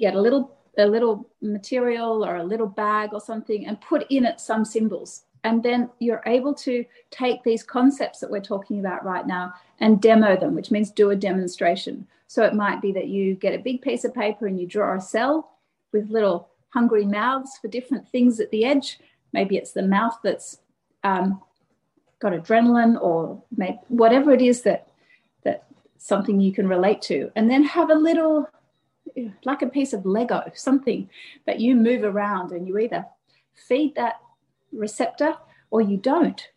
get 0.00 0.14
a 0.14 0.20
little 0.20 0.56
a 0.76 0.86
little 0.86 1.28
material 1.40 2.24
or 2.24 2.36
a 2.36 2.44
little 2.44 2.66
bag 2.66 3.10
or 3.12 3.20
something 3.20 3.66
and 3.66 3.80
put 3.80 4.04
in 4.10 4.24
it 4.24 4.40
some 4.40 4.64
symbols. 4.64 5.22
And 5.44 5.62
then 5.62 5.88
you're 5.98 6.22
able 6.26 6.54
to 6.54 6.84
take 7.10 7.42
these 7.42 7.62
concepts 7.62 8.20
that 8.20 8.30
we're 8.30 8.40
talking 8.40 8.80
about 8.80 9.04
right 9.04 9.26
now 9.26 9.54
and 9.80 10.00
demo 10.00 10.36
them, 10.36 10.54
which 10.54 10.70
means 10.70 10.90
do 10.90 11.10
a 11.10 11.16
demonstration. 11.16 12.06
So 12.26 12.44
it 12.44 12.54
might 12.54 12.80
be 12.82 12.92
that 12.92 13.08
you 13.08 13.34
get 13.34 13.54
a 13.54 13.62
big 13.62 13.80
piece 13.82 14.04
of 14.04 14.14
paper 14.14 14.46
and 14.46 14.60
you 14.60 14.66
draw 14.66 14.96
a 14.96 15.00
cell 15.00 15.50
with 15.92 16.10
little 16.10 16.48
hungry 16.70 17.06
mouths 17.06 17.58
for 17.60 17.68
different 17.68 18.08
things 18.08 18.38
at 18.40 18.50
the 18.50 18.64
edge. 18.64 18.98
Maybe 19.32 19.56
it's 19.56 19.72
the 19.72 19.82
mouth 19.82 20.18
that's 20.22 20.58
um, 21.02 21.40
got 22.20 22.32
adrenaline 22.32 23.00
or 23.00 23.42
maybe 23.56 23.78
whatever 23.88 24.32
it 24.32 24.42
is 24.42 24.62
that 24.62 24.87
something 25.98 26.40
you 26.40 26.52
can 26.52 26.68
relate 26.68 27.02
to, 27.02 27.30
and 27.36 27.50
then 27.50 27.64
have 27.64 27.90
a 27.90 27.94
little, 27.94 28.48
like 29.44 29.62
a 29.62 29.66
piece 29.66 29.92
of 29.92 30.06
Lego, 30.06 30.50
something 30.54 31.08
that 31.46 31.60
you 31.60 31.74
move 31.74 32.04
around 32.04 32.52
and 32.52 32.66
you 32.66 32.78
either 32.78 33.04
feed 33.54 33.94
that 33.96 34.16
receptor 34.72 35.34
or 35.70 35.80
you 35.80 35.96
don't. 35.96 36.48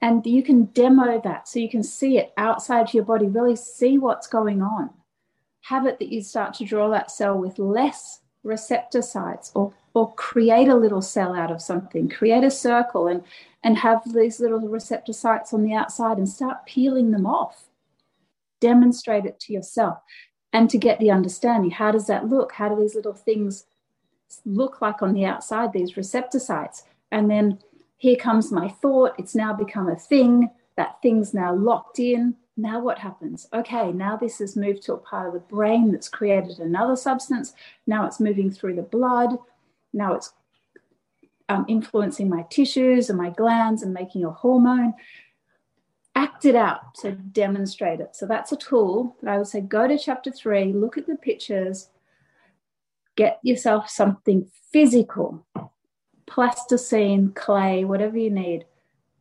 And 0.00 0.26
you 0.26 0.42
can 0.42 0.64
demo 0.64 1.20
that 1.22 1.46
so 1.46 1.60
you 1.60 1.70
can 1.70 1.84
see 1.84 2.18
it 2.18 2.32
outside 2.36 2.92
your 2.92 3.04
body, 3.04 3.26
really 3.26 3.54
see 3.54 3.98
what's 3.98 4.26
going 4.26 4.60
on. 4.60 4.90
Have 5.60 5.86
it 5.86 6.00
that 6.00 6.08
you 6.08 6.22
start 6.22 6.54
to 6.54 6.64
draw 6.64 6.90
that 6.90 7.12
cell 7.12 7.38
with 7.38 7.58
less 7.58 8.22
receptor 8.42 9.02
sites 9.02 9.52
or 9.54 9.72
or 9.94 10.12
create 10.14 10.68
a 10.68 10.74
little 10.74 11.02
cell 11.02 11.34
out 11.34 11.50
of 11.50 11.62
something 11.62 12.08
create 12.08 12.42
a 12.42 12.50
circle 12.50 13.06
and 13.06 13.22
and 13.62 13.78
have 13.78 14.00
these 14.12 14.40
little 14.40 14.58
receptor 14.60 15.12
sites 15.12 15.52
on 15.52 15.62
the 15.62 15.72
outside 15.72 16.18
and 16.18 16.28
start 16.28 16.66
peeling 16.66 17.12
them 17.12 17.24
off 17.24 17.68
demonstrate 18.62 19.26
it 19.26 19.38
to 19.40 19.52
yourself 19.52 19.98
and 20.52 20.70
to 20.70 20.78
get 20.78 20.98
the 21.00 21.10
understanding. 21.10 21.70
How 21.70 21.90
does 21.90 22.06
that 22.06 22.28
look? 22.28 22.52
How 22.52 22.68
do 22.68 22.80
these 22.80 22.94
little 22.94 23.14
things 23.14 23.66
look 24.46 24.80
like 24.80 25.02
on 25.02 25.12
the 25.12 25.24
outside 25.24 25.72
these 25.72 25.96
receptor 25.96 26.38
sites? 26.38 26.84
And 27.10 27.30
then 27.30 27.58
here 27.98 28.16
comes 28.16 28.52
my 28.52 28.68
thought. 28.68 29.14
It's 29.18 29.34
now 29.34 29.52
become 29.52 29.88
a 29.88 29.96
thing. 29.96 30.50
That 30.76 31.02
thing's 31.02 31.34
now 31.34 31.54
locked 31.54 31.98
in. 31.98 32.36
Now 32.56 32.80
what 32.80 32.98
happens? 32.98 33.48
Okay 33.52 33.92
now 33.92 34.16
this 34.16 34.38
has 34.38 34.56
moved 34.56 34.82
to 34.84 34.92
a 34.92 34.98
part 34.98 35.26
of 35.26 35.32
the 35.32 35.40
brain 35.40 35.90
that's 35.90 36.08
created 36.08 36.58
another 36.58 36.96
substance. 36.96 37.54
Now 37.86 38.06
it's 38.06 38.20
moving 38.20 38.50
through 38.50 38.76
the 38.76 38.82
blood. 38.82 39.38
Now 39.92 40.14
it's 40.14 40.32
um, 41.48 41.64
influencing 41.68 42.28
my 42.28 42.44
tissues 42.50 43.08
and 43.08 43.18
my 43.18 43.30
glands 43.30 43.82
and 43.82 43.92
making 43.92 44.24
a 44.24 44.30
hormone 44.30 44.94
act 46.14 46.44
it 46.44 46.54
out, 46.54 46.96
so 46.96 47.12
demonstrate 47.12 48.00
it. 48.00 48.14
So 48.14 48.26
that's 48.26 48.52
a 48.52 48.56
tool 48.56 49.16
that 49.22 49.32
I 49.32 49.38
would 49.38 49.46
say 49.46 49.60
go 49.60 49.88
to 49.88 49.98
chapter 49.98 50.30
three, 50.30 50.72
look 50.72 50.98
at 50.98 51.06
the 51.06 51.16
pictures, 51.16 51.88
get 53.16 53.38
yourself 53.42 53.88
something 53.88 54.50
physical, 54.72 55.46
plasticine, 56.26 57.32
clay, 57.32 57.84
whatever 57.84 58.18
you 58.18 58.30
need, 58.30 58.64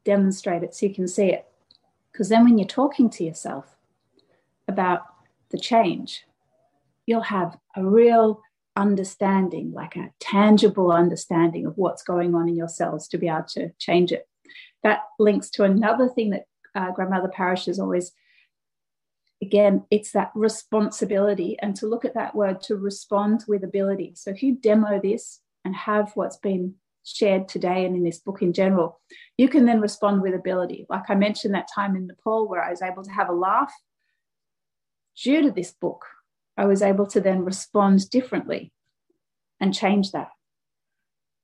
demonstrate 0.04 0.64
it 0.64 0.74
so 0.74 0.86
you 0.86 0.94
can 0.94 1.08
see 1.08 1.28
it. 1.28 1.46
Because 2.12 2.30
then 2.30 2.44
when 2.44 2.58
you're 2.58 2.68
talking 2.68 3.10
to 3.12 3.24
yourself 3.24 3.78
about 4.68 5.02
the 5.50 5.58
change, 5.58 6.26
you'll 7.06 7.22
have 7.22 7.58
a 7.76 7.84
real 7.84 8.42
understanding, 8.76 9.72
like 9.74 9.96
a 9.96 10.12
tangible 10.20 10.92
understanding 10.92 11.66
of 11.66 11.78
what's 11.78 12.04
going 12.04 12.36
on 12.36 12.48
in 12.48 12.56
your 12.56 12.70
cells 12.70 13.08
to 13.10 13.18
be 13.18 13.28
able 13.28 13.44
to 13.44 13.70
change 13.80 14.12
it. 14.12 14.28
That 14.84 15.02
links 15.20 15.50
to 15.52 15.64
another 15.64 16.08
thing 16.08 16.32
that 16.32 16.46
uh, 16.76 16.92
grandmother 16.92 17.32
Pa'Ris'Ha 17.36 17.70
is 17.70 17.80
always 17.80 18.12
again 19.42 19.84
it's 19.90 20.12
that 20.12 20.32
responsibility 20.36 21.58
and 21.62 21.76
to 21.76 21.88
look 21.88 22.06
at 22.06 22.14
that 22.14 22.36
word 22.36 22.62
to 22.62 22.76
respond 22.76 23.44
with 23.48 23.64
ability. 23.64 24.14
So 24.16 24.32
if 24.32 24.44
you 24.44 24.56
demo 24.56 25.00
this 25.02 25.40
and 25.66 25.76
have 25.76 26.12
what's 26.16 26.38
been 26.38 26.76
shared 27.04 27.48
today 27.48 27.86
and 27.86 27.96
in 27.96 28.04
this 28.04 28.20
book 28.20 28.44
in 28.44 28.54
general 28.54 29.02
you 29.38 29.50
can 29.50 29.66
then 29.66 29.82
respond 29.82 30.22
with 30.22 30.36
ability. 30.36 30.86
Like 30.90 31.10
i 31.10 31.16
mentioned 31.16 31.56
that 31.56 31.68
time 31.74 31.96
in 31.96 32.08
nepal 32.08 32.48
where 32.48 32.64
i 32.64 32.70
was 32.70 32.82
able 32.82 33.04
to 33.04 33.12
have 33.12 33.30
a 33.30 33.34
laugh. 33.34 33.74
Due 35.22 35.42
to 35.42 35.52
this 35.52 35.72
book 35.72 36.06
i 36.58 36.66
was 36.66 36.82
able 36.82 37.08
to 37.08 37.20
then 37.20 37.44
respond 37.44 38.10
differently 38.10 38.72
and 39.60 39.74
change 39.74 40.12
that. 40.12 40.30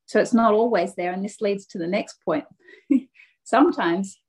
So 0.05 0.19
it's 0.19 0.33
not 0.33 0.53
always 0.53 0.95
there 0.95 1.11
and 1.11 1.23
this 1.23 1.41
leads 1.41 1.65
to 1.67 1.77
the 1.77 1.87
next 1.87 2.23
point. 2.23 2.45
Sometimes 3.43 4.19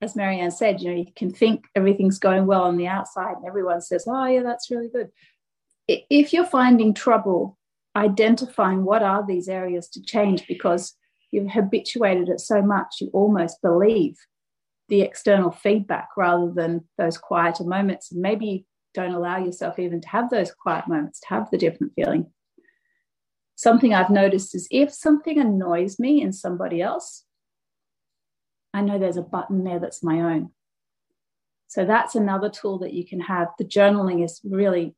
as 0.00 0.16
Marianne 0.16 0.50
said, 0.50 0.80
you 0.80 0.90
know, 0.90 0.96
you 0.96 1.06
can 1.16 1.30
think 1.30 1.64
everything's 1.74 2.18
going 2.18 2.46
well 2.46 2.64
on 2.64 2.76
the 2.76 2.86
outside 2.86 3.36
and 3.36 3.46
everyone 3.46 3.80
says, 3.80 4.04
oh, 4.06 4.26
yeah, 4.26 4.42
that's 4.42 4.70
really 4.70 4.88
good. 4.88 5.10
If 5.88 6.32
you're 6.32 6.46
finding 6.46 6.94
trouble 6.94 7.58
identifying 7.96 8.84
what 8.84 9.02
are 9.02 9.24
these 9.26 9.48
areas 9.48 9.88
to 9.88 10.02
change 10.02 10.46
because 10.46 10.96
you've 11.30 11.50
habituated 11.50 12.28
it 12.28 12.40
so 12.40 12.60
much, 12.60 12.96
you 13.00 13.10
almost 13.12 13.62
believe 13.62 14.16
the 14.88 15.00
external 15.00 15.50
feedback 15.50 16.08
rather 16.16 16.52
than 16.52 16.84
those 16.98 17.16
quieter 17.16 17.64
moments. 17.64 18.12
And 18.12 18.20
maybe 18.20 18.46
you 18.46 18.60
don't 18.94 19.14
allow 19.14 19.38
yourself 19.38 19.78
even 19.78 20.00
to 20.00 20.08
have 20.08 20.30
those 20.30 20.52
quiet 20.52 20.88
moments, 20.88 21.20
to 21.20 21.28
have 21.28 21.50
the 21.50 21.58
different 21.58 21.92
feeling. 21.94 22.26
Something 23.56 23.94
I've 23.94 24.10
noticed 24.10 24.54
is 24.54 24.66
if 24.70 24.92
something 24.92 25.38
annoys 25.38 25.98
me 25.98 26.20
in 26.20 26.32
somebody 26.32 26.82
else, 26.82 27.24
I 28.74 28.80
know 28.80 28.98
there's 28.98 29.16
a 29.16 29.22
button 29.22 29.64
there 29.64 29.78
that's 29.78 30.02
my 30.02 30.20
own. 30.20 30.50
So 31.68 31.84
that's 31.84 32.14
another 32.14 32.50
tool 32.50 32.78
that 32.80 32.92
you 32.92 33.06
can 33.06 33.20
have. 33.20 33.48
The 33.56 33.64
journaling 33.64 34.24
is 34.24 34.40
really 34.44 34.94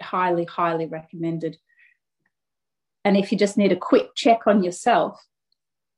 highly, 0.00 0.44
highly 0.44 0.86
recommended. 0.86 1.58
And 3.04 3.16
if 3.16 3.32
you 3.32 3.38
just 3.38 3.58
need 3.58 3.72
a 3.72 3.76
quick 3.76 4.14
check 4.14 4.46
on 4.46 4.62
yourself, 4.62 5.20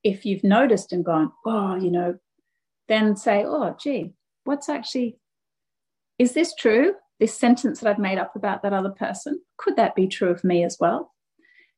if 0.03 0.25
you've 0.25 0.45
noticed 0.45 0.93
and 0.93 1.05
gone, 1.05 1.33
oh, 1.47 1.77
you 1.77 1.91
know, 1.91 2.19
then 2.89 3.17
say, 3.17 3.45
oh, 3.47 3.77
gee, 3.79 4.15
what's 4.45 4.69
actually, 4.69 5.19
is 6.19 6.33
this 6.33 6.55
true? 6.55 6.95
This 7.21 7.35
sentence 7.39 7.81
that 7.81 7.89
I've 7.89 7.99
made 7.99 8.19
up 8.19 8.35
about 8.35 8.63
that 8.63 8.73
other 8.73 8.91
person, 8.91 9.41
could 9.57 9.77
that 9.77 9.95
be 9.95 10.09
true 10.09 10.31
of 10.31 10.43
me 10.43 10.65
as 10.65 10.79
well? 10.81 11.13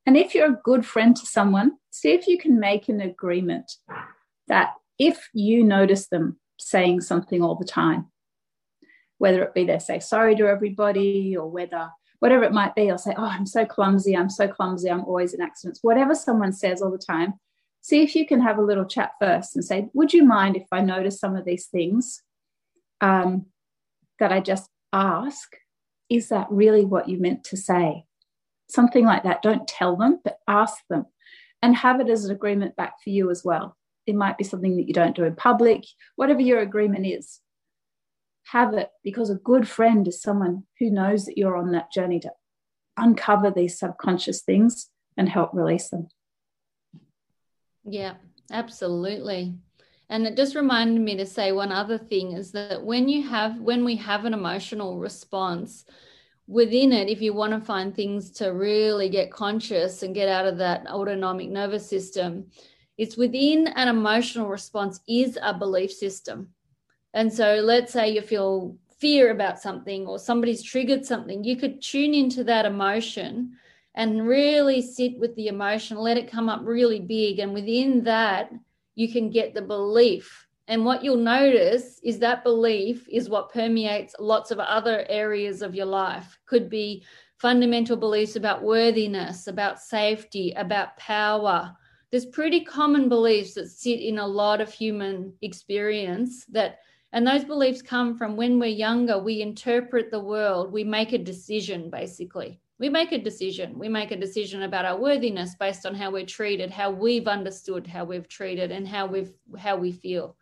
And 0.07 0.16
if 0.16 0.34
you're 0.34 0.49
a 0.49 0.61
good 0.64 0.86
friend 0.86 1.16
to 1.16 1.26
someone, 1.26 1.72
see 1.90 2.12
if 2.12 2.26
you 2.26 2.38
can 2.38 2.61
make 2.61 2.88
an 2.88 3.01
agreement 3.01 3.70
that 4.49 4.72
if 4.99 5.28
you 5.32 5.64
notice 5.64 6.09
them 6.09 6.38
saying 6.59 7.01
something 7.01 7.42
all 7.42 7.57
the 7.57 7.64
time, 7.64 8.07
whether 9.18 9.42
it 9.42 9.55
be 9.55 9.64
they 9.64 9.78
say 9.78 9.99
sorry 9.99 10.36
to 10.36 10.47
everybody 10.47 11.36
or 11.36 11.49
whether 11.49 11.90
whatever 12.20 12.45
it 12.45 12.53
might 12.53 12.74
be, 12.74 12.90
I'll 12.90 12.99
say, 12.99 13.14
Oh, 13.16 13.24
I'm 13.24 13.47
so 13.47 13.66
clumsy. 13.66 14.16
I'm 14.16 14.30
so 14.30 14.49
clumsy. 14.49 14.90
I'm 14.90 15.05
always 15.05 15.34
in 15.34 15.42
accidents. 15.42 15.80
Whatever 15.82 16.14
someone 16.14 16.53
says 16.53 16.80
all 16.80 16.90
the 16.90 16.99
time, 16.99 17.34
see 17.80 18.03
if 18.03 18.16
you 18.16 18.26
can 18.26 18.40
have 18.40 18.57
a 18.57 18.62
little 18.62 18.86
chat 18.86 19.12
first 19.20 19.55
and 19.55 19.64
say, 19.64 19.88
Would 19.92 20.12
you 20.12 20.24
mind 20.24 20.57
if 20.57 20.66
I 20.72 20.80
notice 20.80 21.20
some 21.20 21.36
of 21.36 21.45
these 21.45 21.66
things 21.66 22.22
um, 23.01 23.47
that 24.18 24.32
I 24.32 24.40
just 24.40 24.70
ask? 24.92 25.55
Is 26.09 26.28
that 26.28 26.47
really 26.51 26.84
what 26.84 27.09
you 27.09 27.18
meant 27.18 27.45
to 27.45 27.57
say? 27.57 28.05
Something 28.70 29.05
like 29.05 29.24
that. 29.24 29.42
Don't 29.42 29.68
tell 29.68 29.97
them, 29.97 30.20
but 30.24 30.38
ask 30.49 30.76
them 30.88 31.07
and 31.62 31.76
have 31.76 32.01
it 32.01 32.09
as 32.09 32.24
an 32.24 32.34
agreement 32.34 32.76
back 32.76 32.95
for 33.03 33.11
you 33.11 33.30
as 33.30 33.45
well. 33.45 33.76
It 34.07 34.15
might 34.15 34.39
be 34.39 34.45
something 34.45 34.77
that 34.77 34.87
you 34.87 34.95
don't 34.95 35.17
do 35.17 35.25
in 35.25 35.37
public, 35.37 35.85
whatever 36.17 36.41
your 36.41 36.61
agreement 36.61 37.07
is. 37.07 37.41
Have 38.49 38.75
it 38.75 38.91
because 39.03 39.31
a 39.31 39.37
good 39.37 39.67
friend 39.67 40.07
is 40.07 40.21
someone 40.21 40.65
who 40.79 40.91
knows 40.91 41.25
that 41.25 41.39
you're 41.39 41.57
on 41.57 41.73
that 41.73 41.93
journey 41.93 42.21
to 42.21 42.31
uncover 42.97 43.51
these 43.51 43.79
subconscious 43.79 44.43
things 44.43 44.91
and 45.17 45.29
help 45.29 45.51
release 45.55 45.89
them. 45.89 46.09
Yeah, 47.85 48.15
absolutely. 48.51 49.55
And 50.09 50.27
it 50.27 50.37
just 50.37 50.55
reminded 50.55 51.01
me 51.01 51.17
to 51.17 51.27
say 51.27 51.53
one 51.53 51.73
other 51.73 51.99
thing 51.99 52.33
is 52.33 52.53
that 52.53 52.85
when 52.85 53.09
you 53.09 53.27
have 53.29 53.59
when 53.61 53.85
we 53.85 53.97
have 53.97 54.25
an 54.25 54.35
emotional 54.35 54.99
response 54.99 55.85
within 56.47 56.93
it 56.93 57.09
if 57.09 57.23
you 57.23 57.33
want 57.33 57.53
to 57.53 57.61
find 57.61 57.95
things 57.95 58.31
to 58.31 58.49
really 58.49 59.09
get 59.09 59.31
conscious 59.31 60.03
and 60.03 60.15
get 60.15 60.29
out 60.29 60.47
of 60.47 60.59
that 60.59 60.87
autonomic 60.87 61.49
nervous 61.49 61.89
system 61.89 62.45
it's 62.97 63.16
within 63.16 63.68
an 63.68 63.88
emotional 63.88 64.49
response 64.49 65.01
is 65.09 65.38
a 65.42 65.53
belief 65.53 65.92
system. 65.92 66.49
And 67.12 67.32
so 67.32 67.61
let's 67.62 67.92
say 67.92 68.11
you 68.11 68.22
feel 68.22 68.76
fear 68.99 69.30
about 69.30 69.61
something 69.61 70.07
or 70.07 70.18
somebody's 70.18 70.62
triggered 70.62 71.05
something, 71.05 71.45
you 71.45 71.57
could 71.57 71.82
tune 71.82 72.14
into 72.14 72.45
that 72.45 72.66
emotion 72.66 73.53
and 73.95 74.26
really 74.26 74.82
sit 74.82 75.18
with 75.18 75.34
the 75.36 75.49
emotion, 75.49 75.97
let 75.97 76.16
it 76.16 76.30
come 76.30 76.49
up 76.49 76.61
really 76.64 77.01
big. 77.01 77.38
And 77.38 77.55
within 77.55 78.03
that, 78.05 78.53
you 78.95 79.12
can 79.12 79.30
get 79.30 79.55
the 79.55 79.62
belief. 79.62 80.47
And 80.66 80.84
what 80.84 81.05
you'll 81.05 81.16
notice 81.16 82.01
is 82.03 82.18
that 82.20 82.42
belief 82.42 83.07
is 83.09 83.28
what 83.28 83.53
permeates 83.53 84.14
lots 84.18 84.51
of 84.51 84.59
other 84.59 85.05
areas 85.09 85.62
of 85.62 85.74
your 85.74 85.86
life. 85.86 86.38
Could 86.47 86.70
be 86.70 87.05
fundamental 87.38 87.97
beliefs 87.97 88.36
about 88.36 88.62
worthiness, 88.62 89.47
about 89.47 89.80
safety, 89.80 90.53
about 90.57 90.97
power, 90.97 91.76
there's 92.15 92.27
pretty 92.27 92.61
common 92.61 93.09
beliefs 93.09 93.55
that 93.55 93.69
sit 93.69 93.99
in 93.99 94.19
a 94.19 94.27
lot 94.27 94.61
of 94.61 94.73
human 94.73 95.33
experience 95.43 96.45
that 96.45 96.79
and 97.12 97.27
those 97.27 97.43
beliefs 97.43 97.83
come 97.83 98.17
from 98.17 98.37
when 98.37 98.61
we're 98.61 98.67
younger 98.67 99.19
we 99.19 99.43
interpret 99.43 100.12
the 100.12 100.21
world 100.21 100.73
we 100.73 100.85
make 100.85 101.12
a 101.12 101.19
decision 101.19 101.91
basically. 101.91 102.61
We 102.79 102.89
make 102.89 103.11
a 103.11 103.19
decision. 103.19 103.77
We 103.77 103.89
make 103.89 104.12
a 104.12 104.17
decision 104.17 104.62
about 104.62 104.85
our 104.85 104.97
worthiness 104.97 105.57
based 105.59 105.87
on 105.87 105.97
how 105.97 106.12
we're 106.12 106.25
treated 106.25 106.71
how 106.71 106.93
we've 106.93 107.27
understood 107.27 107.85
how 107.85 108.05
we've 108.05 108.29
treated 108.29 108.71
and 108.71 108.87
how 108.87 109.07
we've 109.07 109.33
how 109.59 109.77
we 109.77 109.91
feel. 109.91 110.37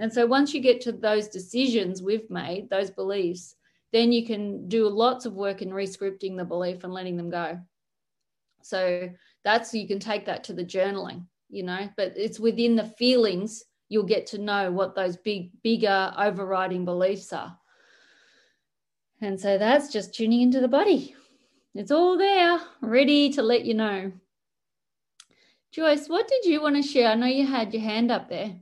And 0.00 0.12
so 0.12 0.26
once 0.26 0.52
you 0.52 0.60
get 0.60 0.80
to 0.80 0.90
those 0.90 1.28
decisions 1.28 2.02
we've 2.02 2.28
made 2.28 2.68
those 2.70 2.90
beliefs 2.90 3.54
then 3.92 4.10
you 4.10 4.26
can 4.26 4.66
do 4.66 4.88
lots 4.88 5.26
of 5.26 5.34
work 5.34 5.62
in 5.62 5.72
re-scripting 5.72 6.36
the 6.36 6.44
belief 6.44 6.82
and 6.82 6.92
letting 6.92 7.16
them 7.16 7.30
go. 7.30 7.60
So 8.62 9.10
that's 9.44 9.74
you 9.74 9.86
can 9.86 9.98
take 9.98 10.26
that 10.26 10.44
to 10.44 10.52
the 10.52 10.64
journaling 10.64 11.24
you 11.48 11.62
know 11.62 11.88
but 11.96 12.12
it's 12.16 12.40
within 12.40 12.76
the 12.76 12.84
feelings 12.84 13.64
you'll 13.88 14.02
get 14.02 14.26
to 14.26 14.38
know 14.38 14.70
what 14.70 14.94
those 14.94 15.16
big 15.16 15.50
bigger 15.62 16.12
overriding 16.18 16.84
beliefs 16.84 17.32
are. 17.32 17.56
And 19.20 19.40
so 19.40 19.58
that's 19.58 19.92
just 19.92 20.14
tuning 20.14 20.42
into 20.42 20.60
the 20.60 20.68
body. 20.68 21.14
It's 21.74 21.90
all 21.90 22.18
there 22.18 22.60
ready 22.80 23.30
to 23.30 23.42
let 23.42 23.64
you 23.64 23.74
know. 23.74 24.12
Joyce 25.72 26.08
what 26.08 26.28
did 26.28 26.44
you 26.44 26.60
want 26.60 26.76
to 26.76 26.82
share? 26.82 27.08
I 27.08 27.14
know 27.14 27.26
you 27.26 27.46
had 27.46 27.72
your 27.72 27.82
hand 27.82 28.10
up 28.10 28.28
there. 28.28 28.56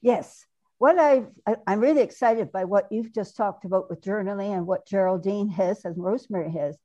Yes. 0.00 0.44
What 0.78 0.98
I, 0.98 1.24
I'm 1.66 1.80
really 1.80 2.02
excited 2.02 2.52
by 2.52 2.64
what 2.64 2.86
you've 2.92 3.12
just 3.12 3.36
talked 3.36 3.64
about 3.64 3.90
with 3.90 4.00
journaling 4.00 4.56
and 4.56 4.66
what 4.66 4.86
Geraldene 4.86 5.50
has 5.50 5.84
and 5.84 5.96
Rosemarie 5.96 6.56
has. 6.56 6.78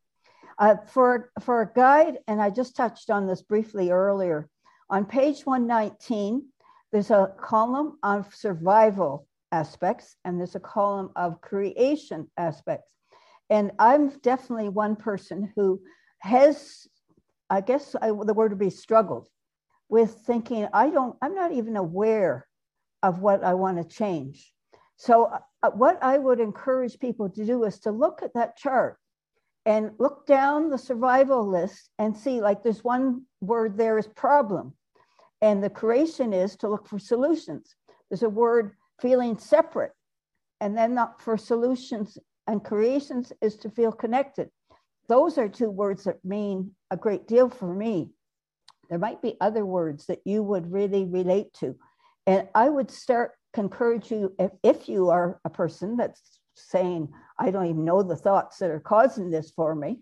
Uh, 0.63 0.77
for, 0.87 1.29
for 1.41 1.61
a 1.61 1.69
guide, 1.75 2.19
and 2.25 2.41
I 2.41 2.49
just 2.49 2.73
touched 2.73 3.09
on 3.09 3.27
this 3.27 3.41
briefly 3.41 3.91
earlier, 3.91 4.47
on 4.89 5.03
page 5.03 5.45
119, 5.45 6.41
there's 6.89 7.11
a 7.11 7.33
column 7.37 7.97
of 8.01 8.33
survival 8.33 9.27
aspects 9.51 10.15
and 10.23 10.39
there's 10.39 10.55
a 10.55 10.61
column 10.61 11.11
of 11.17 11.41
creation 11.41 12.31
aspects. 12.37 12.89
And 13.49 13.73
I'm 13.77 14.07
definitely 14.19 14.69
one 14.69 14.95
person 14.95 15.51
who 15.53 15.81
has, 16.19 16.87
I 17.49 17.59
guess 17.59 17.93
I, 18.01 18.07
the 18.07 18.33
word 18.33 18.53
would 18.53 18.57
be 18.57 18.69
struggled 18.69 19.27
with 19.89 20.13
thinking, 20.25 20.69
I 20.71 20.91
don't, 20.91 21.17
I'm 21.21 21.35
not 21.35 21.51
even 21.51 21.75
aware 21.75 22.47
of 23.01 23.19
what 23.19 23.43
I 23.43 23.53
want 23.55 23.79
to 23.79 23.95
change. 23.97 24.53
So, 24.95 25.25
uh, 25.61 25.71
what 25.71 26.01
I 26.01 26.17
would 26.17 26.39
encourage 26.39 26.99
people 26.99 27.29
to 27.31 27.45
do 27.45 27.65
is 27.65 27.79
to 27.79 27.91
look 27.91 28.23
at 28.23 28.35
that 28.35 28.55
chart 28.55 28.97
and 29.65 29.91
look 29.97 30.25
down 30.25 30.69
the 30.69 30.77
survival 30.77 31.47
list 31.47 31.89
and 31.99 32.15
see 32.15 32.41
like 32.41 32.63
there's 32.63 32.83
one 32.83 33.23
word 33.41 33.77
there 33.77 33.97
is 33.97 34.07
problem. 34.07 34.73
And 35.41 35.63
the 35.63 35.69
creation 35.69 36.33
is 36.33 36.55
to 36.57 36.69
look 36.69 36.87
for 36.87 36.99
solutions. 36.99 37.75
There's 38.09 38.23
a 38.23 38.29
word 38.29 38.73
feeling 39.01 39.37
separate. 39.37 39.91
And 40.61 40.77
then 40.77 40.93
not 40.93 41.21
for 41.21 41.37
solutions 41.37 42.17
and 42.47 42.63
creations 42.63 43.33
is 43.41 43.57
to 43.57 43.69
feel 43.69 43.91
connected. 43.91 44.49
Those 45.09 45.37
are 45.37 45.49
two 45.49 45.69
words 45.69 46.05
that 46.05 46.23
mean 46.23 46.71
a 46.91 46.97
great 46.97 47.27
deal 47.27 47.49
for 47.49 47.73
me. 47.73 48.11
There 48.89 48.99
might 48.99 49.21
be 49.21 49.35
other 49.41 49.65
words 49.65 50.05
that 50.07 50.19
you 50.25 50.43
would 50.43 50.71
really 50.71 51.05
relate 51.05 51.53
to. 51.55 51.75
And 52.25 52.47
i 52.55 52.69
would 52.69 52.89
start 52.89 53.31
encourage 53.57 54.11
you 54.11 54.33
if, 54.39 54.51
if 54.63 54.89
you 54.89 55.09
are 55.09 55.39
a 55.45 55.49
person 55.49 55.97
that's 55.97 56.39
saying, 56.55 57.09
I 57.43 57.51
don't 57.51 57.65
even 57.65 57.83
know 57.83 58.01
the 58.01 58.15
thoughts 58.15 58.57
that 58.59 58.69
are 58.69 58.79
causing 58.79 59.29
this 59.29 59.51
for 59.51 59.75
me. 59.75 59.99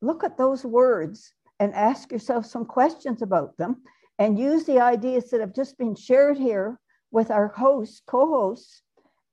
Look 0.00 0.24
at 0.24 0.38
those 0.38 0.64
words 0.64 1.34
and 1.58 1.74
ask 1.74 2.10
yourself 2.10 2.46
some 2.46 2.64
questions 2.64 3.20
about 3.20 3.58
them 3.58 3.82
and 4.18 4.38
use 4.38 4.64
the 4.64 4.80
ideas 4.80 5.28
that 5.28 5.40
have 5.40 5.54
just 5.54 5.76
been 5.76 5.94
shared 5.94 6.38
here 6.38 6.80
with 7.10 7.30
our 7.30 7.48
hosts, 7.48 8.00
co-hosts, 8.06 8.80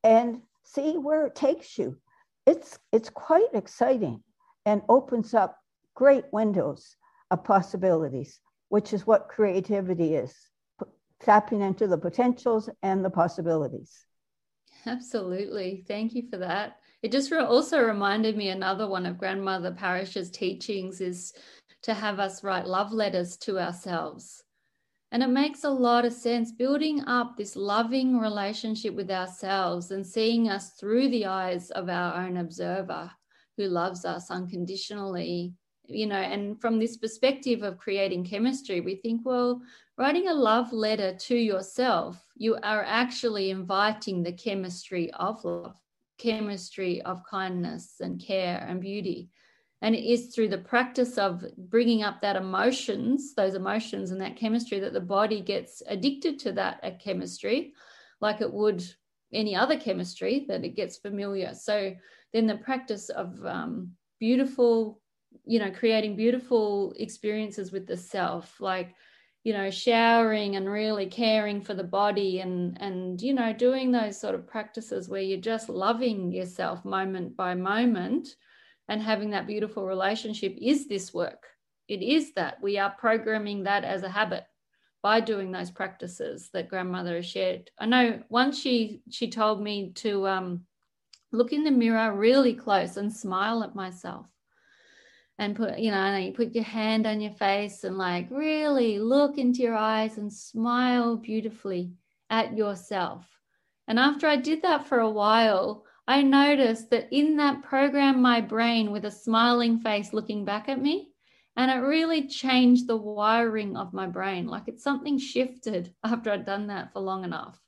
and 0.04 0.42
see 0.62 0.98
where 0.98 1.24
it 1.24 1.34
takes 1.34 1.78
you. 1.78 1.96
It's 2.44 2.78
it's 2.92 3.08
quite 3.08 3.54
exciting 3.54 4.22
and 4.66 4.82
opens 4.90 5.32
up 5.32 5.56
great 5.94 6.24
windows 6.30 6.96
of 7.30 7.44
possibilities, 7.44 8.40
which 8.68 8.92
is 8.92 9.06
what 9.06 9.30
creativity 9.30 10.16
is. 10.16 10.34
Tapping 11.20 11.62
into 11.62 11.86
the 11.86 11.96
potentials 11.96 12.68
and 12.82 13.02
the 13.02 13.10
possibilities. 13.10 14.04
Absolutely. 14.84 15.86
Thank 15.88 16.14
you 16.14 16.28
for 16.28 16.36
that. 16.36 16.76
It 17.02 17.12
just 17.12 17.32
also 17.32 17.80
reminded 17.80 18.36
me 18.36 18.48
another 18.48 18.88
one 18.88 19.06
of 19.06 19.18
Grandmother 19.18 19.70
Pa'Ris'Ha's 19.70 20.30
teachings 20.30 21.00
is 21.00 21.32
to 21.82 21.94
have 21.94 22.18
us 22.18 22.42
write 22.42 22.66
love 22.66 22.92
letters 22.92 23.36
to 23.38 23.58
ourselves. 23.58 24.42
And 25.12 25.22
it 25.22 25.28
makes 25.28 25.64
a 25.64 25.70
lot 25.70 26.04
of 26.04 26.12
sense 26.12 26.52
building 26.52 27.04
up 27.06 27.36
this 27.36 27.56
loving 27.56 28.18
relationship 28.18 28.94
with 28.94 29.10
ourselves 29.10 29.90
and 29.90 30.04
seeing 30.04 30.48
us 30.50 30.72
through 30.72 31.08
the 31.10 31.26
eyes 31.26 31.70
of 31.70 31.88
our 31.88 32.26
own 32.26 32.36
observer 32.36 33.10
who 33.56 33.68
loves 33.68 34.04
us 34.04 34.30
unconditionally. 34.30 35.54
You 35.86 36.06
know, 36.06 36.16
and 36.16 36.60
from 36.60 36.78
this 36.78 36.98
perspective 36.98 37.62
of 37.62 37.78
creating 37.78 38.24
chemistry, 38.24 38.80
we 38.80 38.96
think, 38.96 39.22
well, 39.24 39.62
writing 39.96 40.28
a 40.28 40.34
love 40.34 40.72
letter 40.72 41.14
to 41.14 41.36
yourself, 41.36 42.22
you 42.36 42.56
are 42.62 42.82
actually 42.84 43.50
inviting 43.50 44.22
the 44.22 44.32
chemistry 44.32 45.10
of 45.12 45.42
love, 45.44 45.76
chemistry 46.18 47.00
of 47.02 47.22
kindness 47.30 47.96
and 48.00 48.20
care 48.20 48.64
and 48.68 48.80
beauty. 48.80 49.30
And 49.80 49.94
it 49.94 50.04
is 50.04 50.34
through 50.34 50.48
the 50.48 50.58
practice 50.58 51.18
of 51.18 51.44
bringing 51.56 52.02
up 52.02 52.20
that 52.20 52.36
emotions, 52.36 53.34
those 53.34 53.54
emotions 53.54 54.10
and 54.10 54.20
that 54.20 54.36
chemistry, 54.36 54.80
that 54.80 54.92
the 54.92 55.00
body 55.00 55.40
gets 55.40 55.82
addicted 55.86 56.38
to 56.40 56.52
that 56.52 57.00
chemistry, 57.00 57.74
like 58.20 58.40
it 58.40 58.52
would 58.52 58.84
any 59.32 59.54
other 59.54 59.78
chemistry 59.78 60.46
that 60.48 60.64
it 60.64 60.74
gets 60.74 60.96
familiar. 60.96 61.54
So 61.54 61.94
then 62.32 62.46
the 62.46 62.56
practice 62.56 63.08
of 63.08 63.44
um, 63.46 63.92
beautiful, 64.18 65.00
you 65.44 65.58
know, 65.60 65.70
creating 65.70 66.16
beautiful 66.16 66.92
experiences 66.96 67.70
with 67.70 67.86
the 67.86 67.96
self, 67.96 68.60
like 68.60 68.94
you 69.44 69.52
know 69.52 69.70
showering 69.70 70.56
and 70.56 70.68
really 70.68 71.06
caring 71.06 71.62
for 71.62 71.74
the 71.74 71.84
body 71.84 72.40
and 72.40 72.76
and 72.80 73.22
you 73.22 73.32
know 73.32 73.52
doing 73.52 73.90
those 73.90 74.20
sort 74.20 74.34
of 74.34 74.46
practices 74.46 75.08
where 75.08 75.22
you're 75.22 75.40
just 75.40 75.68
loving 75.68 76.32
yourself 76.32 76.84
moment 76.84 77.36
by 77.36 77.54
moment 77.54 78.28
and 78.88 79.02
having 79.02 79.30
that 79.30 79.46
beautiful 79.46 79.84
relationship 79.84 80.56
is 80.60 80.88
this 80.88 81.12
work. 81.12 81.46
It 81.88 82.02
is 82.02 82.32
that. 82.34 82.60
We 82.62 82.78
are 82.78 82.94
programming 82.98 83.64
that 83.64 83.84
as 83.84 84.02
a 84.02 84.08
habit 84.08 84.44
by 85.02 85.20
doing 85.20 85.52
those 85.52 85.70
practices 85.70 86.50
that 86.52 86.68
grandmother 86.68 87.16
has 87.16 87.26
shared. 87.26 87.70
I 87.78 87.86
know 87.86 88.22
once 88.28 88.58
she 88.58 89.02
she 89.10 89.30
told 89.30 89.62
me 89.62 89.92
to 89.96 90.26
um, 90.26 90.66
look 91.32 91.52
in 91.52 91.64
the 91.64 91.70
mirror 91.70 92.12
really 92.14 92.54
close 92.54 92.96
and 92.96 93.12
smile 93.12 93.62
at 93.62 93.74
myself 93.74 94.26
and 95.38 95.56
put 95.56 95.78
you 95.78 95.90
know 95.90 95.96
and 95.96 96.24
you 96.24 96.32
put 96.32 96.54
your 96.54 96.64
hand 96.64 97.06
on 97.06 97.20
your 97.20 97.32
face 97.32 97.84
and 97.84 97.96
like 97.96 98.26
really 98.30 98.98
look 98.98 99.38
into 99.38 99.62
your 99.62 99.76
eyes 99.76 100.18
and 100.18 100.32
smile 100.32 101.16
beautifully 101.16 101.92
at 102.30 102.56
yourself. 102.56 103.26
And 103.86 103.98
after 103.98 104.26
i 104.26 104.36
did 104.36 104.62
that 104.62 104.86
for 104.86 105.00
a 105.00 105.10
while 105.10 105.84
i 106.06 106.22
noticed 106.22 106.90
that 106.90 107.08
in 107.10 107.36
that 107.36 107.62
program 107.62 108.20
my 108.20 108.40
brain 108.40 108.90
with 108.90 109.04
a 109.04 109.10
smiling 109.10 109.78
face 109.80 110.12
looking 110.12 110.44
back 110.44 110.68
at 110.68 110.82
me 110.82 111.10
and 111.56 111.70
it 111.70 111.86
really 111.86 112.28
changed 112.28 112.86
the 112.86 112.96
wiring 112.96 113.76
of 113.76 113.92
my 113.92 114.06
brain. 114.06 114.46
Like 114.46 114.68
it's 114.68 114.84
something 114.84 115.18
shifted 115.18 115.92
after 116.04 116.30
i'd 116.30 116.46
done 116.46 116.66
that 116.68 116.92
for 116.92 117.00
long 117.00 117.24
enough. 117.24 117.60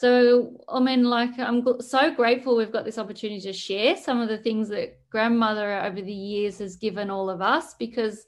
So, 0.00 0.56
I 0.66 0.80
mean, 0.80 1.04
like, 1.04 1.38
I'm 1.38 1.62
so 1.82 2.10
grateful 2.14 2.56
we've 2.56 2.72
got 2.72 2.86
this 2.86 2.96
opportunity 2.96 3.42
to 3.42 3.52
share 3.52 3.98
some 3.98 4.18
of 4.18 4.30
the 4.30 4.38
things 4.38 4.70
that 4.70 4.98
grandmother 5.10 5.80
over 5.82 6.00
the 6.00 6.12
years 6.12 6.58
has 6.58 6.76
given 6.76 7.10
all 7.10 7.28
of 7.28 7.42
us 7.42 7.74
because 7.74 8.26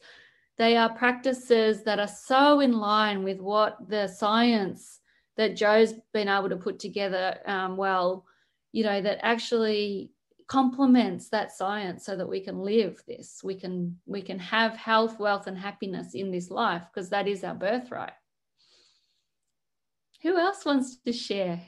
they 0.59 0.77
are 0.77 0.95
practices 0.95 1.83
that 1.85 1.99
are 1.99 2.09
so 2.09 2.61
in 2.61 2.73
line 2.73 3.23
with 3.23 3.41
what 3.41 3.89
the 3.89 4.07
science 4.07 5.01
that 5.37 5.57
Joe's 5.57 5.95
been 6.13 6.29
able 6.29 6.51
to 6.51 6.57
put 6.57 6.79
together 6.79 7.39
um, 7.47 7.77
well, 7.77 8.27
you 8.73 8.85
know, 8.85 9.01
that 9.01 9.19
actually 9.23 10.13
complements 10.49 11.29
that 11.31 11.53
science 11.53 12.05
so 12.05 12.15
that 12.17 12.29
we 12.29 12.41
can 12.41 12.59
live 12.59 13.03
this 13.07 13.41
we 13.43 13.55
can 13.55 13.97
we 14.05 14.21
can 14.21 14.39
have 14.39 14.77
health 14.77 15.19
wealth 15.19 15.47
and 15.47 15.57
happiness 15.57 16.15
in 16.15 16.31
this 16.31 16.51
life 16.51 16.83
because 16.93 17.09
that 17.09 17.27
is 17.27 17.43
our 17.43 17.55
birthright 17.55 18.13
who 20.23 20.39
else 20.39 20.65
wants 20.65 20.97
to 20.99 21.13
share? 21.13 21.61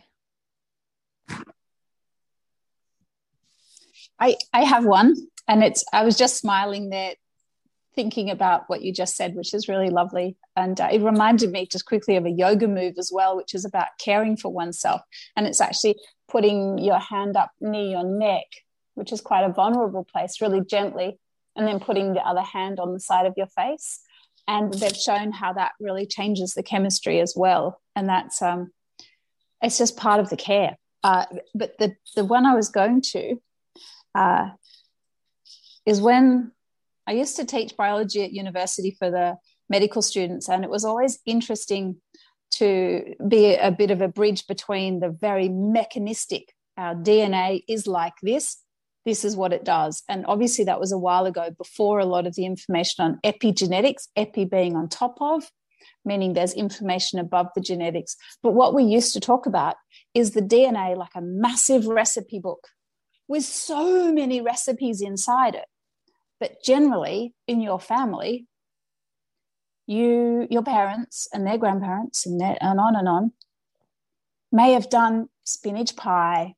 I, 4.19 4.37
I 4.53 4.65
have 4.65 4.85
one, 4.85 5.15
and 5.49 5.63
it's 5.63 5.85
I 5.93 6.05
was 6.05 6.17
just 6.17 6.39
smiling 6.39 6.91
there, 6.91 7.15
thinking 7.95 8.31
about 8.31 8.65
what 8.69 8.83
you 8.83 8.93
just 8.93 9.17
said, 9.17 9.35
which 9.35 9.55
is 9.55 9.69
really 9.69 9.91
lovely, 9.91 10.37
and 10.57 10.81
uh, 10.81 10.89
it 10.93 11.03
reminded 11.03 11.51
me 11.51 11.67
just 11.67 11.87
quickly 11.87 12.17
of 12.17 12.27
a 12.27 12.31
yoga 12.31 12.69
move 12.69 12.95
as 12.99 13.11
well, 13.13 13.37
which 13.37 13.55
is 13.55 13.65
about 13.65 13.89
caring 13.99 14.37
for 14.37 14.53
oneself, 14.53 15.01
and 15.37 15.47
it's 15.47 15.61
actually 15.61 15.97
putting 16.29 16.79
your 16.79 16.99
hand 16.99 17.37
up 17.37 17.51
near 17.61 17.87
your 17.87 18.05
neck, 18.05 18.47
which 18.95 19.13
is 19.13 19.21
quite 19.21 19.45
a 19.45 19.53
vulnerable 19.53 20.05
place, 20.05 20.41
really 20.41 20.61
gently, 20.61 21.19
and 21.57 21.67
then 21.67 21.81
putting 21.81 22.15
the 22.15 22.27
other 22.27 22.43
hand 22.43 22.81
on 22.81 22.93
the 22.93 23.01
side 23.01 23.27
of 23.27 23.35
your 23.37 23.49
face, 23.49 24.01
and 24.47 24.73
they've 24.75 24.97
shown 24.97 25.33
how 25.33 25.53
that 25.53 25.73
really 25.81 26.07
changes 26.07 26.55
the 26.55 26.63
chemistry 26.63 27.21
as 27.21 27.35
well. 27.37 27.81
And 27.97 28.09
that's 28.09 28.43
um 28.43 28.71
it's 29.63 29.79
just 29.79 29.97
part 29.97 30.21
of 30.21 30.31
the 30.31 30.37
care. 30.37 30.77
Uh, 31.03 31.27
but 31.55 31.77
the 31.79 31.95
the 32.17 32.25
one 32.25 32.47
i 32.47 32.55
was 32.55 32.71
going 32.71 33.03
to 33.03 33.39
uh, 34.15 34.51
is 35.87 36.01
when 36.01 36.53
i 37.07 37.13
used 37.13 37.37
to 37.37 37.45
teach 37.45 37.77
biology 37.77 38.23
at 38.25 38.33
university 38.33 38.97
for 38.99 39.11
the 39.11 39.37
medical 39.69 40.03
students 40.03 40.49
and 40.49 40.65
it 40.65 40.71
was 40.71 40.85
always 40.85 41.19
interesting 41.27 41.97
to 42.51 43.15
be 43.27 43.55
a 43.55 43.71
bit 43.71 43.91
of 43.91 44.01
a 44.01 44.09
bridge 44.09 44.47
between 44.47 45.01
the 45.01 45.09
very 45.09 45.49
mechanistic 45.49 46.53
our 46.77 46.95
dna 46.95 47.63
is 47.69 47.87
like 47.87 48.15
this 48.23 48.65
this 49.05 49.25
is 49.25 49.37
what 49.37 49.53
it 49.53 49.65
does. 49.65 50.03
And 50.09 50.25
obviously, 50.27 50.65
that 50.65 50.81
was 50.81 50.93
a 50.93 50.99
while 50.99 51.27
ago 51.27 51.51
before 51.57 51.99
a 51.99 52.07
lot 52.07 52.27
of 52.27 52.35
the 52.35 52.47
information 52.47 53.05
on 53.05 53.21
epigenetics, 53.25 54.09
epi 54.17 54.45
being 54.45 54.77
on 54.77 54.89
top 54.89 55.19
of, 55.21 55.45
meaning 56.05 56.33
there's 56.33 56.55
information 56.55 57.19
above 57.19 57.49
the 57.55 57.61
genetics. 57.61 58.17
But 58.43 58.53
what 58.53 58.75
we 58.75 58.85
used 58.85 59.13
to 59.15 59.21
talk 59.21 59.47
about 59.47 59.77
is 60.15 60.31
the 60.31 60.41
DNA 60.41 60.97
like 60.97 61.15
a 61.15 61.21
massive 61.21 61.87
recipe 61.87 62.39
book 62.39 62.69
with 63.29 63.45
so 63.45 64.13
many 64.13 64.41
recipes 64.41 65.01
inside 65.01 65.55
it. 65.55 65.67
But 66.41 66.63
generally, 66.63 67.35
in 67.47 67.61
your 67.61 67.81
family, 67.81 68.47
you, 69.87 70.47
your 70.51 70.63
parents 70.63 71.29
and 71.33 71.47
their 71.47 71.59
grandparents, 71.59 72.27
and, 72.27 72.41
their, 72.41 72.57
and 72.61 72.81
on 72.81 72.97
and 72.97 73.09
on, 73.09 73.33
may 74.53 74.73
have 74.73 74.91
done 74.91 75.29
spinach 75.45 75.97
pie, 75.97 76.55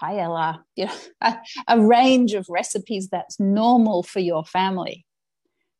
paella, 0.00 0.60
you 0.76 0.86
know, 0.86 0.92
a, 1.20 1.36
a 1.66 1.80
range 1.80 2.34
of 2.34 2.46
recipes 2.48 3.08
that's 3.08 3.40
normal 3.40 4.02
for 4.02 4.20
your 4.20 4.44
family. 4.44 5.04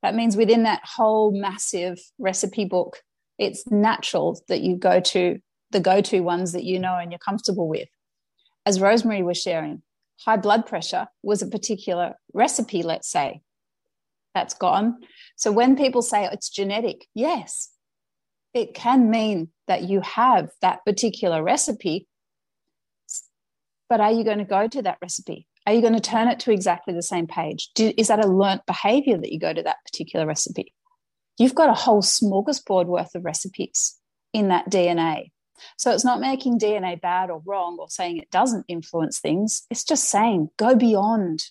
That 0.03 0.15
means 0.15 0.37
within 0.37 0.63
that 0.63 0.83
whole 0.85 1.33
massive 1.33 1.99
recipe 2.19 2.65
book, 2.65 3.01
it's 3.39 3.67
natural 3.71 4.41
that 4.49 4.61
you 4.61 4.77
go 4.77 5.01
to 5.01 5.39
the 5.71 5.81
go 5.81 6.01
to 6.01 6.21
ones 6.21 6.53
that 6.53 6.65
you 6.65 6.79
know 6.79 6.97
and 6.97 7.13
you're 7.13 7.19
comfortable 7.19 7.69
with. 7.69 7.89
As 8.69 8.79
Rosemarie 8.79 9.25
was 9.25 9.41
sharing, 9.41 9.83
high 10.27 10.37
blood 10.37 10.66
pressure 10.66 11.07
was 11.23 11.41
a 11.41 11.47
particular 11.47 12.16
recipe, 12.35 12.83
let's 12.83 13.09
say. 13.09 13.41
That's 14.35 14.53
gone. 14.53 14.99
So 15.37 15.51
when 15.51 15.75
people 15.75 16.03
say 16.03 16.27
it's 16.27 16.51
genetic, 16.51 17.07
yes, 17.14 17.71
it 18.53 18.75
can 18.75 19.09
mean 19.09 19.49
that 19.69 19.85
you 19.85 20.03
have 20.03 20.51
that 20.61 20.85
particular 20.85 21.43
recipe 21.43 22.07
but 23.89 24.01
are 24.01 24.12
you 24.12 24.25
going 24.25 24.39
to 24.39 24.45
go 24.45 24.69
to 24.69 24.83
that 24.83 24.99
recipe? 25.01 25.47
Are 25.66 25.73
you 25.73 25.81
going 25.81 25.95
to 25.95 26.01
turn 26.01 26.29
it 26.29 26.41
to 26.41 26.53
exactly 26.53 26.95
the 26.95 27.03
same 27.03 27.27
page? 27.27 27.71
Do, 27.75 27.93
is 27.97 28.09
that 28.09 28.25
a 28.25 28.29
learnt 28.29 28.66
behavior 28.66 29.19
that 29.19 29.33
you 29.33 29.39
go 29.39 29.53
to 29.53 29.62
that 29.62 29.79
particular 29.85 30.27
recipe? 30.27 30.75
You've 31.39 31.55
got 31.55 31.71
a 31.71 31.75
whole 31.75 32.03
smorgasbord 32.03 32.87
worth 32.87 33.14
of 33.14 33.25
recipes 33.25 33.97
in 34.33 34.49
that 34.49 34.71
DNA. 34.71 35.31
So 35.77 35.93
it's 35.93 36.05
not 36.05 36.21
making 36.21 36.59
DNA 36.59 37.01
bad 37.01 37.31
or 37.31 37.43
wrong 37.45 37.79
or 37.79 37.89
saying 37.89 38.19
it 38.19 38.31
doesn't 38.31 38.65
influence 38.69 39.21
things. 39.21 39.67
It's 39.71 39.85
just 39.85 40.05
saying 40.11 40.51
go 40.57 40.75
beyond 40.75 41.45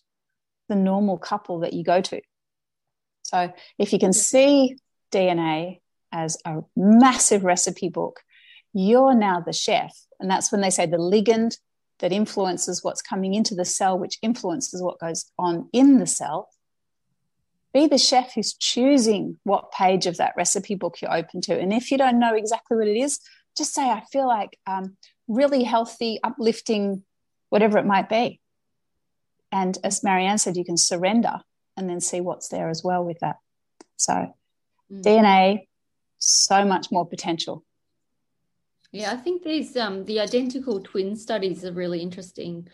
the 0.70 0.76
normal 0.76 1.18
couple 1.18 1.60
that 1.60 1.74
you 1.74 1.84
go 1.84 2.02
to. 2.02 2.22
So 3.24 3.52
if 3.78 3.94
you 3.94 4.00
can 4.00 4.14
see 4.14 4.78
DNA 5.12 5.82
as 6.12 6.38
a 6.46 6.62
massive 6.76 7.44
recipe 7.44 7.90
book, 7.90 8.22
you're 8.74 9.16
now 9.16 9.42
the 9.42 9.54
chef. 9.54 9.94
And 10.20 10.30
that's 10.30 10.52
when 10.52 10.62
they 10.62 10.70
say 10.70 10.86
the 10.86 10.98
ligand 10.98 11.58
that 12.00 12.12
influences 12.12 12.84
what's 12.84 13.02
coming 13.02 13.34
into 13.34 13.56
the 13.56 13.66
cell, 13.66 13.98
which 13.98 14.20
influences 14.22 14.82
what 14.82 15.00
goes 15.00 15.26
on 15.38 15.70
in 15.74 15.98
the 15.98 16.08
cell. 16.08 16.50
Be 17.74 17.88
the 17.88 17.98
chef 17.98 18.34
who's 18.34 18.54
choosing 18.54 19.38
what 19.44 19.72
page 19.72 20.06
of 20.06 20.18
that 20.18 20.34
recipe 20.38 20.76
book 20.76 21.02
you're 21.02 21.14
open 21.16 21.42
to. 21.42 21.60
And 21.60 21.74
if 21.74 21.92
you 21.92 21.98
don't 21.98 22.20
know 22.20 22.36
exactly 22.36 22.78
what 22.78 22.88
it 22.88 22.98
is, 22.98 23.20
just 23.58 23.74
say, 23.74 23.90
I 23.90 24.04
feel 24.12 24.28
like 24.28 24.58
um, 24.68 24.98
really 25.28 25.64
healthy, 25.64 26.20
uplifting, 26.24 27.04
whatever 27.50 27.78
it 27.78 27.86
might 27.86 28.10
be. 28.10 28.40
And 29.52 29.78
as 29.84 30.04
Marianne 30.04 30.38
said, 30.38 30.58
you 30.58 30.66
can 30.66 30.78
surrender 30.78 31.42
and 31.76 31.90
then 31.90 32.02
see 32.02 32.22
what's 32.22 32.50
there 32.50 32.70
as 32.70 32.84
well 32.84 33.04
with 33.04 33.20
that. 33.20 33.38
So, 33.96 34.34
mm. 34.92 35.04
DNA, 35.04 35.68
so 36.18 36.66
much 36.66 36.92
more 36.92 37.08
potential. 37.08 37.64
Yeah, 38.92 39.12
I 39.12 39.18
think 39.18 39.44
these 39.44 39.76
um 39.76 40.06
the 40.06 40.20
identical 40.20 40.82
twin 40.82 41.16
studies 41.16 41.66
are 41.66 41.74
really 41.74 42.02
interesting 42.02 42.68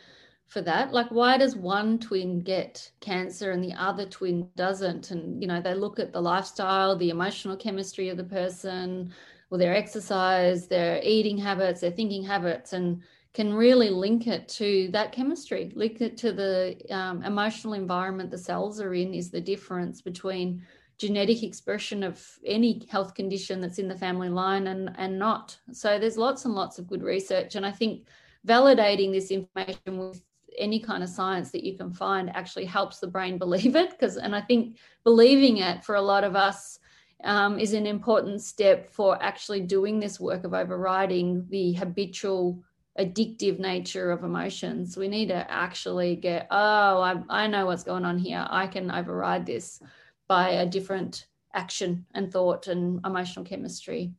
for 0.47 0.61
that. 0.61 0.93
Like 0.93 1.09
why 1.09 1.37
does 1.37 1.55
one 1.55 1.99
twin 1.99 2.41
get 2.41 2.91
cancer 2.99 3.51
and 3.51 3.63
the 3.63 3.73
other 3.73 4.05
twin 4.05 4.49
doesn't? 4.55 5.11
And 5.11 5.41
you 5.41 5.47
know, 5.47 5.59
they 5.59 5.73
look 5.73 5.99
at 5.99 6.13
the 6.13 6.21
lifestyle, 6.21 6.95
the 6.95 7.09
emotional 7.09 7.57
chemistry 7.57 8.09
of 8.09 8.17
the 8.17 8.23
person, 8.23 9.11
or 9.53 9.59
their 9.59 9.75
exercise, 9.75 10.65
their 10.65 10.99
eating 11.03 11.37
habits, 11.37 11.81
their 11.81 11.91
thinking 11.91 12.23
habits, 12.23 12.73
and 12.73 13.03
can 13.35 13.53
really 13.53 13.91
link 13.91 14.25
it 14.25 14.47
to 14.47 14.89
that 14.91 15.11
chemistry, 15.11 15.71
link 15.75 16.01
it 16.01 16.17
to 16.17 16.33
the 16.33 16.75
um, 16.89 17.21
emotional 17.21 17.73
environment 17.73 18.31
the 18.31 18.37
cells 18.37 18.81
are 18.81 18.95
in, 18.95 19.13
is 19.13 19.29
the 19.29 19.39
difference 19.39 20.01
between 20.01 20.63
genetic 20.97 21.43
expression 21.43 22.01
of 22.01 22.19
any 22.43 22.83
health 22.89 23.13
condition 23.13 23.61
that's 23.61 23.77
in 23.77 23.87
the 23.87 23.97
family 23.97 24.29
line 24.29 24.65
and 24.67 24.89
and 24.97 25.19
not. 25.19 25.55
So 25.71 25.99
there's 25.99 26.17
lots 26.17 26.45
and 26.45 26.55
lots 26.55 26.79
of 26.79 26.87
good 26.87 27.03
research 27.03 27.55
and 27.55 27.65
i 27.65 27.71
think 27.71 28.07
validating 28.47 29.11
this 29.11 29.29
information 29.29 29.97
with 29.97 30.21
any 30.57 30.79
kind 30.79 31.03
of 31.03 31.09
science 31.09 31.51
that 31.51 31.63
you 31.63 31.77
can 31.77 31.91
find 31.91 32.29
actually 32.35 32.65
helps 32.65 32.99
the 32.99 33.07
brain 33.07 33.37
believe 33.37 33.75
it 33.75 33.91
because 33.91 34.17
and 34.17 34.35
i 34.35 34.41
think 34.41 34.77
believing 35.03 35.57
it 35.57 35.83
for 35.83 35.95
a 35.95 36.01
lot 36.01 36.23
of 36.23 36.35
us 36.35 36.79
um, 37.23 37.59
is 37.59 37.73
an 37.73 37.87
important 37.87 38.41
step 38.41 38.89
for 38.89 39.21
actually 39.21 39.61
doing 39.61 39.99
this 39.99 40.19
work 40.19 40.43
of 40.43 40.53
overriding 40.53 41.45
the 41.49 41.73
habitual 41.73 42.61
addictive 42.99 43.59
nature 43.59 44.11
of 44.11 44.23
emotions. 44.23 44.97
We 44.97 45.07
need 45.07 45.29
to 45.29 45.49
actually 45.49 46.15
get, 46.15 46.47
oh, 46.51 47.01
I, 47.01 47.15
I 47.29 47.47
know 47.47 47.65
what's 47.65 47.83
going 47.83 48.05
on 48.05 48.17
here. 48.17 48.45
I 48.49 48.67
can 48.67 48.91
override 48.91 49.45
this 49.45 49.81
by 50.27 50.49
a 50.49 50.65
different 50.65 51.27
action 51.53 52.05
and 52.13 52.31
thought 52.31 52.67
and 52.67 52.99
emotional 53.05 53.45
chemistry. 53.45 54.13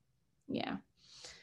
Yeah. 0.48 0.76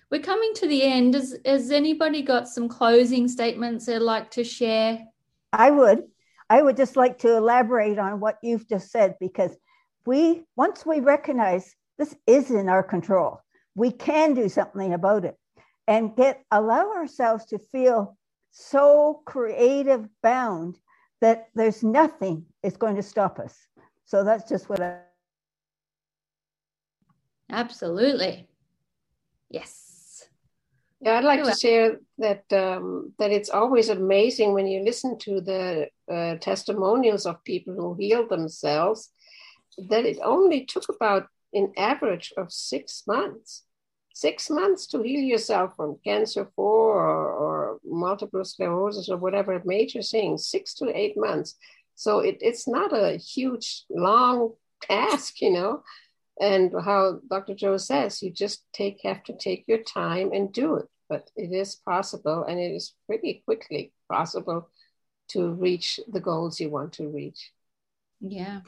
We're 0.10 0.22
coming 0.22 0.54
to 0.56 0.68
the 0.68 0.84
end. 0.84 1.14
Has, 1.14 1.38
has 1.46 1.72
anybody 1.72 2.22
got 2.22 2.50
some 2.50 2.68
closing 2.68 3.28
statements 3.28 3.86
they'd 3.86 4.00
like 4.00 4.30
to 4.32 4.44
share? 4.44 5.06
I 5.54 5.72
would. 5.72 6.04
I 6.50 6.62
would 6.62 6.76
just 6.76 6.98
like 6.98 7.20
to 7.20 7.38
elaborate 7.38 7.98
on 7.98 8.20
what 8.20 8.38
you've 8.44 8.68
just 8.68 8.92
said 8.92 9.16
because 9.22 9.56
we, 10.06 10.44
once 10.56 10.86
we 10.86 11.00
recognize 11.00 11.76
this 11.98 12.16
is 12.28 12.52
in 12.52 12.70
our 12.70 12.84
control, 12.84 13.42
we 13.76 13.92
can 13.92 14.34
do 14.34 14.50
something 14.50 14.94
about 14.94 15.26
it 15.26 15.38
and 15.88 16.16
get 16.16 16.44
allow 16.52 16.92
ourselves 16.92 17.46
to 17.46 17.60
feel 17.60 18.18
so 18.52 19.22
creative 19.26 20.08
bound 20.22 20.78
that 21.22 21.50
there's 21.56 21.84
nothing 21.84 22.46
is 22.64 22.78
going 22.78 22.96
to 22.96 23.04
stop 23.04 23.40
us. 23.40 23.56
So 24.06 24.24
that's 24.24 24.50
just 24.50 24.70
what 24.70 24.82
I 24.82 25.00
Absolutely. 27.50 28.48
Yes. 29.50 30.28
Yeah, 31.02 31.18
I'd 31.18 31.24
like 31.24 31.44
to 31.44 31.56
share 31.56 32.00
that 32.20 32.44
um, 32.54 33.14
that 33.18 33.32
it's 33.32 33.50
always 33.50 33.90
amazing 33.90 34.54
when 34.54 34.68
you 34.68 34.84
listen 34.84 35.18
to 35.20 35.42
the 35.42 35.90
uh, 36.10 36.36
testimonials 36.36 37.26
of 37.26 37.44
people 37.44 37.74
who 37.74 37.96
heal 37.96 38.28
themselves. 38.28 39.10
That 39.78 40.06
it 40.06 40.20
only 40.24 40.66
took 40.66 40.86
about 40.90 41.28
an 41.54 41.74
average 41.78 42.34
of 42.38 42.52
six 42.52 43.04
months, 43.08 43.64
six 44.14 44.50
months 44.50 44.88
to 44.88 45.02
heal 45.02 45.22
yourself 45.22 45.76
from 45.76 46.00
cancer 46.04 46.50
four 46.56 46.96
or, 46.96 47.32
or 47.32 47.80
multiple 47.84 48.44
sclerosis 48.44 49.10
or 49.10 49.18
whatever 49.18 49.62
major 49.66 50.02
thing. 50.02 50.38
Six 50.38 50.74
to 50.76 50.98
eight 50.98 51.18
months. 51.18 51.56
So 51.96 52.20
it, 52.20 52.38
it's 52.42 52.68
not 52.68 52.94
a 52.94 53.18
huge 53.18 53.84
long 53.90 54.54
task, 54.82 55.42
you 55.42 55.52
know 55.52 55.84
and 56.42 56.74
how 56.84 57.20
Dr. 57.30 57.54
Joe 57.54 57.78
says, 57.78 58.22
you 58.24 58.32
just 58.32 58.64
take 58.74 59.02
have 59.04 59.24
to 59.26 59.34
take 59.34 59.66
your 59.68 59.84
time 59.84 60.32
and 60.34 60.52
do 60.52 60.76
it. 60.76 60.88
But 61.08 61.30
it 61.36 61.52
is 61.52 61.76
possible, 61.76 62.46
and 62.46 62.60
it 62.60 62.72
is 62.72 62.96
pretty 63.06 63.44
quickly 63.46 63.94
possible 64.10 64.70
to 65.30 65.52
reach 65.52 66.00
the 66.12 66.20
goals 66.20 66.60
you 66.60 66.70
want 66.70 66.94
to 66.94 67.10
reach. 67.10 67.52
Yeah, 68.20 68.62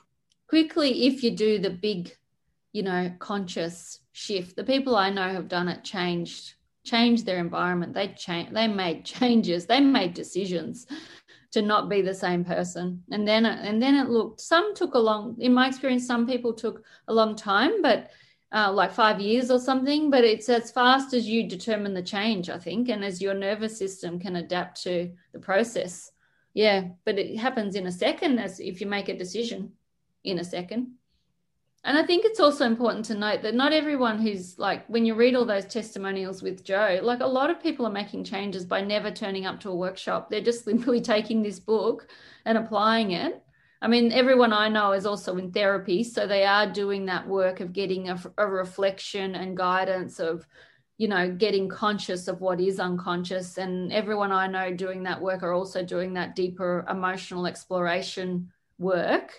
quickly 0.48 1.08
if 1.08 1.24
you 1.24 1.32
do 1.32 1.60
the 1.60 1.70
big, 1.70 2.16
you 2.72 2.84
know, 2.84 3.12
conscious 3.20 4.00
shift. 4.12 4.56
The 4.56 4.64
people 4.64 4.96
I 4.96 5.10
know 5.10 5.30
have 5.30 5.48
done 5.48 5.68
it 5.68 5.84
changed 5.84 6.56
changed 6.84 7.26
their 7.26 7.38
environment. 7.38 7.94
They 7.94 8.10
changed. 8.10 8.54
They 8.54 8.68
made 8.68 9.06
changes. 9.06 9.66
They 9.66 9.80
made 9.80 10.14
decisions 10.14 10.86
to 11.54 11.62
not 11.62 11.88
be 11.88 12.02
the 12.02 12.14
same 12.14 12.44
person 12.44 13.04
and 13.12 13.28
then 13.28 13.46
and 13.46 13.82
then 13.82 13.94
it 13.94 14.10
looked 14.10 14.41
some 14.41 14.74
took 14.74 14.96
a 14.96 15.00
long 15.00 15.36
in 15.39 15.54
my 15.54 15.68
experience 15.68 16.06
some 16.06 16.26
people 16.26 16.52
took 16.52 16.84
a 17.08 17.14
long 17.14 17.36
time 17.36 17.80
but 17.82 18.10
uh, 18.52 18.72
like 18.72 18.91
five 18.91 19.22
years 19.22 19.52
or 19.52 19.60
something 19.60 20.10
but 20.10 20.24
it's 20.24 20.50
as 20.50 20.72
fast 20.72 21.14
as 21.14 21.28
you 21.28 21.48
determine 21.48 21.94
the 21.94 22.02
change 22.02 22.50
i 22.50 22.58
think 22.58 22.89
and 22.89 23.06
as 23.06 23.22
your 23.22 23.36
nervous 23.36 23.78
system 23.78 24.20
can 24.20 24.38
adapt 24.38 24.82
to 24.82 25.12
the 25.32 25.39
process 25.39 26.12
yeah 26.56 26.86
but 27.06 27.20
it 27.20 27.38
happens 27.38 27.76
in 27.76 27.86
a 27.86 27.91
second 27.91 28.39
as 28.39 28.60
if 28.60 28.82
you 28.82 28.88
make 28.88 29.10
a 29.10 29.18
decision 29.18 29.72
in 30.24 30.39
a 30.39 30.43
second 30.43 30.95
and 31.86 31.97
I 31.97 32.03
think 32.03 32.24
it's 32.24 32.39
also 32.39 32.65
important 32.65 33.03
to 33.05 33.15
note 33.15 33.41
that 33.41 33.55
not 33.55 33.74
everyone 33.74 34.21
who's 34.21 34.57
like, 34.57 34.86
when 34.88 35.05
you 35.05 35.15
read 35.15 35.36
all 35.36 35.43
those 35.43 35.65
testimonials 35.65 36.41
with 36.41 36.63
Joe, 36.63 36.99
like 37.03 37.19
a 37.19 37.28
lot 37.28 37.49
of 37.49 37.61
people 37.61 37.86
are 37.86 37.91
making 37.91 38.24
changes 38.24 38.63
by 38.63 38.80
never 38.80 39.11
turning 39.11 39.45
up 39.45 39.59
to 39.61 39.69
a 39.69 39.76
workshop. 39.76 40.30
They're 40.30 40.39
just 40.39 40.63
simply 40.65 41.01
taking 41.01 41.43
this 41.43 41.59
book 41.59 42.07
and 42.45 42.57
applying 42.57 43.11
it. 43.11 43.43
I 43.82 43.89
mean, 43.89 44.13
everyone 44.13 44.53
I 44.53 44.69
know 44.69 44.93
is 44.93 45.05
also 45.05 45.36
in 45.36 45.51
therapy. 45.51 46.05
So 46.05 46.26
they 46.26 46.45
are 46.45 46.71
doing 46.71 47.05
that 47.07 47.28
work 47.28 47.59
of 47.59 47.74
getting 47.74 48.09
a, 48.09 48.21
a 48.38 48.47
reflection 48.47 49.36
and 49.36 49.57
guidance 49.57 50.21
of, 50.21 50.47
you 50.97 51.09
know, 51.09 51.30
getting 51.30 51.67
conscious 51.67 52.30
of 52.30 52.39
what 52.39 52.61
is 52.61 52.80
unconscious. 52.80 53.57
And 53.57 53.91
everyone 53.91 54.32
I 54.32 54.47
know 54.47 54.74
doing 54.74 55.03
that 55.03 55.21
work 55.21 55.43
are 55.43 55.51
also 55.51 55.84
doing 55.84 56.13
that 56.13 56.34
deeper 56.34 56.86
emotional 56.89 57.45
exploration 57.45 58.53
work 58.78 59.34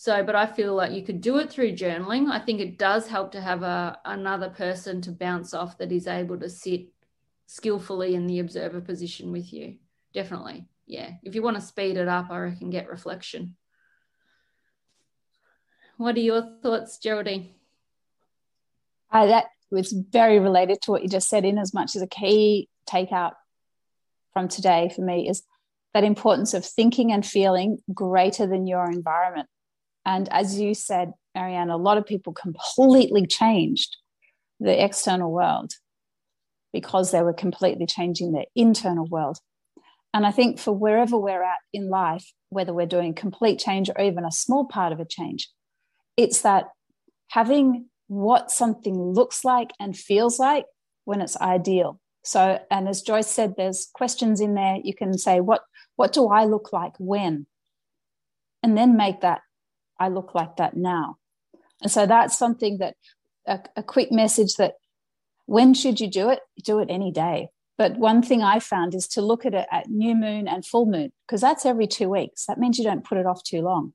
so, 0.00 0.22
but 0.22 0.36
I 0.36 0.46
feel 0.46 0.76
like 0.76 0.92
you 0.92 1.02
could 1.02 1.20
do 1.20 1.38
it 1.38 1.50
through 1.50 1.72
journaling. 1.72 2.30
I 2.30 2.38
think 2.38 2.60
it 2.60 2.78
does 2.78 3.08
help 3.08 3.32
to 3.32 3.40
have 3.40 3.64
a 3.64 3.98
another 4.04 4.48
person 4.48 5.02
to 5.02 5.10
bounce 5.10 5.52
off 5.52 5.76
that 5.78 5.90
is 5.90 6.06
able 6.06 6.38
to 6.38 6.48
sit 6.48 6.86
skillfully 7.46 8.14
in 8.14 8.28
the 8.28 8.38
observer 8.38 8.80
position 8.80 9.32
with 9.32 9.52
you. 9.52 9.78
Definitely. 10.14 10.68
Yeah. 10.86 11.14
If 11.24 11.34
you 11.34 11.42
want 11.42 11.56
to 11.56 11.60
speed 11.60 11.96
it 11.96 12.06
up, 12.06 12.30
I 12.30 12.38
reckon 12.38 12.70
get 12.70 12.88
reflection. 12.88 13.56
What 15.96 16.14
are 16.14 16.20
your 16.20 16.48
thoughts, 16.62 17.00
Geraldene? 17.04 17.48
Uh, 19.10 19.26
that 19.26 19.46
was 19.72 19.90
very 19.90 20.38
related 20.38 20.80
to 20.82 20.92
what 20.92 21.02
you 21.02 21.08
just 21.08 21.28
said, 21.28 21.44
in 21.44 21.58
as 21.58 21.74
much 21.74 21.96
as 21.96 22.02
a 22.02 22.06
key 22.06 22.68
takeout 22.88 23.32
from 24.32 24.46
today 24.46 24.92
for 24.94 25.02
me 25.02 25.28
is 25.28 25.42
that 25.92 26.04
importance 26.04 26.54
of 26.54 26.64
thinking 26.64 27.10
and 27.10 27.26
feeling 27.26 27.78
greater 27.92 28.46
than 28.46 28.68
your 28.68 28.88
environment. 28.88 29.48
And 30.04 30.28
as 30.32 30.58
you 30.58 30.74
said, 30.74 31.12
Marianne, 31.34 31.70
a 31.70 31.76
lot 31.76 31.98
of 31.98 32.06
people 32.06 32.32
completely 32.32 33.26
changed 33.26 33.96
the 34.60 34.82
external 34.82 35.30
world 35.30 35.72
because 36.72 37.10
they 37.10 37.22
were 37.22 37.32
completely 37.32 37.86
changing 37.86 38.32
their 38.32 38.46
internal 38.54 39.06
world. 39.06 39.38
And 40.14 40.26
I 40.26 40.30
think 40.30 40.58
for 40.58 40.72
wherever 40.72 41.18
we're 41.18 41.42
at 41.42 41.58
in 41.72 41.88
life, 41.90 42.32
whether 42.48 42.72
we're 42.72 42.86
doing 42.86 43.14
complete 43.14 43.58
change 43.58 43.90
or 43.90 44.02
even 44.02 44.24
a 44.24 44.32
small 44.32 44.64
part 44.66 44.92
of 44.92 45.00
a 45.00 45.04
change, 45.04 45.48
it's 46.16 46.42
that 46.42 46.68
having 47.28 47.86
what 48.08 48.50
something 48.50 49.00
looks 49.00 49.44
like 49.44 49.70
and 49.78 49.96
feels 49.96 50.38
like 50.38 50.64
when 51.04 51.20
it's 51.20 51.36
ideal. 51.40 52.00
So, 52.24 52.58
and 52.70 52.88
as 52.88 53.02
Joyce 53.02 53.28
said, 53.28 53.54
there's 53.56 53.88
questions 53.94 54.40
in 54.40 54.54
there. 54.54 54.78
You 54.82 54.94
can 54.94 55.16
say, 55.16 55.40
what, 55.40 55.62
what 55.96 56.12
do 56.12 56.28
I 56.28 56.44
look 56.44 56.72
like 56.72 56.94
when? 56.98 57.46
And 58.62 58.76
then 58.76 58.96
make 58.96 59.20
that 59.20 59.42
I 59.98 60.08
look 60.08 60.34
like 60.34 60.56
that 60.56 60.76
now. 60.76 61.16
And 61.82 61.90
so 61.90 62.06
that's 62.06 62.36
something 62.38 62.78
that 62.78 62.96
a, 63.46 63.60
a 63.76 63.82
quick 63.82 64.12
message 64.12 64.54
that 64.56 64.74
when 65.46 65.74
should 65.74 66.00
you 66.00 66.10
do 66.10 66.28
it? 66.30 66.40
Do 66.64 66.78
it 66.80 66.88
any 66.90 67.10
day. 67.10 67.48
But 67.78 67.96
one 67.96 68.22
thing 68.22 68.42
I 68.42 68.58
found 68.58 68.94
is 68.94 69.06
to 69.08 69.22
look 69.22 69.46
at 69.46 69.54
it 69.54 69.66
at 69.70 69.88
new 69.88 70.16
moon 70.16 70.48
and 70.48 70.66
full 70.66 70.86
moon, 70.86 71.12
because 71.26 71.40
that's 71.40 71.64
every 71.64 71.86
two 71.86 72.08
weeks. 72.08 72.46
That 72.46 72.58
means 72.58 72.76
you 72.76 72.84
don't 72.84 73.04
put 73.04 73.18
it 73.18 73.26
off 73.26 73.42
too 73.44 73.62
long. 73.62 73.94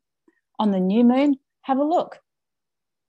On 0.58 0.72
the 0.72 0.80
new 0.80 1.04
moon, 1.04 1.36
have 1.64 1.78
a 1.78 1.84
look. 1.84 2.20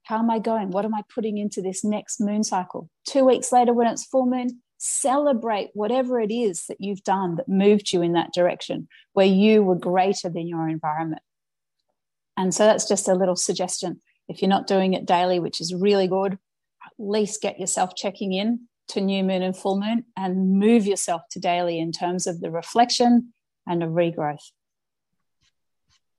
How 0.03 0.19
am 0.19 0.29
I 0.29 0.39
going? 0.39 0.71
What 0.71 0.85
am 0.85 0.93
I 0.93 1.01
putting 1.13 1.37
into 1.37 1.61
this 1.61 1.83
next 1.83 2.19
moon 2.19 2.43
cycle? 2.43 2.89
Two 3.05 3.25
weeks 3.25 3.51
later, 3.51 3.73
when 3.73 3.87
it's 3.87 4.05
full 4.05 4.25
moon, 4.25 4.61
celebrate 4.77 5.69
whatever 5.73 6.19
it 6.19 6.31
is 6.31 6.65
that 6.67 6.81
you've 6.81 7.03
done 7.03 7.37
that 7.37 7.47
moved 7.47 7.91
you 7.93 8.01
in 8.01 8.13
that 8.13 8.33
direction, 8.33 8.87
where 9.13 9.25
you 9.25 9.63
were 9.63 9.75
greater 9.75 10.29
than 10.29 10.47
your 10.47 10.67
environment. 10.67 11.21
And 12.37 12.53
so 12.53 12.65
that's 12.65 12.87
just 12.87 13.07
a 13.07 13.15
little 13.15 13.35
suggestion. 13.35 14.01
If 14.27 14.41
you're 14.41 14.49
not 14.49 14.67
doing 14.67 14.93
it 14.93 15.05
daily, 15.05 15.39
which 15.39 15.61
is 15.61 15.73
really 15.73 16.07
good, 16.07 16.33
at 16.33 16.91
least 16.97 17.41
get 17.41 17.59
yourself 17.59 17.95
checking 17.95 18.33
in 18.33 18.67
to 18.89 19.01
new 19.01 19.23
moon 19.23 19.41
and 19.41 19.55
full 19.55 19.79
moon 19.79 20.05
and 20.15 20.59
move 20.59 20.85
yourself 20.85 21.21
to 21.31 21.39
daily 21.39 21.79
in 21.79 21.91
terms 21.91 22.27
of 22.27 22.41
the 22.41 22.51
reflection 22.51 23.33
and 23.67 23.81
the 23.81 23.87
regrowth. 23.87 24.51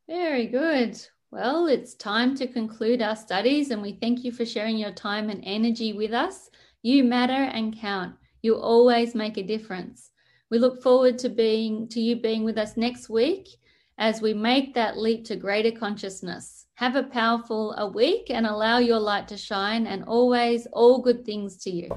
Very 0.09 0.47
good. 0.47 1.01
Well, 1.31 1.67
it's 1.67 1.95
time 1.95 2.37
to 2.37 2.47
conclude 2.47 3.03
our 3.03 3.17
studies, 3.17 3.71
and 3.71 3.83
we 3.83 3.93
thank 3.93 4.25
you 4.25 4.33
for 4.33 4.47
sharing 4.47 4.79
your 4.79 4.93
time 4.93 5.29
and 5.29 5.43
energy 5.45 5.93
with 5.93 6.13
us. 6.13 6.49
You 6.83 7.03
matter 7.05 7.33
and 7.33 7.77
count. 7.77 8.15
You 8.43 8.55
always 8.55 9.15
make 9.15 9.37
a 9.37 9.43
difference. 9.43 10.11
We 10.51 10.59
look 10.59 10.83
forward 10.83 11.19
to 11.19 11.29
being 11.29 11.89
to 11.89 12.01
you 12.01 12.17
being 12.17 12.45
with 12.45 12.57
us 12.57 12.77
next 12.77 13.09
week 13.09 13.49
as 13.99 14.21
we 14.21 14.35
make 14.35 14.75
that 14.75 14.99
leap 14.99 15.25
to 15.27 15.37
greater 15.37 15.71
consciousness. 15.71 16.67
Have 16.75 16.97
a 16.97 17.03
powerful 17.03 17.73
a 17.79 17.89
week 17.89 18.27
and 18.31 18.47
allow 18.47 18.79
your 18.79 18.99
light 18.99 19.29
to 19.29 19.37
shine 19.37 19.87
and 19.87 20.05
always 20.05 20.67
all 20.73 21.01
good 21.01 21.25
things 21.25 21.57
to 21.65 21.71
you. 21.71 21.89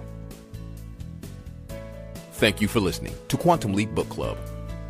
Thank 2.33 2.61
you 2.61 2.69
for 2.69 2.79
listening 2.79 3.13
to 3.27 3.35
Quantum 3.35 3.73
Leap 3.73 3.93
Book 3.93 4.07
Club. 4.07 4.37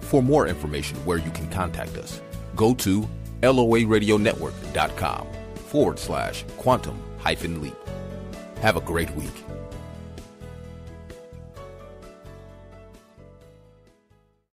For 0.02 0.22
more 0.22 0.48
information 0.48 0.98
where 1.06 1.18
you 1.18 1.32
can 1.32 1.50
contact 1.50 1.98
us, 1.98 2.22
go 2.56 2.76
to 2.76 3.10
loaradionetwork.com 3.42 5.28
forward 5.56 5.98
slash 5.98 6.46
quantum 6.58 7.02
hyphen 7.18 7.62
leap. 7.62 7.76
Have 8.62 8.78
a 8.78 8.82
great 8.82 9.10
week. 9.16 9.49